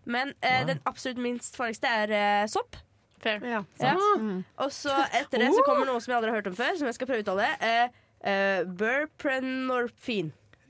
Men 0.09 0.33
eh, 0.41 0.61
Wow. 0.63 0.67
den 0.71 0.81
absolutt 0.89 1.19
minst 1.21 1.57
farligste 1.57 1.87
er 1.89 2.47
sopp. 2.49 2.77
Fair. 3.21 3.41
ja, 3.45 3.65
Ja. 3.83 3.95
Mm. 4.17 4.45
Og 4.63 4.71
så 4.73 4.95
etter 5.13 5.39
det 5.43 5.51
så 5.53 5.65
kommer 5.67 5.85
noe 5.89 6.01
som 6.01 6.13
jeg 6.13 6.17
aldri 6.21 6.31
har 6.31 6.39
hørt 6.39 6.47
om 6.53 6.55
før, 6.57 6.77
som 6.79 6.87
jeg 6.87 6.95
skal 6.95 7.09
prøve 7.11 7.25
å 7.25 7.27
uttale. 7.27 7.49
Eh, 7.61 7.89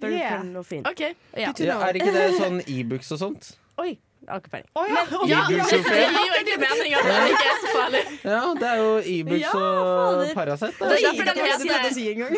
eh, 0.01 0.09
Burprenorfin. 0.09 0.83
Burprenorfin. 0.83 0.85
Okay. 0.91 1.15
Ja. 1.35 1.53
Ja, 1.59 1.81
er 1.89 1.99
ikke 2.01 2.13
det 2.15 2.29
sånn 2.43 2.61
e-books 2.67 3.11
og 3.17 3.19
sånt? 3.23 3.51
Oi, 3.79 3.93
jeg 3.95 4.31
har 4.33 4.41
ikke 4.43 4.51
peiling. 4.51 4.71
Oh, 4.75 4.85
ja. 4.91 5.03
Ja, 5.31 5.43
det 5.49 5.59
gir 5.79 6.17
jo 6.19 6.35
egentlig 6.35 6.57
mening 6.61 6.95
at 6.99 7.07
det 7.09 7.19
ikke 7.31 7.45
er 7.49 7.61
så 7.63 7.71
farlig. 7.73 8.03
Ja, 8.27 8.41
det 8.59 8.67
er 8.69 8.81
jo 8.83 8.91
e-books 9.13 9.45
Ja, 9.45 9.53
og 9.55 10.19
fader. 10.19 10.33
Paracet. 10.35 10.75
Det 10.79 10.89
Det 10.89 10.99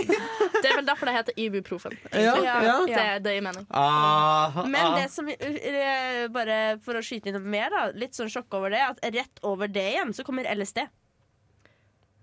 det 0.63 0.69
er 0.71 0.77
vel 0.77 0.87
derfor 0.87 1.09
det 1.09 1.15
heter 1.17 1.41
ibuprofen. 1.41 1.97
Ja, 2.13 2.37
Ja. 2.45 2.57
ja. 2.63 2.77
Det, 2.87 3.25
det 3.25 3.35
gir 3.35 3.43
mening. 3.49 3.67
Ah, 3.71 4.63
Men 4.67 4.87
ah. 4.87 4.97
det 5.01 5.11
som 5.11 5.29
eh, 5.29 6.29
Bare 6.31 6.79
for 6.85 7.01
å 7.01 7.03
skyte 7.05 7.33
inn 7.33 7.41
mer, 7.51 7.71
da. 7.73 7.87
Litt 7.97 8.15
sånn 8.15 8.31
sjokk 8.31 8.53
over 8.61 8.71
det. 8.71 8.83
At 8.85 9.01
rett 9.15 9.43
over 9.43 9.69
det 9.69 9.89
igjen 9.95 10.13
så 10.15 10.25
kommer 10.27 10.47
LSD. 10.55 10.85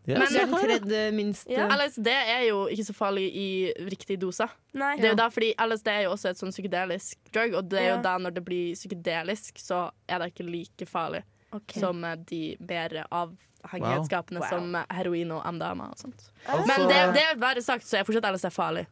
Ja, 0.08 0.20
Men- 0.20 0.34
den 0.34 0.54
tredje 0.56 1.12
minste. 1.12 1.52
Ja. 1.52 1.67
LSD 1.76 2.08
er 2.08 2.43
jo 2.48 2.62
ikke 2.72 2.86
så 2.88 2.93
farlig 2.96 3.26
i 3.36 3.74
riktig 3.89 4.20
dose. 4.22 4.48
Nei. 4.74 4.96
Det 4.96 5.06
er 5.06 5.10
jo 5.10 5.15
da, 5.20 5.26
fordi 5.30 5.54
LSD 5.60 5.88
er 5.91 6.02
jo 6.06 6.12
også 6.15 6.30
et 6.30 6.38
sånn 6.39 6.54
psykedelisk 6.56 7.17
drug, 7.34 7.54
og 7.60 7.67
det 7.70 7.80
er 7.82 7.89
jo 7.89 7.96
Ja. 7.98 8.02
da 8.02 8.17
når 8.17 8.34
det 8.34 8.46
blir 8.46 8.74
psykedelisk, 8.74 9.60
så 9.60 9.91
er 10.08 10.20
det 10.20 10.34
ikke 10.34 10.50
like 10.50 10.86
farlig 10.88 11.24
okay. 11.52 11.82
som 11.82 12.04
eh, 12.06 12.15
de 12.15 12.56
mer 12.60 13.04
avhengighetsskapende 13.12 14.39
Wow. 14.41 14.50
som 14.50 14.76
eh, 14.76 14.86
heroin 14.96 15.32
og 15.32 15.43
MDMA 15.54 15.89
og 15.91 15.98
sånt. 15.98 16.30
Altså- 16.48 16.67
Men 16.67 16.88
det, 16.88 17.13
det 17.13 17.24
er 17.32 17.36
bare 17.39 17.62
sagt, 17.62 17.84
så 17.86 18.00
er 18.00 18.04
fortsatt 18.04 18.32
LSD 18.34 18.50
farlig. 18.54 18.86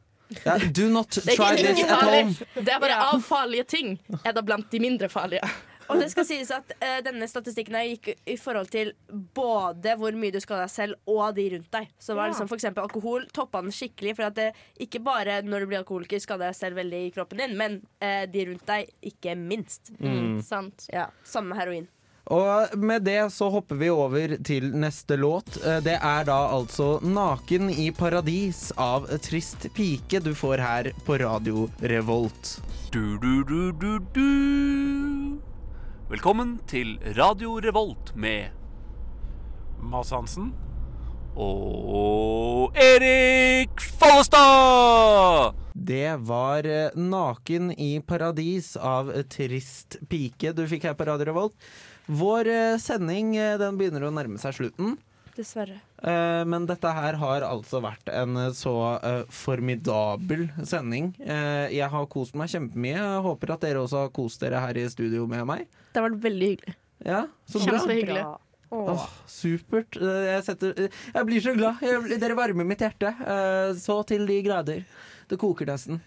Yeah, 0.45 0.59
Do 0.71 0.89
not 0.89 1.09
try 1.11 1.55
this 1.55 1.83
at 1.83 2.01
home. 2.01 2.33
Det 2.55 2.67
er 2.73 2.79
bare 2.79 2.89
Ja. 2.97 3.11
av 3.13 3.21
farlige 3.21 3.63
ting 3.67 3.99
er 4.25 4.31
det 4.33 4.43
blant 4.45 4.69
de 4.71 4.79
mindre 4.79 5.07
farlige. 5.07 5.41
Og 5.89 5.99
det 6.01 6.07
skal 6.11 6.25
sies 6.25 6.49
at 6.51 6.71
uh, 6.81 6.99
denne 7.05 7.27
statistikken 7.29 7.75
her 7.77 7.85
gikk 7.91 8.07
i 8.25 8.35
forhold 8.41 8.69
til 8.73 8.93
både 9.37 9.95
hvor 9.99 10.15
mye 10.17 10.33
du 10.33 10.39
skader 10.41 10.65
deg 10.65 10.73
selv, 10.73 10.95
og 11.07 11.35
de 11.37 11.45
rundt 11.55 11.71
deg. 11.71 11.87
Så 12.01 12.15
var 12.17 12.25
Ja. 12.25 12.33
liksom 12.33 12.47
for 12.49 12.57
eksempel 12.57 12.83
alkohol 12.87 13.27
toppa 13.33 13.61
den 13.61 13.71
skikkelig. 13.75 14.15
For 14.17 14.23
at 14.29 14.35
det 14.35 14.47
ikke 14.81 15.03
bare 15.05 15.41
når 15.45 15.59
du 15.59 15.65
blir 15.67 15.83
alkoholiker, 15.83 16.19
skader 16.19 16.47
deg 16.49 16.55
selv 16.55 16.75
veldig 16.81 17.01
i 17.07 17.11
kroppen 17.15 17.37
din, 17.43 17.57
men 17.57 17.81
uh, 18.01 18.25
de 18.25 18.45
rundt 18.49 18.65
deg 18.65 18.89
ikke 19.03 19.35
minst. 19.37 19.91
Mm. 19.99 20.41
Sant. 20.41 20.87
Ja, 20.93 21.07
Samme 21.23 21.53
med 21.53 21.57
heroin. 21.61 21.87
Og 22.33 22.73
med 22.81 23.03
det 23.05 23.19
så 23.31 23.51
hopper 23.53 23.77
vi 23.77 23.89
over 23.93 24.31
til 24.43 24.71
neste 24.73 25.13
låt. 25.15 25.59
Eh, 25.63 25.77
Det 25.85 25.99
er 26.01 26.23
da 26.25 26.37
altså 26.57 26.99
'Naken 27.03 27.69
i 27.69 27.91
paradis' 27.91 28.71
av 28.77 29.05
Trist 29.21 29.67
pike 29.75 30.19
du 30.23 30.33
får 30.33 30.57
her 30.57 30.91
på 31.05 31.19
Radio 31.21 31.69
Revolt. 31.81 32.59
Du, 32.91 33.17
du, 33.19 33.43
du, 33.43 33.71
du, 33.71 33.99
du. 33.99 35.24
Velkommen 36.05 36.59
til 36.69 36.99
Radio 37.17 37.55
Revolt 37.57 38.11
med 38.13 38.53
Mads 39.81 40.11
Hansen. 40.13 40.51
og 41.33 42.77
Erik 42.77 43.81
Follestad! 43.81 45.57
Det 45.73 46.13
var 46.27 46.61
eh, 46.69 46.93
'Naken 46.93 47.71
i 47.73 47.99
paradis' 48.05 48.77
av 48.77 49.09
Trist 49.33 49.97
pike 50.07 50.53
du 50.53 50.67
fikk 50.69 50.85
her 50.85 50.93
på 50.93 51.09
Radio 51.09 51.25
Revolt. 51.25 51.57
Vår 52.05 52.47
eh, 52.53 52.77
sending 52.77 53.33
eh, 53.35 53.57
den 53.57 53.73
begynner 53.81 54.05
å 54.05 54.13
nærme 54.13 54.37
seg 54.37 54.53
slutten. 54.53 54.99
Dessverre. 55.35 55.81
Eh, 56.01 56.43
Men 56.47 56.65
dette 56.69 56.91
her 56.95 57.17
har 57.19 57.43
altså 57.43 57.81
vært 57.83 58.07
en 58.13 58.37
eh, 58.39 58.51
så 58.55 58.73
eh, 59.03 59.23
formidabel 59.29 60.47
sending. 60.63 61.13
Eh, 61.19 61.67
Jeg 61.75 61.89
har 61.91 62.05
kost 62.07 62.35
meg 62.39 62.49
kjempemye. 62.53 62.95
Jeg 62.95 63.21
håper 63.27 63.53
at 63.55 63.65
dere 63.67 63.83
også 63.83 64.05
har 64.05 64.13
kost 64.15 64.39
dere 64.45 64.61
her 64.63 64.77
i 64.79 64.87
studio 64.89 65.27
med 65.27 65.45
meg. 65.49 65.67
Det 65.91 65.99
har 66.01 66.09
vært 66.09 66.23
veldig 66.23 66.49
hyggelig. 66.53 66.75
Ja, 67.05 67.25
så 67.51 67.59
bra. 67.65 67.77
Kjempehyggelig. 67.79 68.25
Åh, 68.75 69.03
supert. 69.29 69.95
Jeg, 70.01 70.41
setter, 70.47 70.87
jeg 71.13 71.27
blir 71.27 71.43
så 71.43 71.53
glad. 71.55 71.83
Jeg, 71.85 72.19
dere 72.19 72.35
varmer 72.39 72.65
mitt 72.67 72.81
hjerte. 72.83 73.11
eh, 73.23 73.73
Så 73.79 73.99
til 74.09 74.25
de 74.27 74.39
grader. 74.43 74.83
Det 75.29 75.37
koker 75.41 75.65
nesten. 75.69 76.01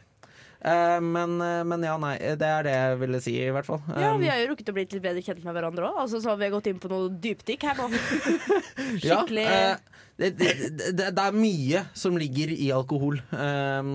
Eh, 0.61 1.01
Men, 1.01 1.37
eh, 1.40 1.62
men 1.64 1.83
ja, 1.87 1.97
nei. 2.03 2.16
Det 2.18 2.42
er 2.49 2.62
det 2.66 2.73
jeg 2.75 2.99
ville 3.03 3.21
si, 3.23 3.35
i 3.38 3.51
hvert 3.55 3.66
fall. 3.68 3.81
Ja, 3.94 4.16
vi 4.18 4.27
har 4.31 4.40
jo 4.42 4.49
rukket 4.53 4.73
å 4.73 4.75
bli 4.75 4.85
litt 4.88 5.03
bedre 5.05 5.23
kjent 5.23 5.44
med 5.47 5.55
hverandre 5.55 5.87
òg. 5.90 6.01
Altså, 6.05 6.18
så 6.25 6.33
har 6.33 6.40
vi 6.40 6.49
gått 6.51 6.66
inn 6.66 6.81
på 6.83 6.90
noe 6.90 7.09
dypdykk 7.14 7.66
her 7.71 7.79
nå. 7.79 7.88
Ja, 9.05 9.21
Skikkelig 9.21 9.44
eh, 9.44 9.77
det, 10.18 10.31
det, 10.38 10.53
det, 10.97 11.11
det 11.14 11.23
er 11.29 11.37
mye 11.37 11.85
som 11.94 12.16
ligger 12.18 12.51
i 12.55 12.71
alkohol. 12.75 13.21
Um, 13.31 13.92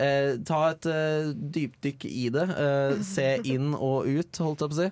eh, 0.00 0.36
ta 0.48 0.60
et 0.72 0.86
eh, 0.88 1.30
dypdykk 1.56 2.06
i 2.08 2.28
det. 2.32 2.46
eh, 2.64 3.00
se 3.04 3.26
inn 3.52 3.74
og 3.76 4.08
ut, 4.08 4.40
holdt 4.44 4.64
jeg 4.64 4.72
på 4.72 4.78
å 4.78 4.80
si. 4.80 4.90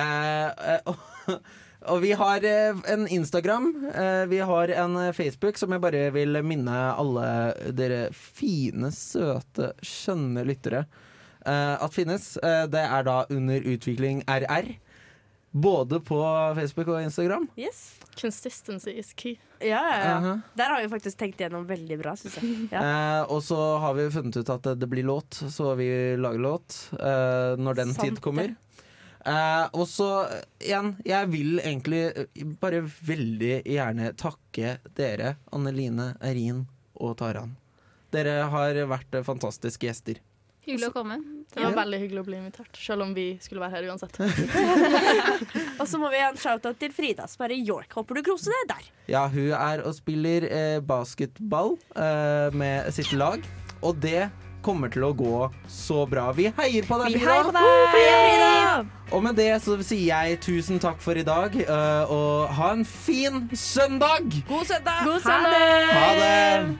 Eh, 0.00 0.48
eh, 0.74 1.36
og, 1.86 2.00
vi 2.02 2.12
har 2.12 2.44
eh, 2.44 2.76
en 2.92 3.06
Instagram. 3.08 3.70
eh, 3.94 4.24
vi 4.30 4.38
har 4.38 4.68
en 4.68 4.96
eh, 4.96 5.12
Facebook 5.16 5.58
som 5.58 5.72
jeg 5.72 5.80
bare 5.80 6.10
vil 6.14 6.40
minne 6.44 6.76
alle 6.92 7.28
dere 7.76 8.08
fine, 8.16 8.92
søte, 8.92 9.72
skjønne 9.84 10.44
lyttere 10.48 10.84
eh, 11.46 11.76
at 11.80 11.94
finnes. 11.96 12.36
Eh, 12.36 12.66
det 12.70 12.84
er 12.84 13.06
da 13.08 13.24
under 13.30 13.66
utvikling 13.74 14.22
RR. 14.28 14.74
Både 15.50 15.98
på 16.00 16.20
Facebook 16.54 16.88
og 16.88 17.02
Instagram. 17.02 17.48
Yes. 17.58 17.96
Consistency 18.20 18.90
is 18.90 19.12
key. 19.12 19.38
Ja, 19.60 19.80
ja, 19.82 19.98
ja. 19.98 20.16
Aha. 20.16 20.40
Der 20.54 20.70
har 20.70 20.82
vi 20.82 20.88
faktisk 20.88 21.18
tenkt 21.18 21.40
igjennom 21.40 21.66
veldig 21.66 21.98
bra, 22.00 22.14
syns 22.18 22.36
jeg. 22.38 22.52
Ja. 22.70 22.80
Uh, 22.80 23.32
og 23.34 23.42
så 23.44 23.58
har 23.82 23.96
vi 23.98 24.06
funnet 24.14 24.38
ut 24.38 24.52
at 24.52 24.62
det, 24.66 24.76
det 24.82 24.88
blir 24.90 25.06
låt, 25.08 25.40
så 25.50 25.74
vi 25.78 25.88
lager 26.20 26.42
låt 26.42 26.76
uh, 26.94 27.58
når 27.58 27.80
den 27.82 27.94
Sant 27.94 28.06
tid 28.06 28.22
kommer. 28.24 28.54
Eh, 29.26 29.66
og 29.76 29.86
så 29.88 30.08
igjen, 30.62 30.94
jeg 31.04 31.30
vil 31.32 31.60
egentlig 31.60 32.02
eh, 32.08 32.44
bare 32.60 32.82
veldig 32.86 33.54
gjerne 33.68 34.12
takke 34.20 34.78
dere, 34.96 35.34
Anneline, 35.52 36.14
Erin 36.24 36.64
og 37.00 37.18
Taran. 37.20 37.56
Dere 38.10 38.42
har 38.50 38.80
vært 38.90 39.20
fantastiske 39.26 39.86
gjester. 39.86 40.18
Hyggelig 40.66 40.90
å 40.90 40.94
komme. 40.94 41.16
Det 41.50 41.62
var 41.64 41.72
veldig 41.80 41.98
hyggelig 42.02 42.20
å 42.20 42.26
bli 42.26 42.36
invitert, 42.38 42.76
selv 42.78 43.02
om 43.06 43.14
vi 43.16 43.24
skulle 43.42 43.62
være 43.62 43.80
her 43.80 43.88
uansett. 43.90 44.18
Og 45.80 45.86
så 45.88 45.98
må 45.98 46.10
vi 46.12 46.20
ha 46.20 46.28
en 46.30 46.38
shout-out 46.38 46.78
til 46.78 46.92
Frida, 46.94 47.26
som 47.30 47.46
er 47.46 47.56
i 47.56 47.62
York. 47.64 47.90
Håper 47.96 48.20
du 48.20 48.22
koser 48.28 48.54
deg 48.54 48.68
der. 48.74 48.90
Ja, 49.10 49.24
hun 49.32 49.50
er 49.56 49.82
og 49.82 49.96
spiller 49.96 50.46
eh, 50.46 50.76
basketball 50.84 51.74
eh, 51.96 52.54
med 52.54 52.92
sitt 52.94 53.10
lag, 53.16 53.42
og 53.80 53.98
det 54.04 54.28
kommer 54.64 54.88
til 54.92 55.04
å 55.08 55.12
gå 55.16 55.50
så 55.70 56.02
bra. 56.10 56.28
Vi 56.36 56.48
heier 56.58 56.86
på 56.88 56.98
deg, 57.02 57.14
Vi 57.14 57.20
Frida! 57.22 57.32
heier 57.32 57.44
på 57.44 57.52
deg! 57.56 57.64
Frida! 57.94 58.84
Og 59.10 59.24
med 59.26 59.34
det 59.40 59.48
så 59.64 59.74
sier 59.82 60.06
jeg 60.28 60.40
tusen 60.44 60.78
takk 60.82 61.00
for 61.02 61.18
i 61.18 61.24
dag, 61.26 61.56
øh, 61.64 62.12
og 62.14 62.52
ha 62.58 62.68
en 62.76 62.84
fin 62.86 63.48
søndag! 63.56 64.28
God 64.48 64.66
søndag! 64.68 65.02
God 65.08 65.20
søndag! 65.24 65.90
Ha 65.96 66.08
det! 66.20 66.78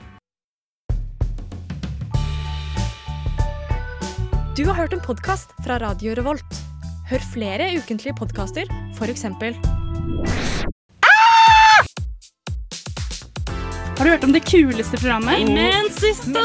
Du 4.59 4.67
har 4.69 4.75
hørt 4.77 4.93
en 4.93 5.01
podkast 5.01 5.55
fra 5.65 5.79
Radio 5.81 6.15
Revolt. 6.19 6.59
Hør 7.11 7.23
flere 7.33 7.71
ukentlige 7.79 8.15
podkaster, 8.19 8.69
f.eks. 8.95 9.25
Har 14.01 14.05
du 14.05 14.11
hørt 14.11 14.25
om 14.25 14.33
det 14.33 14.41
kuleste 14.49 14.97
programmet? 15.01 15.45
Men 15.53 15.91
siste 15.93 16.45